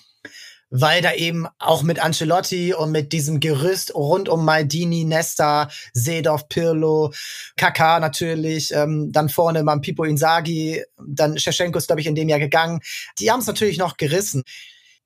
weil 0.69 1.01
da 1.01 1.13
eben 1.13 1.47
auch 1.59 1.81
mit 1.81 1.99
Ancelotti 1.99 2.73
und 2.73 2.91
mit 2.91 3.13
diesem 3.13 3.39
Gerüst 3.39 3.95
rund 3.95 4.27
um 4.27 4.43
Maldini, 4.43 5.05
Nesta, 5.05 5.69
Seedorf, 5.93 6.49
Pirlo, 6.49 7.13
Kaká 7.55 8.01
natürlich, 8.01 8.73
ähm, 8.73 9.13
dann 9.13 9.29
vorne 9.29 9.63
mal 9.63 9.79
Pipo 9.79 10.03
Inzaghi, 10.03 10.83
dann 10.97 11.39
Shevchenko 11.39 11.77
ist, 11.77 11.87
glaube 11.87 12.01
ich, 12.01 12.07
in 12.07 12.15
dem 12.15 12.27
Jahr 12.27 12.39
gegangen. 12.39 12.81
Die 13.19 13.31
haben 13.31 13.39
es 13.39 13.47
natürlich 13.47 13.77
noch 13.77 13.95
gerissen. 13.95 14.43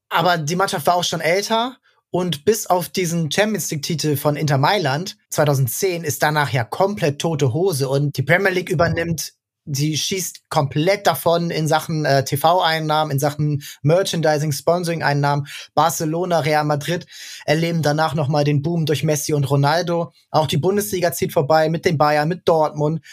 Aber 0.10 0.40
die 0.40 0.56
Mannschaft 0.56 0.88
war 0.88 0.96
auch 0.96 1.04
schon 1.04 1.22
älter 1.22 1.78
und 2.12 2.46
bis 2.46 2.68
auf 2.68 2.90
diesen 2.90 3.32
Champions 3.32 3.72
League-Titel 3.72 4.18
von 4.18 4.36
Inter 4.36 4.58
Mailand 4.58 5.18
2010 5.30 6.04
ist 6.04 6.22
danach 6.22 6.52
ja 6.52 6.64
komplett 6.64 7.20
tote 7.20 7.54
Hose 7.54 7.90
und 7.90 8.18
die 8.18 8.24
Premier 8.24 8.52
League 8.52 8.70
übernimmt 8.70 9.34
sie 9.66 9.98
schießt 9.98 10.50
komplett 10.50 11.08
davon 11.08 11.52
in 11.52 11.68
Sachen 11.68 12.06
äh, 12.06 12.26
TV-Einnahmen, 12.26 13.12
in 13.12 13.20
Sachen 13.20 13.64
Merchandising, 13.84 14.52
Sponsoring-Einnahmen. 14.52 15.48
Barcelona, 15.74 16.40
Real 16.40 16.66
Madrid 16.66 17.06
erleben 17.46 17.82
danach 17.82 18.16
nochmal 18.16 18.44
den 18.44 18.62
Boom 18.62 18.86
durch 18.86 19.04
Messi 19.04 19.34
und 19.34 19.50
Ronaldo. 19.50 20.12
Auch 20.30 20.48
die 20.48 20.58
Bundesliga 20.58 21.12
zieht 21.12 21.34
vorbei 21.34 21.70
mit 21.70 21.86
den 21.86 21.98
Bayern, 21.98 22.28
mit 22.28 22.48
Dortmund. 22.48 23.06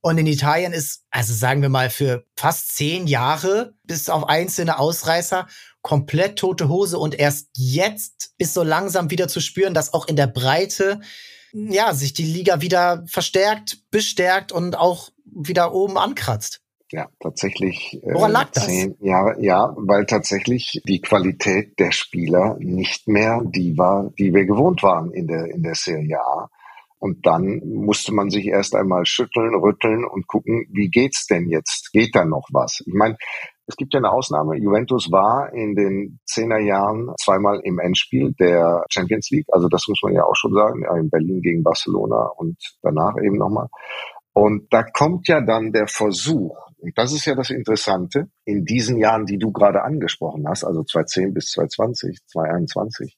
Und 0.00 0.18
in 0.18 0.26
Italien 0.26 0.72
ist, 0.72 1.04
also 1.10 1.32
sagen 1.32 1.62
wir 1.62 1.68
mal, 1.68 1.88
für 1.88 2.24
fast 2.36 2.74
zehn 2.74 3.06
Jahre, 3.06 3.74
bis 3.84 4.08
auf 4.08 4.28
einzelne 4.28 4.80
Ausreißer, 4.80 5.46
komplett 5.82 6.38
tote 6.38 6.68
Hose. 6.68 6.98
Und 6.98 7.18
erst 7.18 7.48
jetzt 7.54 8.32
ist 8.38 8.54
so 8.54 8.62
langsam 8.62 9.10
wieder 9.10 9.28
zu 9.28 9.40
spüren, 9.40 9.74
dass 9.74 9.92
auch 9.92 10.08
in 10.08 10.16
der 10.16 10.28
Breite 10.28 11.00
ja, 11.52 11.92
sich 11.92 12.14
die 12.14 12.24
Liga 12.24 12.60
wieder 12.60 13.04
verstärkt, 13.06 13.90
bestärkt 13.90 14.52
und 14.52 14.76
auch 14.76 15.10
wieder 15.24 15.74
oben 15.74 15.98
ankratzt. 15.98 16.60
Ja, 16.90 17.08
tatsächlich. 17.20 18.00
Äh, 18.02 18.14
Woran 18.14 18.32
lag 18.32 18.50
das? 18.50 18.66
Zehn 18.66 18.96
Jahre, 19.00 19.36
ja, 19.42 19.74
weil 19.78 20.04
tatsächlich 20.04 20.82
die 20.86 21.00
Qualität 21.00 21.78
der 21.78 21.90
Spieler 21.90 22.56
nicht 22.58 23.08
mehr 23.08 23.40
die 23.44 23.78
war, 23.78 24.10
die 24.18 24.34
wir 24.34 24.44
gewohnt 24.44 24.82
waren 24.82 25.10
in 25.10 25.26
der, 25.26 25.46
in 25.46 25.62
der 25.62 25.74
Serie 25.74 26.20
A. 26.20 26.50
Und 26.98 27.26
dann 27.26 27.62
musste 27.64 28.12
man 28.12 28.30
sich 28.30 28.46
erst 28.46 28.76
einmal 28.76 29.06
schütteln, 29.06 29.54
rütteln 29.54 30.04
und 30.04 30.28
gucken, 30.28 30.66
wie 30.70 30.88
geht's 30.88 31.26
denn 31.26 31.48
jetzt? 31.48 31.90
Geht 31.92 32.14
da 32.14 32.24
noch 32.24 32.48
was? 32.52 32.82
Ich 32.86 32.92
meine, 32.92 33.16
es 33.72 33.76
gibt 33.76 33.94
ja 33.94 33.98
eine 33.98 34.12
Ausnahme. 34.12 34.58
Juventus 34.58 35.10
war 35.10 35.50
in 35.54 35.74
den 35.74 36.20
Zehnerjahren 36.26 37.10
zweimal 37.18 37.60
im 37.64 37.78
Endspiel 37.78 38.34
der 38.38 38.84
Champions 38.90 39.30
League. 39.30 39.46
Also 39.50 39.68
das 39.68 39.86
muss 39.88 40.00
man 40.02 40.12
ja 40.12 40.24
auch 40.24 40.36
schon 40.36 40.52
sagen. 40.52 40.84
In 40.98 41.08
Berlin 41.08 41.40
gegen 41.40 41.62
Barcelona 41.62 42.30
und 42.36 42.58
danach 42.82 43.16
eben 43.16 43.38
nochmal. 43.38 43.68
Und 44.34 44.70
da 44.70 44.82
kommt 44.82 45.26
ja 45.28 45.40
dann 45.40 45.72
der 45.72 45.86
Versuch, 45.86 46.68
und 46.78 46.96
das 46.96 47.12
ist 47.12 47.24
ja 47.24 47.34
das 47.34 47.48
Interessante, 47.48 48.28
in 48.44 48.64
diesen 48.64 48.98
Jahren, 48.98 49.24
die 49.24 49.38
du 49.38 49.52
gerade 49.52 49.82
angesprochen 49.82 50.46
hast, 50.46 50.64
also 50.64 50.82
2010 50.84 51.32
bis 51.32 51.52
2020, 51.52 52.18
2021, 52.26 53.16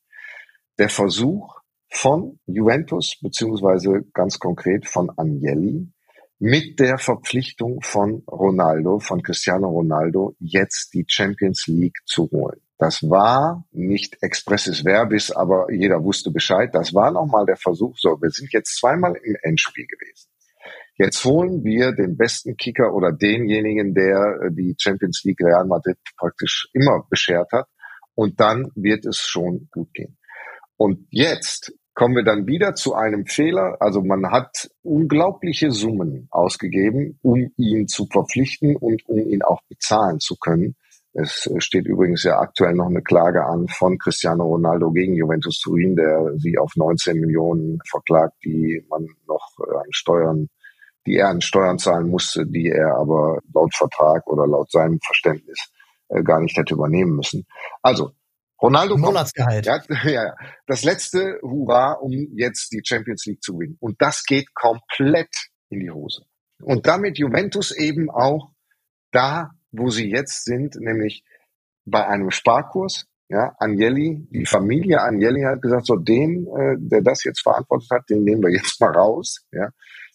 der 0.79 0.89
Versuch, 0.89 1.61
von 1.91 2.41
Juventus 2.47 3.19
beziehungsweise 3.23 4.03
ganz 4.13 4.41
konkret 4.41 4.89
von 4.89 5.11
Agnelli 5.17 5.93
mit 6.39 6.81
der 6.81 6.99
Verpflichtung 6.99 7.81
von 7.83 8.23
Ronaldo, 8.27 8.99
von 8.99 9.23
Cristiano 9.23 9.69
Ronaldo, 9.69 10.35
jetzt 10.39 10.93
die 10.95 11.05
Champions 11.07 11.67
League 11.67 11.99
zu 12.05 12.29
holen. 12.31 12.61
Das 12.79 13.09
war 13.09 13.65
nicht 13.71 14.19
expressis 14.21 14.85
verbis, 14.85 15.31
aber 15.31 15.73
jeder 15.73 16.03
wusste 16.03 16.31
Bescheid. 16.31 16.75
Das 16.75 16.93
war 16.93 17.13
nochmal 17.13 17.47
der 17.47 17.57
Versuch. 17.57 17.97
So, 17.97 18.21
wir 18.21 18.31
sind 18.31 18.53
jetzt 18.53 18.79
zweimal 18.79 19.15
im 19.23 19.37
Endspiel 19.43 19.87
gewesen. 19.87 20.29
Jetzt 20.97 21.25
holen 21.25 21.65
wir 21.65 21.93
den 21.93 22.17
besten 22.17 22.57
Kicker 22.57 22.95
oder 22.95 23.13
denjenigen, 23.13 23.95
der 23.95 24.41
äh, 24.43 24.53
die 24.53 24.77
Champions 24.79 25.23
League 25.25 25.41
Real 25.41 25.67
Madrid 25.67 25.99
praktisch 26.17 26.69
immer 26.73 27.05
beschert 27.11 27.51
hat. 27.53 27.67
Und 28.15 28.39
dann 28.39 28.71
wird 28.75 29.07
es 29.07 29.19
schon 29.19 29.69
gut 29.73 29.93
gehen. 29.93 30.17
Und 30.77 31.07
jetzt 31.11 31.73
kommen 31.95 32.17
wir 32.17 32.25
dann 32.25 32.47
wieder 32.47 32.75
zu 32.75 32.95
einem 32.95 33.27
Fehler. 33.27 33.77
Also 33.81 34.03
man 34.03 34.31
hat 34.31 34.71
unglaubliche 34.83 35.71
Summen 35.71 36.29
ausgegeben, 36.31 37.19
um 37.23 37.53
ihn 37.57 37.87
zu 37.87 38.07
verpflichten 38.07 38.77
und 38.77 39.09
um 39.09 39.19
ihn 39.19 39.43
auch 39.43 39.61
bezahlen 39.69 40.19
zu 40.19 40.37
können. 40.37 40.77
Es 41.17 41.49
steht 41.59 41.87
übrigens 41.87 42.25
ja 42.25 42.41
aktuell 42.41 42.75
noch 42.75 42.89
eine 42.89 43.03
Klage 43.03 43.45
an 43.45 43.69
von 43.69 43.99
Cristiano 43.99 44.45
Ronaldo 44.45 44.91
gegen 44.91 45.15
Juventus 45.15 45.61
Turin, 45.61 45.95
der 45.95 46.33
sie 46.39 46.59
auf 46.59 46.73
19 46.75 47.21
Millionen 47.21 47.79
verklagt, 47.89 48.35
die 48.45 48.85
man 48.91 49.07
noch 49.29 49.49
an 49.59 49.87
Steuern, 49.91 50.49
die 51.07 51.19
er 51.19 51.29
an 51.29 51.41
Steuern 51.41 51.79
zahlen 51.79 52.09
musste, 52.09 52.45
die 52.45 52.69
er 52.69 52.97
aber 52.97 53.39
laut 53.55 53.73
Vertrag 53.77 54.27
oder 54.27 54.49
laut 54.49 54.73
seinem 54.73 54.99
Verständnis 55.07 55.71
äh, 56.09 56.25
gar 56.25 56.41
nicht 56.41 56.57
hätte 56.57 56.75
übernehmen 56.75 57.15
müssen. 57.15 57.47
Also 57.81 58.11
Ronaldo 58.65 58.97
Monatsgehalt. 58.97 59.67
Kommt, 59.67 59.89
ja, 60.05 60.25
ja, 60.25 60.35
das 60.67 60.85
letzte 60.85 61.39
Hurra, 61.43 61.93
um 61.93 62.11
jetzt 62.35 62.73
die 62.73 62.81
Champions 62.83 63.27
League 63.27 63.43
zu 63.43 63.55
gewinnen. 63.55 63.77
Und 63.79 64.01
das 64.01 64.25
geht 64.25 64.55
komplett 64.55 65.35
in 65.69 65.81
die 65.81 65.91
Hose. 65.91 66.23
Und 66.63 66.87
damit 66.87 67.19
Juventus 67.19 67.77
eben 67.77 68.11
auch 68.11 68.53
da, 69.13 69.51
wo 69.71 69.91
sie 69.91 70.11
jetzt 70.11 70.45
sind, 70.45 70.77
nämlich 70.77 71.25
bei 71.85 72.07
einem 72.07 72.31
Sparkurs. 72.31 73.07
Ja, 73.29 73.55
Agnelli, 73.59 74.27
die 74.31 74.47
Familie 74.47 75.01
Agnelli 75.01 75.43
hat 75.43 75.61
gesagt, 75.63 75.87
so 75.87 75.97
den, 75.97 76.47
äh, 76.47 76.77
der 76.79 77.03
das 77.03 77.25
jetzt 77.25 77.43
verantwortet 77.43 77.89
hat, 77.91 78.03
den 78.09 78.23
nehmen 78.23 78.43
wir 78.43 78.51
jetzt 78.51 78.81
mal 78.81 78.93
raus. 78.93 79.47
Ja, 79.51 79.71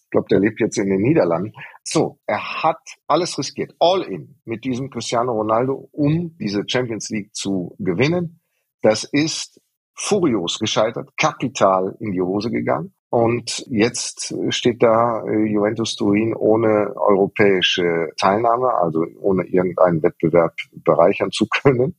ich 0.09 0.11
glaube, 0.11 0.27
der 0.29 0.39
lebt 0.39 0.59
jetzt 0.59 0.77
in 0.77 0.89
den 0.89 1.01
Niederlanden. 1.01 1.53
So, 1.83 2.19
er 2.25 2.63
hat 2.63 2.79
alles 3.07 3.37
riskiert, 3.37 3.75
all 3.79 4.01
in 4.03 4.39
mit 4.45 4.63
diesem 4.63 4.89
Cristiano 4.89 5.33
Ronaldo, 5.33 5.89
um 5.91 6.35
diese 6.39 6.63
Champions 6.67 7.09
League 7.09 7.35
zu 7.35 7.75
gewinnen. 7.77 8.38
Das 8.81 9.03
ist 9.03 9.59
furios 9.93 10.59
gescheitert, 10.59 11.09
kapital 11.17 11.95
in 11.99 12.11
die 12.11 12.21
Hose 12.21 12.51
gegangen. 12.51 12.93
Und 13.09 13.65
jetzt 13.67 14.35
steht 14.49 14.83
da 14.83 15.23
äh, 15.25 15.45
Juventus 15.45 15.95
Turin 15.95 16.35
ohne 16.35 16.93
europäische 16.95 18.09
Teilnahme, 18.19 18.71
also 18.75 19.03
ohne 19.19 19.45
irgendeinen 19.45 20.03
Wettbewerb 20.03 20.53
bereichern 20.71 21.31
zu 21.31 21.47
können 21.47 21.95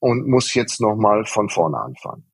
und 0.00 0.26
muss 0.26 0.54
jetzt 0.54 0.80
nochmal 0.80 1.26
von 1.26 1.50
vorne 1.50 1.78
anfangen. 1.78 2.24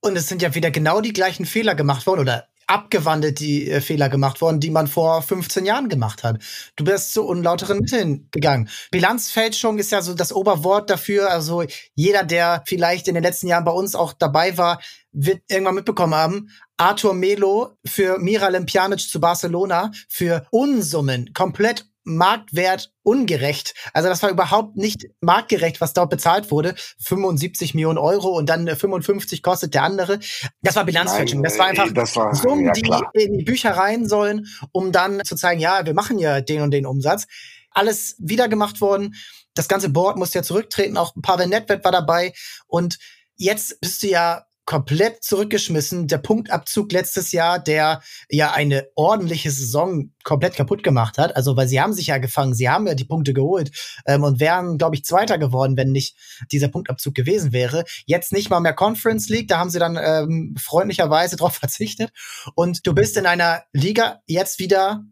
Und 0.00 0.16
es 0.16 0.28
sind 0.28 0.42
ja 0.42 0.54
wieder 0.54 0.70
genau 0.70 1.00
die 1.00 1.12
gleichen 1.12 1.46
Fehler 1.46 1.74
gemacht 1.74 2.06
worden 2.06 2.20
oder 2.20 2.48
abgewandelt 2.72 3.38
die 3.38 3.70
äh, 3.70 3.80
Fehler 3.80 4.08
gemacht 4.08 4.40
worden, 4.40 4.58
die 4.58 4.70
man 4.70 4.86
vor 4.86 5.20
15 5.22 5.66
Jahren 5.66 5.88
gemacht 5.88 6.24
hat. 6.24 6.40
Du 6.76 6.84
bist 6.84 7.12
zu 7.12 7.24
unlauteren 7.24 7.80
Mitteln 7.80 8.28
gegangen. 8.30 8.68
Bilanzfälschung 8.90 9.78
ist 9.78 9.92
ja 9.92 10.00
so 10.00 10.14
das 10.14 10.32
Oberwort 10.32 10.88
dafür. 10.88 11.30
Also 11.30 11.64
jeder, 11.94 12.24
der 12.24 12.62
vielleicht 12.66 13.08
in 13.08 13.14
den 13.14 13.22
letzten 13.22 13.46
Jahren 13.46 13.64
bei 13.64 13.72
uns 13.72 13.94
auch 13.94 14.14
dabei 14.14 14.56
war, 14.56 14.80
wird 15.12 15.42
irgendwann 15.48 15.74
mitbekommen 15.74 16.14
haben, 16.14 16.48
Arthur 16.78 17.12
Melo 17.12 17.76
für 17.84 18.18
Miralem 18.18 18.64
Pjanic 18.64 19.00
zu 19.00 19.20
Barcelona 19.20 19.92
für 20.08 20.46
Unsummen, 20.50 21.34
komplett 21.34 21.86
Marktwert 22.04 22.92
ungerecht. 23.02 23.74
Also 23.92 24.08
das 24.08 24.22
war 24.22 24.30
überhaupt 24.30 24.76
nicht 24.76 25.06
marktgerecht, 25.20 25.80
was 25.80 25.92
dort 25.92 26.10
bezahlt 26.10 26.50
wurde. 26.50 26.74
75 27.00 27.74
Millionen 27.74 27.98
Euro 27.98 28.28
und 28.36 28.48
dann 28.48 28.66
55 28.66 29.42
kostet 29.42 29.74
der 29.74 29.84
andere. 29.84 30.18
Das 30.62 30.76
war 30.76 30.84
Bilanzfälschung. 30.84 31.42
Das 31.42 31.58
war 31.58 31.66
einfach 31.66 31.92
das 31.92 32.16
war, 32.16 32.34
Summen, 32.34 32.66
ja, 32.66 32.72
die 32.72 33.24
in 33.24 33.38
die 33.38 33.44
Bücher 33.44 33.70
rein 33.70 34.08
sollen, 34.08 34.46
um 34.72 34.92
dann 34.92 35.22
zu 35.24 35.36
zeigen, 35.36 35.60
ja, 35.60 35.84
wir 35.86 35.94
machen 35.94 36.18
ja 36.18 36.40
den 36.40 36.62
und 36.62 36.70
den 36.72 36.86
Umsatz. 36.86 37.26
Alles 37.70 38.16
wieder 38.18 38.48
gemacht 38.48 38.80
worden. 38.80 39.14
Das 39.54 39.68
ganze 39.68 39.88
Board 39.88 40.16
musste 40.16 40.38
ja 40.38 40.42
zurücktreten. 40.42 40.96
Auch 40.96 41.14
Pavel 41.20 41.46
Nedved 41.46 41.84
war 41.84 41.92
dabei. 41.92 42.32
Und 42.66 42.98
jetzt 43.36 43.80
bist 43.80 44.02
du 44.02 44.08
ja 44.08 44.46
komplett 44.64 45.24
zurückgeschmissen. 45.24 46.06
Der 46.06 46.18
Punktabzug 46.18 46.92
letztes 46.92 47.32
Jahr, 47.32 47.58
der 47.58 48.02
ja 48.30 48.52
eine 48.52 48.86
ordentliche 48.94 49.50
Saison 49.50 50.12
komplett 50.22 50.54
kaputt 50.54 50.82
gemacht 50.82 51.18
hat. 51.18 51.36
Also, 51.36 51.56
weil 51.56 51.68
sie 51.68 51.80
haben 51.80 51.92
sich 51.92 52.08
ja 52.08 52.18
gefangen, 52.18 52.54
sie 52.54 52.68
haben 52.68 52.86
ja 52.86 52.94
die 52.94 53.04
Punkte 53.04 53.34
geholt 53.34 53.70
ähm, 54.06 54.22
und 54.22 54.40
wären, 54.40 54.78
glaube 54.78 54.96
ich, 54.96 55.04
Zweiter 55.04 55.38
geworden, 55.38 55.76
wenn 55.76 55.90
nicht 55.90 56.16
dieser 56.50 56.68
Punktabzug 56.68 57.14
gewesen 57.14 57.52
wäre. 57.52 57.84
Jetzt 58.06 58.32
nicht 58.32 58.50
mal 58.50 58.60
mehr 58.60 58.74
Conference 58.74 59.28
League, 59.28 59.48
da 59.48 59.58
haben 59.58 59.70
sie 59.70 59.78
dann 59.78 59.98
ähm, 60.00 60.54
freundlicherweise 60.58 61.36
drauf 61.42 61.54
verzichtet. 61.54 62.12
Und 62.54 62.86
du 62.86 62.94
bist 62.94 63.16
in 63.16 63.26
einer 63.26 63.64
Liga 63.72 64.20
jetzt 64.26 64.58
wieder 64.58 65.04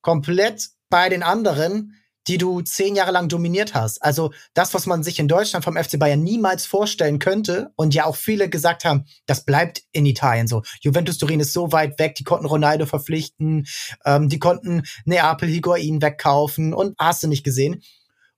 komplett 0.00 0.70
bei 0.88 1.08
den 1.08 1.22
anderen, 1.22 1.94
die 2.26 2.38
du 2.38 2.60
zehn 2.62 2.96
Jahre 2.96 3.12
lang 3.12 3.28
dominiert 3.28 3.74
hast. 3.74 4.02
Also 4.02 4.32
das, 4.54 4.74
was 4.74 4.86
man 4.86 5.02
sich 5.02 5.18
in 5.18 5.28
Deutschland 5.28 5.64
vom 5.64 5.76
FC 5.76 5.98
Bayern 5.98 6.22
niemals 6.22 6.66
vorstellen 6.66 7.18
könnte 7.18 7.70
und 7.76 7.94
ja 7.94 8.06
auch 8.06 8.16
viele 8.16 8.48
gesagt 8.48 8.84
haben, 8.84 9.04
das 9.26 9.44
bleibt 9.44 9.82
in 9.92 10.06
Italien 10.06 10.46
so. 10.46 10.62
Juventus 10.80 11.18
Turin 11.18 11.40
ist 11.40 11.52
so 11.52 11.72
weit 11.72 11.98
weg, 11.98 12.14
die 12.14 12.24
konnten 12.24 12.46
Ronaldo 12.46 12.86
verpflichten, 12.86 13.66
ähm, 14.04 14.28
die 14.28 14.38
konnten 14.38 14.82
Neapel 15.04 15.48
Higuain 15.48 16.00
wegkaufen 16.00 16.74
und 16.74 16.94
hast 16.98 17.22
du 17.22 17.28
nicht 17.28 17.44
gesehen. 17.44 17.82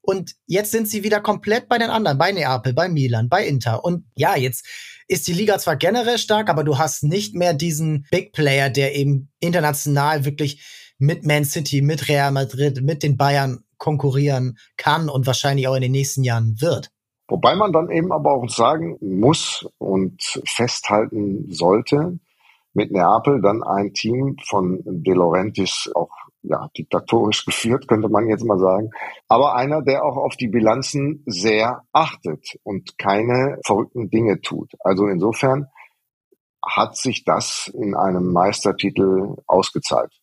Und 0.01 0.35
jetzt 0.45 0.71
sind 0.71 0.87
sie 0.87 1.03
wieder 1.03 1.19
komplett 1.19 1.67
bei 1.67 1.77
den 1.77 1.89
anderen, 1.89 2.17
bei 2.17 2.31
Neapel, 2.31 2.73
bei 2.73 2.87
Milan, 2.87 3.27
bei 3.27 3.45
Inter. 3.45 3.83
Und 3.83 4.05
ja, 4.15 4.37
jetzt 4.37 4.65
ist 5.09 5.27
die 5.27 5.33
Liga 5.33 5.59
zwar 5.59 5.75
generell 5.75 6.17
stark, 6.17 6.49
aber 6.49 6.63
du 6.63 6.77
hast 6.77 7.03
nicht 7.03 7.35
mehr 7.35 7.53
diesen 7.53 8.07
Big 8.09 8.31
Player, 8.31 8.69
der 8.69 8.95
eben 8.95 9.29
international 9.41 10.23
wirklich 10.23 10.63
mit 10.97 11.25
Man 11.25 11.43
City, 11.43 11.81
mit 11.81 12.07
Real 12.07 12.31
Madrid, 12.31 12.81
mit 12.81 13.03
den 13.03 13.17
Bayern 13.17 13.65
konkurrieren 13.77 14.57
kann 14.77 15.09
und 15.09 15.27
wahrscheinlich 15.27 15.67
auch 15.67 15.75
in 15.75 15.81
den 15.81 15.91
nächsten 15.91 16.23
Jahren 16.23 16.55
wird. 16.59 16.89
Wobei 17.29 17.55
man 17.55 17.73
dann 17.73 17.91
eben 17.91 18.11
aber 18.11 18.33
auch 18.33 18.47
sagen 18.49 18.97
muss 19.01 19.67
und 19.77 20.21
festhalten 20.45 21.51
sollte, 21.51 22.19
mit 22.73 22.91
Neapel 22.91 23.41
dann 23.41 23.63
ein 23.63 23.93
Team 23.93 24.37
von 24.47 24.81
De 24.85 25.13
Laurentiis 25.13 25.89
auch 25.95 26.11
ja, 26.43 26.69
diktatorisch 26.77 27.43
geführt, 27.45 27.87
könnte 27.87 28.07
man 28.07 28.27
jetzt 28.27 28.45
mal 28.45 28.59
sagen. 28.59 28.91
Aber 29.27 29.55
einer, 29.55 29.81
der 29.81 30.05
auch 30.05 30.15
auf 30.15 30.35
die 30.37 30.47
Bilanzen 30.47 31.23
sehr 31.25 31.81
achtet 31.91 32.57
und 32.63 32.97
keine 32.97 33.59
verrückten 33.65 34.09
Dinge 34.09 34.39
tut. 34.41 34.71
Also 34.79 35.07
insofern 35.07 35.67
hat 36.65 36.95
sich 36.95 37.25
das 37.25 37.71
in 37.73 37.95
einem 37.95 38.31
Meistertitel 38.31 39.35
ausgezahlt. 39.47 40.13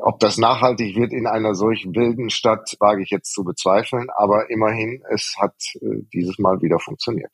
Ob 0.00 0.20
das 0.20 0.38
nachhaltig 0.38 0.96
wird 0.96 1.12
in 1.12 1.26
einer 1.26 1.54
solch 1.54 1.86
wilden 1.86 2.30
Stadt, 2.30 2.76
wage 2.80 3.02
ich 3.02 3.10
jetzt 3.10 3.32
zu 3.32 3.44
bezweifeln. 3.44 4.08
Aber 4.16 4.50
immerhin, 4.50 5.02
es 5.10 5.34
hat 5.38 5.54
äh, 5.80 6.02
dieses 6.12 6.38
Mal 6.38 6.60
wieder 6.60 6.78
funktioniert. 6.78 7.30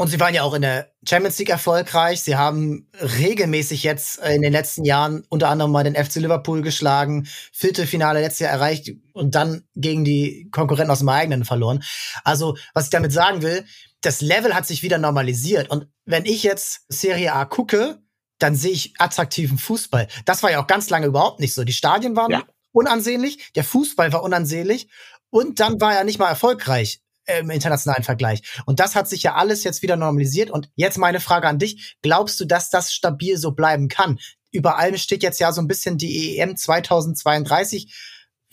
Und 0.00 0.08
sie 0.08 0.18
waren 0.18 0.32
ja 0.32 0.44
auch 0.44 0.54
in 0.54 0.62
der 0.62 0.92
Champions 1.06 1.38
League 1.38 1.50
erfolgreich. 1.50 2.22
Sie 2.22 2.34
haben 2.34 2.88
regelmäßig 3.18 3.82
jetzt 3.82 4.18
äh, 4.22 4.34
in 4.34 4.40
den 4.40 4.50
letzten 4.50 4.86
Jahren 4.86 5.24
unter 5.28 5.50
anderem 5.50 5.72
mal 5.72 5.84
den 5.84 5.94
FC 5.94 6.16
Liverpool 6.16 6.62
geschlagen, 6.62 7.26
Viertelfinale 7.52 8.22
letztes 8.22 8.40
Jahr 8.40 8.52
erreicht 8.52 8.92
und 9.12 9.34
dann 9.34 9.64
gegen 9.74 10.02
die 10.02 10.48
Konkurrenten 10.52 10.90
aus 10.90 11.00
dem 11.00 11.10
eigenen 11.10 11.44
verloren. 11.44 11.82
Also, 12.24 12.56
was 12.72 12.84
ich 12.84 12.90
damit 12.90 13.12
sagen 13.12 13.42
will, 13.42 13.66
das 14.00 14.22
Level 14.22 14.54
hat 14.54 14.64
sich 14.64 14.82
wieder 14.82 14.96
normalisiert. 14.96 15.68
Und 15.68 15.86
wenn 16.06 16.24
ich 16.24 16.44
jetzt 16.44 16.86
Serie 16.88 17.34
A 17.34 17.44
gucke, 17.44 17.98
dann 18.42 18.56
sehe 18.56 18.72
ich 18.72 18.94
attraktiven 18.98 19.58
Fußball. 19.58 20.08
Das 20.24 20.42
war 20.42 20.50
ja 20.50 20.62
auch 20.62 20.66
ganz 20.66 20.90
lange 20.90 21.06
überhaupt 21.06 21.40
nicht 21.40 21.54
so. 21.54 21.64
Die 21.64 21.72
Stadien 21.72 22.16
waren 22.16 22.32
ja. 22.32 22.42
unansehnlich, 22.72 23.52
der 23.54 23.64
Fußball 23.64 24.12
war 24.12 24.22
unansehnlich 24.22 24.88
und 25.30 25.60
dann 25.60 25.80
war 25.80 25.94
er 25.94 26.04
nicht 26.04 26.18
mal 26.18 26.28
erfolgreich 26.28 27.00
im 27.38 27.50
internationalen 27.50 28.02
Vergleich. 28.02 28.42
Und 28.66 28.80
das 28.80 28.94
hat 28.94 29.08
sich 29.08 29.22
ja 29.22 29.34
alles 29.34 29.62
jetzt 29.64 29.82
wieder 29.82 29.96
normalisiert. 29.96 30.50
Und 30.50 30.68
jetzt 30.74 30.98
meine 30.98 31.20
Frage 31.20 31.48
an 31.48 31.58
dich. 31.58 31.96
Glaubst 32.02 32.40
du, 32.40 32.44
dass 32.44 32.70
das 32.70 32.92
stabil 32.92 33.36
so 33.36 33.52
bleiben 33.52 33.88
kann? 33.88 34.18
Über 34.50 34.78
allem 34.78 34.96
steht 34.96 35.22
jetzt 35.22 35.38
ja 35.38 35.52
so 35.52 35.60
ein 35.60 35.68
bisschen 35.68 35.96
die 35.96 36.38
EM 36.38 36.56
2032 36.56 37.94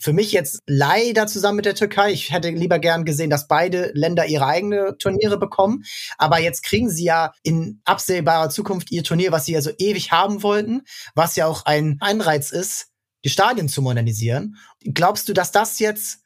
für 0.00 0.12
mich 0.12 0.32
jetzt 0.32 0.60
leider 0.66 1.26
zusammen 1.26 1.56
mit 1.56 1.64
der 1.64 1.74
Türkei. 1.74 2.12
Ich 2.12 2.30
hätte 2.32 2.50
lieber 2.50 2.78
gern 2.78 3.04
gesehen, 3.04 3.30
dass 3.30 3.48
beide 3.48 3.90
Länder 3.94 4.26
ihre 4.26 4.46
eigene 4.46 4.96
Turniere 4.98 5.38
bekommen. 5.38 5.84
Aber 6.18 6.38
jetzt 6.38 6.62
kriegen 6.62 6.88
sie 6.88 7.04
ja 7.04 7.32
in 7.42 7.80
absehbarer 7.84 8.50
Zukunft 8.50 8.92
ihr 8.92 9.02
Turnier, 9.02 9.32
was 9.32 9.46
sie 9.46 9.52
ja 9.52 9.60
so 9.60 9.70
ewig 9.78 10.12
haben 10.12 10.42
wollten, 10.42 10.82
was 11.14 11.36
ja 11.36 11.46
auch 11.46 11.64
ein 11.66 11.96
Anreiz 12.00 12.50
ist, 12.52 12.88
die 13.24 13.30
Stadien 13.30 13.68
zu 13.68 13.82
modernisieren. 13.82 14.56
Glaubst 14.84 15.28
du, 15.28 15.32
dass 15.32 15.50
das 15.50 15.80
jetzt 15.80 16.20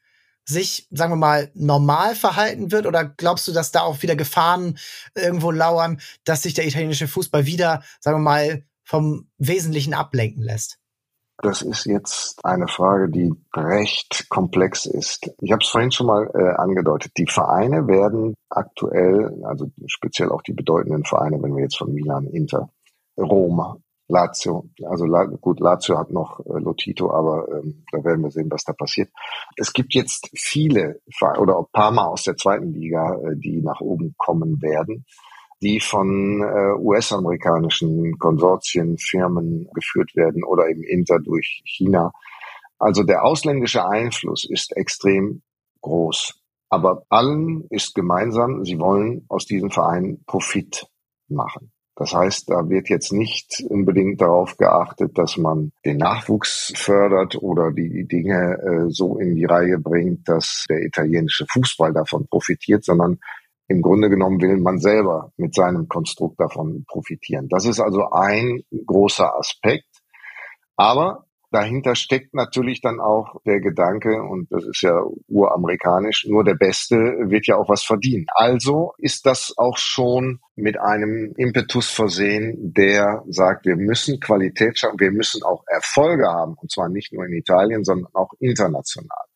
sich, 0.44 0.88
sagen 0.90 1.12
wir 1.12 1.16
mal, 1.16 1.50
normal 1.54 2.14
verhalten 2.14 2.72
wird? 2.72 2.86
Oder 2.86 3.04
glaubst 3.04 3.48
du, 3.48 3.52
dass 3.52 3.72
da 3.72 3.82
auch 3.82 4.02
wieder 4.02 4.16
Gefahren 4.16 4.78
irgendwo 5.14 5.50
lauern, 5.50 6.00
dass 6.24 6.42
sich 6.42 6.52
der 6.52 6.66
italienische 6.66 7.08
Fußball 7.08 7.46
wieder, 7.46 7.82
sagen 8.00 8.18
wir 8.18 8.22
mal, 8.22 8.64
vom 8.84 9.30
Wesentlichen 9.38 9.94
ablenken 9.94 10.42
lässt? 10.42 10.81
Das 11.42 11.60
ist 11.60 11.86
jetzt 11.86 12.38
eine 12.44 12.68
Frage, 12.68 13.10
die 13.10 13.34
recht 13.52 14.28
komplex 14.28 14.86
ist. 14.86 15.28
Ich 15.40 15.50
habe 15.50 15.60
es 15.60 15.68
vorhin 15.68 15.90
schon 15.90 16.06
mal 16.06 16.30
äh, 16.34 16.54
angedeutet. 16.54 17.12
Die 17.16 17.26
Vereine 17.26 17.88
werden 17.88 18.36
aktuell, 18.48 19.42
also 19.42 19.66
speziell 19.86 20.30
auch 20.30 20.42
die 20.42 20.52
bedeutenden 20.52 21.04
Vereine, 21.04 21.42
wenn 21.42 21.56
wir 21.56 21.64
jetzt 21.64 21.78
von 21.78 21.92
Milan, 21.92 22.28
Inter, 22.28 22.68
Rom, 23.18 23.82
Lazio, 24.06 24.68
also 24.84 25.06
gut, 25.40 25.58
Lazio 25.58 25.98
hat 25.98 26.12
noch 26.12 26.38
äh, 26.46 26.60
Lotito, 26.60 27.10
aber 27.10 27.48
ähm, 27.50 27.84
da 27.90 28.04
werden 28.04 28.22
wir 28.22 28.30
sehen, 28.30 28.50
was 28.50 28.62
da 28.62 28.72
passiert. 28.72 29.10
Es 29.56 29.72
gibt 29.72 29.94
jetzt 29.94 30.30
viele 30.34 31.00
oder 31.38 31.56
auch 31.56 31.72
Parma 31.72 32.04
aus 32.04 32.22
der 32.22 32.36
zweiten 32.36 32.72
Liga, 32.72 33.16
äh, 33.16 33.36
die 33.36 33.62
nach 33.62 33.80
oben 33.80 34.14
kommen 34.16 34.62
werden 34.62 35.06
die 35.62 35.80
von 35.80 36.42
äh, 36.42 36.78
US-amerikanischen 36.78 38.18
Konsortien, 38.18 38.98
Firmen 38.98 39.68
geführt 39.74 40.14
werden 40.14 40.44
oder 40.44 40.68
eben 40.68 40.82
Inter 40.82 41.18
durch 41.20 41.62
China. 41.64 42.12
Also 42.78 43.04
der 43.04 43.24
ausländische 43.24 43.86
Einfluss 43.86 44.44
ist 44.48 44.76
extrem 44.76 45.42
groß. 45.80 46.34
Aber 46.68 47.04
allen 47.10 47.64
ist 47.70 47.94
gemeinsam, 47.94 48.64
sie 48.64 48.78
wollen 48.78 49.24
aus 49.28 49.46
diesem 49.46 49.70
Verein 49.70 50.22
Profit 50.26 50.86
machen. 51.28 51.70
Das 51.94 52.14
heißt, 52.14 52.50
da 52.50 52.68
wird 52.68 52.88
jetzt 52.88 53.12
nicht 53.12 53.62
unbedingt 53.68 54.20
darauf 54.20 54.56
geachtet, 54.56 55.16
dass 55.18 55.36
man 55.36 55.72
den 55.84 55.98
Nachwuchs 55.98 56.72
fördert 56.74 57.36
oder 57.42 57.70
die 57.70 58.06
Dinge 58.08 58.58
äh, 58.58 58.90
so 58.90 59.18
in 59.18 59.36
die 59.36 59.44
Reihe 59.44 59.78
bringt, 59.78 60.26
dass 60.26 60.64
der 60.70 60.82
italienische 60.82 61.44
Fußball 61.52 61.92
davon 61.92 62.26
profitiert, 62.28 62.84
sondern 62.84 63.18
im 63.72 63.82
Grunde 63.82 64.10
genommen 64.10 64.40
will 64.40 64.58
man 64.58 64.78
selber 64.78 65.32
mit 65.36 65.54
seinem 65.54 65.88
Konstrukt 65.88 66.38
davon 66.38 66.84
profitieren. 66.86 67.48
Das 67.48 67.64
ist 67.64 67.80
also 67.80 68.10
ein 68.10 68.62
großer 68.86 69.36
Aspekt. 69.38 69.88
Aber 70.76 71.24
dahinter 71.50 71.94
steckt 71.94 72.34
natürlich 72.34 72.80
dann 72.80 73.00
auch 73.00 73.40
der 73.46 73.60
Gedanke, 73.60 74.22
und 74.22 74.50
das 74.50 74.64
ist 74.64 74.82
ja 74.82 75.02
uramerikanisch, 75.28 76.26
nur 76.28 76.44
der 76.44 76.54
Beste 76.54 76.96
wird 76.96 77.46
ja 77.46 77.56
auch 77.56 77.68
was 77.68 77.82
verdienen. 77.82 78.26
Also 78.34 78.92
ist 78.98 79.26
das 79.26 79.54
auch 79.56 79.78
schon 79.78 80.40
mit 80.54 80.78
einem 80.78 81.32
Impetus 81.36 81.90
versehen, 81.90 82.74
der 82.74 83.22
sagt, 83.28 83.66
wir 83.66 83.76
müssen 83.76 84.20
Qualität 84.20 84.78
schaffen, 84.78 85.00
wir 85.00 85.12
müssen 85.12 85.42
auch 85.42 85.64
Erfolge 85.66 86.26
haben, 86.26 86.54
und 86.60 86.70
zwar 86.70 86.88
nicht 86.88 87.12
nur 87.12 87.24
in 87.24 87.32
Italien, 87.32 87.84
sondern 87.84 88.12
auch 88.14 88.32
international. 88.38 89.31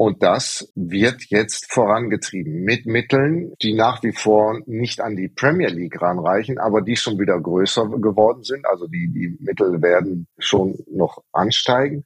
Und 0.00 0.22
das 0.22 0.72
wird 0.74 1.26
jetzt 1.28 1.70
vorangetrieben 1.70 2.62
mit 2.62 2.86
Mitteln, 2.86 3.52
die 3.60 3.74
nach 3.74 4.02
wie 4.02 4.14
vor 4.14 4.58
nicht 4.64 5.02
an 5.02 5.14
die 5.14 5.28
Premier 5.28 5.68
League 5.68 6.00
ranreichen, 6.00 6.58
aber 6.58 6.80
die 6.80 6.96
schon 6.96 7.18
wieder 7.18 7.38
größer 7.38 7.86
geworden 7.86 8.42
sind. 8.42 8.66
Also 8.66 8.86
die, 8.86 9.12
die 9.12 9.36
Mittel 9.40 9.82
werden 9.82 10.26
schon 10.38 10.78
noch 10.90 11.22
ansteigen. 11.32 12.04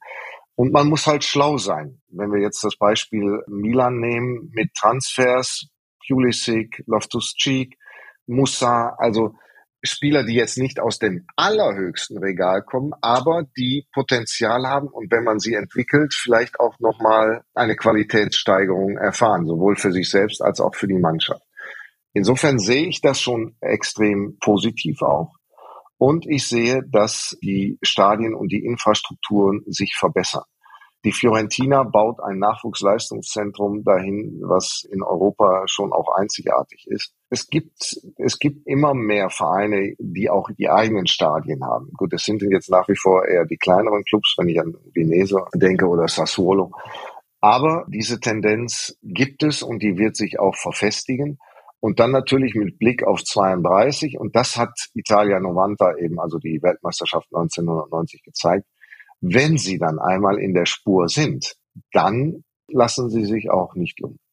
Und 0.55 0.73
man 0.73 0.89
muss 0.89 1.07
halt 1.07 1.23
schlau 1.23 1.57
sein. 1.57 2.01
Wenn 2.09 2.33
wir 2.33 2.41
jetzt 2.41 2.65
das 2.65 2.75
Beispiel 2.75 3.41
Milan 3.47 4.01
nehmen 4.01 4.51
mit 4.53 4.73
Transfers, 4.73 5.69
Pulisic, 6.05 6.83
Loftus-Cheek, 6.87 7.77
Musa, 8.27 8.93
also 8.97 9.35
Spieler, 9.85 10.23
die 10.23 10.35
jetzt 10.35 10.57
nicht 10.57 10.79
aus 10.79 10.99
dem 10.99 11.25
allerhöchsten 11.35 12.17
Regal 12.17 12.63
kommen, 12.63 12.93
aber 13.01 13.43
die 13.57 13.87
Potenzial 13.93 14.67
haben 14.67 14.87
und 14.87 15.11
wenn 15.11 15.23
man 15.23 15.39
sie 15.39 15.53
entwickelt, 15.53 16.13
vielleicht 16.13 16.59
auch 16.59 16.79
nochmal 16.79 17.43
eine 17.53 17.75
Qualitätssteigerung 17.75 18.97
erfahren, 18.97 19.45
sowohl 19.45 19.75
für 19.75 19.91
sich 19.91 20.09
selbst 20.09 20.41
als 20.41 20.59
auch 20.59 20.75
für 20.75 20.87
die 20.87 20.99
Mannschaft. 20.99 21.43
Insofern 22.13 22.59
sehe 22.59 22.87
ich 22.87 23.01
das 23.01 23.19
schon 23.19 23.55
extrem 23.59 24.37
positiv 24.39 25.01
auch. 25.01 25.33
Und 25.97 26.25
ich 26.27 26.47
sehe, 26.47 26.81
dass 26.89 27.37
die 27.41 27.77
Stadien 27.81 28.33
und 28.33 28.51
die 28.51 28.63
Infrastrukturen 28.63 29.63
sich 29.65 29.95
verbessern. 29.95 30.43
Die 31.05 31.11
Fiorentina 31.11 31.83
baut 31.83 32.19
ein 32.19 32.39
Nachwuchsleistungszentrum 32.39 33.83
dahin, 33.83 34.41
was 34.41 34.83
in 34.91 35.03
Europa 35.03 35.63
schon 35.67 35.93
auch 35.93 36.15
einzigartig 36.15 36.87
ist. 36.87 37.13
Es 37.35 37.49
gibt, 37.49 37.99
es 38.15 38.39
gibt 38.39 38.65
immer 38.65 38.93
mehr 38.93 39.29
Vereine, 39.29 39.93
die 39.99 40.29
auch 40.29 40.49
die 40.57 40.69
eigenen 40.69 41.05
Stadien 41.05 41.65
haben. 41.65 41.89
Gut, 41.97 42.13
es 42.13 42.23
sind 42.23 42.41
jetzt 42.41 42.69
nach 42.69 42.87
wie 42.87 42.95
vor 42.95 43.27
eher 43.27 43.43
die 43.43 43.57
kleineren 43.57 44.05
Clubs, 44.05 44.35
wenn 44.37 44.47
ich 44.47 44.57
an 44.57 44.73
Udinese 44.73 45.43
denke 45.53 45.85
oder 45.85 46.07
Sassuolo. 46.07 46.71
Aber 47.41 47.83
diese 47.89 48.21
Tendenz 48.21 48.97
gibt 49.03 49.43
es 49.43 49.63
und 49.63 49.83
die 49.83 49.97
wird 49.97 50.15
sich 50.15 50.39
auch 50.39 50.55
verfestigen. 50.55 51.37
Und 51.81 51.99
dann 51.99 52.11
natürlich 52.11 52.55
mit 52.55 52.79
Blick 52.79 53.03
auf 53.03 53.21
32. 53.21 54.17
Und 54.17 54.37
das 54.37 54.55
hat 54.55 54.71
Italia 54.93 55.41
Novanta 55.41 55.97
eben, 55.97 56.21
also 56.21 56.39
die 56.39 56.63
Weltmeisterschaft 56.63 57.27
1990 57.33 58.23
gezeigt. 58.23 58.65
Wenn 59.19 59.57
sie 59.57 59.77
dann 59.77 59.99
einmal 59.99 60.39
in 60.39 60.53
der 60.53 60.67
Spur 60.67 61.09
sind, 61.09 61.57
dann 61.91 62.45
lassen 62.69 63.09
sie 63.09 63.25
sich 63.25 63.51
auch 63.51 63.75
nicht 63.75 63.99
lumpen. 63.99 64.24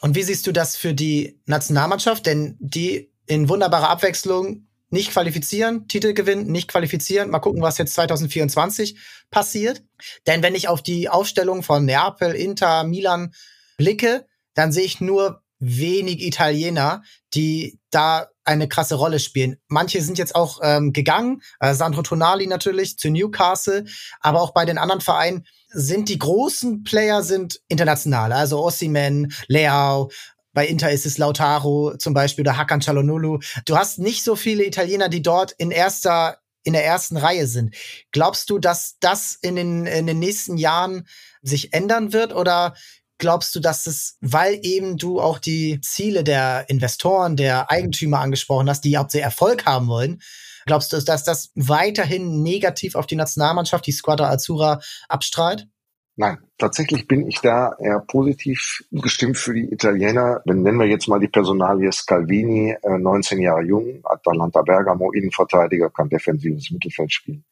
Und 0.00 0.14
wie 0.14 0.22
siehst 0.22 0.46
du 0.46 0.52
das 0.52 0.76
für 0.76 0.94
die 0.94 1.40
Nationalmannschaft? 1.46 2.26
Denn 2.26 2.56
die 2.58 3.12
in 3.26 3.48
wunderbarer 3.48 3.90
Abwechslung 3.90 4.66
nicht 4.90 5.12
qualifizieren, 5.12 5.86
Titel 5.86 6.14
gewinnen, 6.14 6.46
nicht 6.46 6.68
qualifizieren. 6.68 7.30
Mal 7.30 7.38
gucken, 7.38 7.62
was 7.62 7.78
jetzt 7.78 7.94
2024 7.94 8.98
passiert. 9.30 9.84
Denn 10.26 10.42
wenn 10.42 10.56
ich 10.56 10.68
auf 10.68 10.82
die 10.82 11.08
Aufstellung 11.08 11.62
von 11.62 11.84
Neapel, 11.84 12.32
Inter, 12.32 12.84
Milan 12.84 13.32
blicke, 13.76 14.26
dann 14.54 14.72
sehe 14.72 14.84
ich 14.84 15.00
nur 15.00 15.42
wenig 15.60 16.22
Italiener, 16.22 17.02
die 17.34 17.78
da 17.90 18.28
eine 18.44 18.66
krasse 18.66 18.96
Rolle 18.96 19.20
spielen. 19.20 19.58
Manche 19.68 20.00
sind 20.02 20.18
jetzt 20.18 20.34
auch 20.34 20.58
ähm, 20.62 20.92
gegangen, 20.92 21.42
äh, 21.60 21.74
Sandro 21.74 22.02
Tonali 22.02 22.46
natürlich 22.46 22.98
zu 22.98 23.10
Newcastle, 23.10 23.84
aber 24.20 24.40
auch 24.40 24.52
bei 24.52 24.64
den 24.64 24.78
anderen 24.78 25.02
Vereinen 25.02 25.46
sind 25.72 26.08
die 26.08 26.18
großen 26.18 26.84
Player 26.84 27.22
sind 27.22 27.60
international, 27.68 28.32
also 28.32 28.62
Ossiman, 28.62 29.32
Leao, 29.48 30.10
bei 30.52 30.66
Inter 30.66 30.90
ist 30.90 31.06
es 31.06 31.18
Lautaro 31.18 31.96
zum 31.96 32.12
Beispiel 32.12 32.42
oder 32.42 32.56
Hakan 32.56 32.80
Çalhanoğlu. 32.80 33.40
Du 33.66 33.76
hast 33.76 33.98
nicht 33.98 34.24
so 34.24 34.34
viele 34.34 34.66
Italiener, 34.66 35.08
die 35.08 35.22
dort 35.22 35.52
in 35.52 35.70
erster 35.70 36.38
in 36.62 36.74
der 36.74 36.84
ersten 36.84 37.16
Reihe 37.16 37.46
sind. 37.46 37.74
Glaubst 38.12 38.50
du, 38.50 38.58
dass 38.58 38.96
das 39.00 39.38
in 39.40 39.56
den, 39.56 39.86
in 39.86 40.06
den 40.06 40.18
nächsten 40.18 40.58
Jahren 40.58 41.06
sich 41.42 41.72
ändern 41.72 42.12
wird 42.12 42.34
oder 42.34 42.74
glaubst 43.16 43.54
du, 43.54 43.60
dass 43.60 43.86
es, 43.86 44.16
weil 44.20 44.58
eben 44.62 44.96
du 44.96 45.20
auch 45.20 45.38
die 45.38 45.80
Ziele 45.80 46.24
der 46.24 46.68
Investoren, 46.68 47.36
der 47.36 47.70
Eigentümer 47.70 48.20
angesprochen 48.20 48.68
hast, 48.68 48.82
die 48.82 48.96
hauptsächlich 48.96 49.24
Erfolg 49.24 49.66
haben 49.66 49.88
wollen, 49.88 50.20
glaubst 50.66 50.92
du, 50.92 51.00
dass 51.00 51.24
das 51.24 51.50
weiterhin 51.54 52.42
negativ 52.42 52.94
auf 52.94 53.06
die 53.06 53.16
Nationalmannschaft, 53.16 53.86
die 53.86 53.92
Squadra 53.92 54.30
Azzurra, 54.30 54.80
abstrahlt? 55.08 55.68
Nein, 56.16 56.36
tatsächlich 56.58 57.06
bin 57.06 57.26
ich 57.26 57.40
da 57.40 57.74
eher 57.78 58.00
positiv 58.00 58.84
gestimmt 58.90 59.38
für 59.38 59.54
die 59.54 59.72
Italiener. 59.72 60.42
Dann 60.44 60.60
nennen 60.62 60.78
wir 60.78 60.86
jetzt 60.86 61.08
mal 61.08 61.18
die 61.18 61.28
Personalie 61.28 61.90
Scalvini, 61.92 62.76
19 62.82 63.38
äh, 63.38 63.44
Jahre 63.44 63.62
jung, 63.62 64.00
Atalanta 64.04 64.60
Bergamo, 64.60 65.12
Innenverteidiger, 65.12 65.88
kann 65.88 66.10
defensives 66.10 66.70
Mittelfeld 66.70 67.10
spielen. 67.10 67.44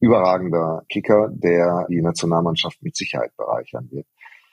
Überragender 0.00 0.82
Kicker, 0.88 1.28
der 1.30 1.86
die 1.90 2.00
Nationalmannschaft 2.00 2.82
mit 2.82 2.96
Sicherheit 2.96 3.36
bereichern 3.36 3.86
wird. 3.90 4.06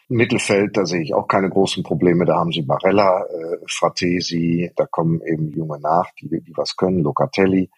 Mittelfeld, 0.10 0.78
da 0.78 0.86
sehe 0.86 1.02
ich 1.02 1.14
auch 1.14 1.28
keine 1.28 1.50
großen 1.50 1.84
Probleme. 1.84 2.26
Da 2.26 2.38
haben 2.38 2.52
sie 2.52 2.62
Barella, 2.62 3.24
äh, 3.26 3.58
Fratesi, 3.68 4.72
da 4.76 4.86
kommen 4.86 5.22
eben 5.22 5.52
Junge 5.52 5.80
nach, 5.80 6.10
die, 6.22 6.28
die 6.30 6.54
was 6.56 6.76
können, 6.76 7.00
Locatelli, 7.00 7.70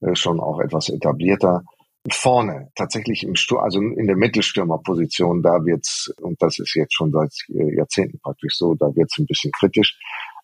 äh, 0.00 0.14
schon 0.14 0.40
auch 0.40 0.60
etwas 0.60 0.88
etablierter 0.88 1.64
vorne, 2.10 2.70
tatsächlich 2.74 3.24
im 3.24 3.34
Stur 3.34 3.62
also 3.62 3.80
in 3.80 4.06
der 4.06 4.16
Mittelstürmerposition, 4.16 5.42
da 5.42 5.64
wird's, 5.64 6.12
und 6.20 6.40
das 6.42 6.58
ist 6.58 6.74
jetzt 6.74 6.94
schon 6.94 7.12
seit 7.12 7.32
äh, 7.48 7.76
Jahrzehnten 7.76 8.18
praktisch 8.20 8.56
so, 8.58 8.74
da 8.74 8.94
wird's 8.94 9.18
ein 9.18 9.26
bisschen 9.26 9.52
kritisch. 9.52 9.98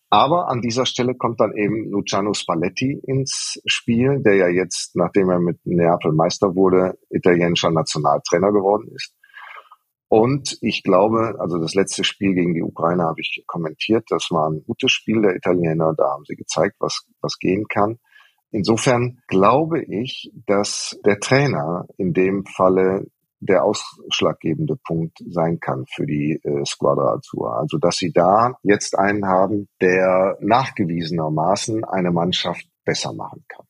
Aber 0.09 0.49
an 0.49 0.61
dieser 0.61 0.85
Stelle 0.85 1.15
kommt 1.15 1.39
dann 1.39 1.55
eben 1.55 1.89
Luciano 1.89 2.33
Spalletti 2.33 2.99
ins 3.05 3.61
Spiel, 3.65 4.21
der 4.21 4.35
ja 4.35 4.47
jetzt, 4.49 4.95
nachdem 4.95 5.29
er 5.29 5.39
mit 5.39 5.59
Neapel 5.63 6.11
Meister 6.11 6.55
wurde, 6.55 6.97
italienischer 7.09 7.71
Nationaltrainer 7.71 8.51
geworden 8.51 8.91
ist. 8.93 9.13
Und 10.11 10.57
ich 10.59 10.83
glaube, 10.83 11.37
also 11.39 11.57
das 11.57 11.73
letzte 11.73 12.03
Spiel 12.03 12.33
gegen 12.33 12.53
die 12.53 12.61
Ukraine 12.61 13.03
habe 13.03 13.21
ich 13.21 13.45
kommentiert, 13.47 14.03
das 14.09 14.27
war 14.29 14.49
ein 14.49 14.61
gutes 14.65 14.91
Spiel 14.91 15.21
der 15.21 15.37
Italiener, 15.37 15.93
da 15.97 16.11
haben 16.11 16.25
sie 16.25 16.35
gezeigt, 16.35 16.75
was, 16.79 17.07
was 17.21 17.37
gehen 17.39 17.65
kann. 17.69 17.97
Insofern 18.51 19.19
glaube 19.27 19.81
ich, 19.81 20.29
dass 20.47 20.99
der 21.05 21.17
Trainer 21.21 21.85
in 21.95 22.11
dem 22.11 22.45
Falle 22.45 23.07
der 23.39 23.63
ausschlaggebende 23.63 24.75
Punkt 24.85 25.17
sein 25.29 25.61
kann 25.61 25.85
für 25.87 26.05
die 26.05 26.41
äh, 26.43 26.65
Squadra 26.65 27.13
Azzurra. 27.13 27.61
Also, 27.61 27.77
dass 27.77 27.95
sie 27.95 28.11
da 28.11 28.55
jetzt 28.63 28.99
einen 28.99 29.25
haben, 29.25 29.69
der 29.79 30.37
nachgewiesenermaßen 30.41 31.85
eine 31.85 32.11
Mannschaft 32.11 32.67
besser 32.83 33.13
machen 33.13 33.45
kann. 33.47 33.65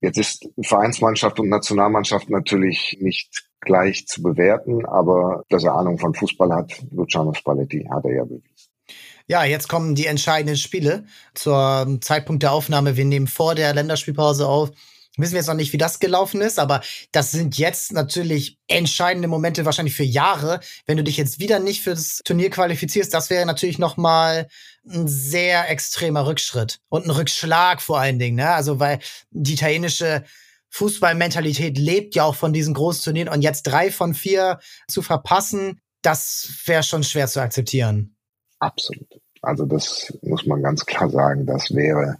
Jetzt 0.00 0.16
ist 0.16 0.48
Vereinsmannschaft 0.62 1.38
und 1.38 1.50
Nationalmannschaft 1.50 2.30
natürlich 2.30 2.96
nicht 3.02 3.47
gleich 3.60 4.06
zu 4.06 4.22
bewerten, 4.22 4.86
aber 4.86 5.44
dass 5.48 5.64
er 5.64 5.74
Ahnung 5.74 5.98
von 5.98 6.14
Fußball 6.14 6.52
hat, 6.52 6.72
Luciano 6.90 7.32
Spalletti 7.34 7.88
hat 7.90 8.04
er 8.04 8.14
ja 8.14 8.24
bewiesen. 8.24 8.68
Ja, 9.26 9.44
jetzt 9.44 9.68
kommen 9.68 9.94
die 9.94 10.06
entscheidenden 10.06 10.56
Spiele. 10.56 11.04
Zur 11.34 11.98
Zeitpunkt 12.00 12.42
der 12.42 12.52
Aufnahme, 12.52 12.96
wir 12.96 13.04
nehmen 13.04 13.26
vor 13.26 13.54
der 13.54 13.74
Länderspielpause 13.74 14.48
auf. 14.48 14.70
Wissen 15.18 15.32
wir 15.32 15.40
jetzt 15.40 15.48
noch 15.48 15.54
nicht, 15.54 15.72
wie 15.72 15.78
das 15.78 15.98
gelaufen 15.98 16.40
ist, 16.40 16.60
aber 16.60 16.80
das 17.10 17.32
sind 17.32 17.58
jetzt 17.58 17.92
natürlich 17.92 18.56
entscheidende 18.68 19.26
Momente 19.26 19.64
wahrscheinlich 19.64 19.96
für 19.96 20.04
Jahre. 20.04 20.60
Wenn 20.86 20.96
du 20.96 21.02
dich 21.02 21.16
jetzt 21.16 21.40
wieder 21.40 21.58
nicht 21.58 21.82
für 21.82 21.90
das 21.90 22.20
Turnier 22.24 22.50
qualifizierst, 22.50 23.12
das 23.12 23.28
wäre 23.28 23.44
natürlich 23.44 23.78
noch 23.78 23.96
mal 23.96 24.46
ein 24.88 25.08
sehr 25.08 25.68
extremer 25.70 26.24
Rückschritt 26.24 26.78
und 26.88 27.04
ein 27.04 27.10
Rückschlag 27.10 27.82
vor 27.82 27.98
allen 27.98 28.20
Dingen. 28.20 28.36
Ne? 28.36 28.48
Also 28.48 28.78
weil 28.78 29.00
die 29.30 29.54
italienische 29.54 30.24
Fußballmentalität 30.70 31.78
lebt 31.78 32.14
ja 32.14 32.24
auch 32.24 32.34
von 32.34 32.52
diesen 32.52 32.74
großen 32.74 33.04
Turnieren 33.04 33.28
und 33.28 33.42
jetzt 33.42 33.62
drei 33.64 33.90
von 33.90 34.14
vier 34.14 34.60
zu 34.88 35.02
verpassen, 35.02 35.80
das 36.02 36.62
wäre 36.66 36.82
schon 36.82 37.02
schwer 37.02 37.26
zu 37.26 37.40
akzeptieren. 37.40 38.16
Absolut. 38.58 39.08
Also 39.42 39.66
das 39.66 40.16
muss 40.22 40.46
man 40.46 40.62
ganz 40.62 40.84
klar 40.84 41.08
sagen, 41.10 41.46
das 41.46 41.74
wäre 41.74 42.18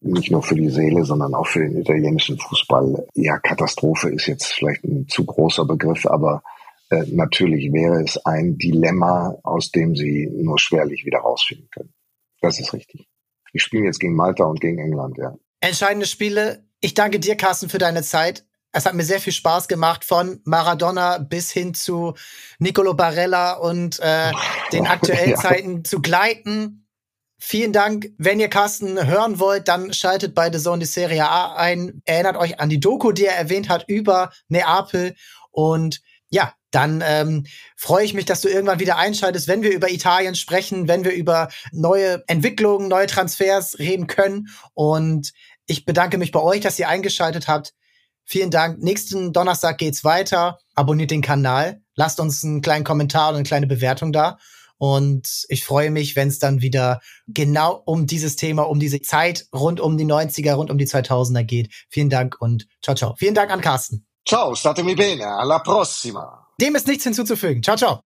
nicht 0.00 0.30
nur 0.30 0.42
für 0.42 0.54
die 0.54 0.70
Seele, 0.70 1.04
sondern 1.04 1.34
auch 1.34 1.46
für 1.46 1.60
den 1.60 1.78
italienischen 1.78 2.38
Fußball. 2.38 3.06
Ja, 3.14 3.38
Katastrophe 3.38 4.10
ist 4.10 4.26
jetzt 4.26 4.52
vielleicht 4.52 4.84
ein 4.84 5.08
zu 5.08 5.24
großer 5.24 5.64
Begriff, 5.64 6.06
aber 6.06 6.42
äh, 6.90 7.04
natürlich 7.10 7.72
wäre 7.72 8.02
es 8.02 8.16
ein 8.24 8.58
Dilemma, 8.58 9.36
aus 9.42 9.70
dem 9.70 9.96
sie 9.96 10.28
nur 10.32 10.58
schwerlich 10.58 11.04
wieder 11.04 11.18
rausfinden 11.18 11.68
können. 11.70 11.92
Das 12.40 12.60
ist 12.60 12.72
richtig. 12.72 13.08
Die 13.52 13.58
spielen 13.58 13.84
jetzt 13.84 14.00
gegen 14.00 14.14
Malta 14.14 14.44
und 14.44 14.60
gegen 14.60 14.78
England, 14.78 15.16
ja. 15.18 15.34
Entscheidende 15.60 16.06
Spiele. 16.06 16.64
Ich 16.80 16.94
danke 16.94 17.18
dir, 17.18 17.36
Carsten, 17.36 17.68
für 17.68 17.78
deine 17.78 18.02
Zeit. 18.02 18.44
Es 18.72 18.84
hat 18.84 18.94
mir 18.94 19.04
sehr 19.04 19.20
viel 19.20 19.32
Spaß 19.32 19.68
gemacht, 19.68 20.04
von 20.04 20.40
Maradona 20.44 21.18
bis 21.18 21.50
hin 21.50 21.72
zu 21.72 22.14
Nicolo 22.58 22.92
Barella 22.92 23.54
und 23.54 23.98
äh, 24.00 24.32
den 24.72 24.86
aktuellen 24.86 25.30
ja. 25.30 25.36
Zeiten 25.36 25.84
zu 25.84 26.02
gleiten. 26.02 26.86
Vielen 27.38 27.72
Dank. 27.72 28.10
Wenn 28.18 28.40
ihr 28.40 28.48
Carsten 28.48 29.06
hören 29.06 29.38
wollt, 29.38 29.68
dann 29.68 29.92
schaltet 29.92 30.34
bei 30.34 30.50
The 30.52 30.58
Zone 30.58 30.80
die 30.80 30.86
Serie 30.86 31.28
A 31.28 31.54
ein. 31.54 32.02
Erinnert 32.04 32.36
euch 32.36 32.60
an 32.60 32.68
die 32.68 32.80
Doku, 32.80 33.12
die 33.12 33.26
er 33.26 33.36
erwähnt 33.36 33.68
hat 33.68 33.84
über 33.88 34.30
Neapel. 34.48 35.14
Und 35.50 36.02
ja, 36.30 36.52
dann 36.70 37.02
ähm, 37.06 37.46
freue 37.76 38.04
ich 38.04 38.14
mich, 38.14 38.24
dass 38.24 38.40
du 38.40 38.48
irgendwann 38.48 38.80
wieder 38.80 38.98
einschaltest, 38.98 39.48
wenn 39.48 39.62
wir 39.62 39.72
über 39.72 39.90
Italien 39.90 40.34
sprechen, 40.34 40.88
wenn 40.88 41.04
wir 41.04 41.12
über 41.12 41.48
neue 41.72 42.22
Entwicklungen, 42.26 42.88
neue 42.88 43.06
Transfers 43.06 43.78
reden 43.78 44.06
können. 44.06 44.48
Und 44.74 45.32
ich 45.66 45.84
bedanke 45.84 46.18
mich 46.18 46.32
bei 46.32 46.40
euch, 46.40 46.60
dass 46.60 46.78
ihr 46.78 46.88
eingeschaltet 46.88 47.48
habt. 47.48 47.72
Vielen 48.24 48.50
Dank. 48.50 48.82
Nächsten 48.82 49.32
Donnerstag 49.32 49.78
geht's 49.78 50.02
weiter. 50.02 50.58
Abonniert 50.74 51.12
den 51.12 51.22
Kanal. 51.22 51.80
Lasst 51.94 52.18
uns 52.18 52.44
einen 52.44 52.60
kleinen 52.60 52.84
Kommentar 52.84 53.30
und 53.30 53.36
eine 53.36 53.44
kleine 53.44 53.66
Bewertung 53.68 54.12
da. 54.12 54.38
Und 54.78 55.46
ich 55.48 55.64
freue 55.64 55.90
mich, 55.90 56.16
wenn 56.16 56.28
es 56.28 56.38
dann 56.38 56.60
wieder 56.60 57.00
genau 57.28 57.82
um 57.86 58.06
dieses 58.06 58.36
Thema, 58.36 58.62
um 58.62 58.78
diese 58.80 59.00
Zeit 59.00 59.46
rund 59.54 59.80
um 59.80 59.96
die 59.96 60.04
90er, 60.04 60.54
rund 60.54 60.70
um 60.70 60.76
die 60.76 60.86
2000er 60.86 61.44
geht. 61.44 61.72
Vielen 61.88 62.10
Dank 62.10 62.36
und 62.40 62.66
ciao, 62.82 62.94
ciao. 62.94 63.14
Vielen 63.16 63.34
Dank 63.34 63.50
an 63.50 63.60
Carsten. 63.60 64.06
Ciao, 64.28 64.54
statemi 64.54 64.94
bene. 64.94 65.24
Alla 65.24 65.60
prossima. 65.60 66.48
Dem 66.60 66.74
ist 66.74 66.88
nichts 66.88 67.04
hinzuzufügen. 67.04 67.62
Ciao, 67.62 67.76
ciao. 67.76 68.00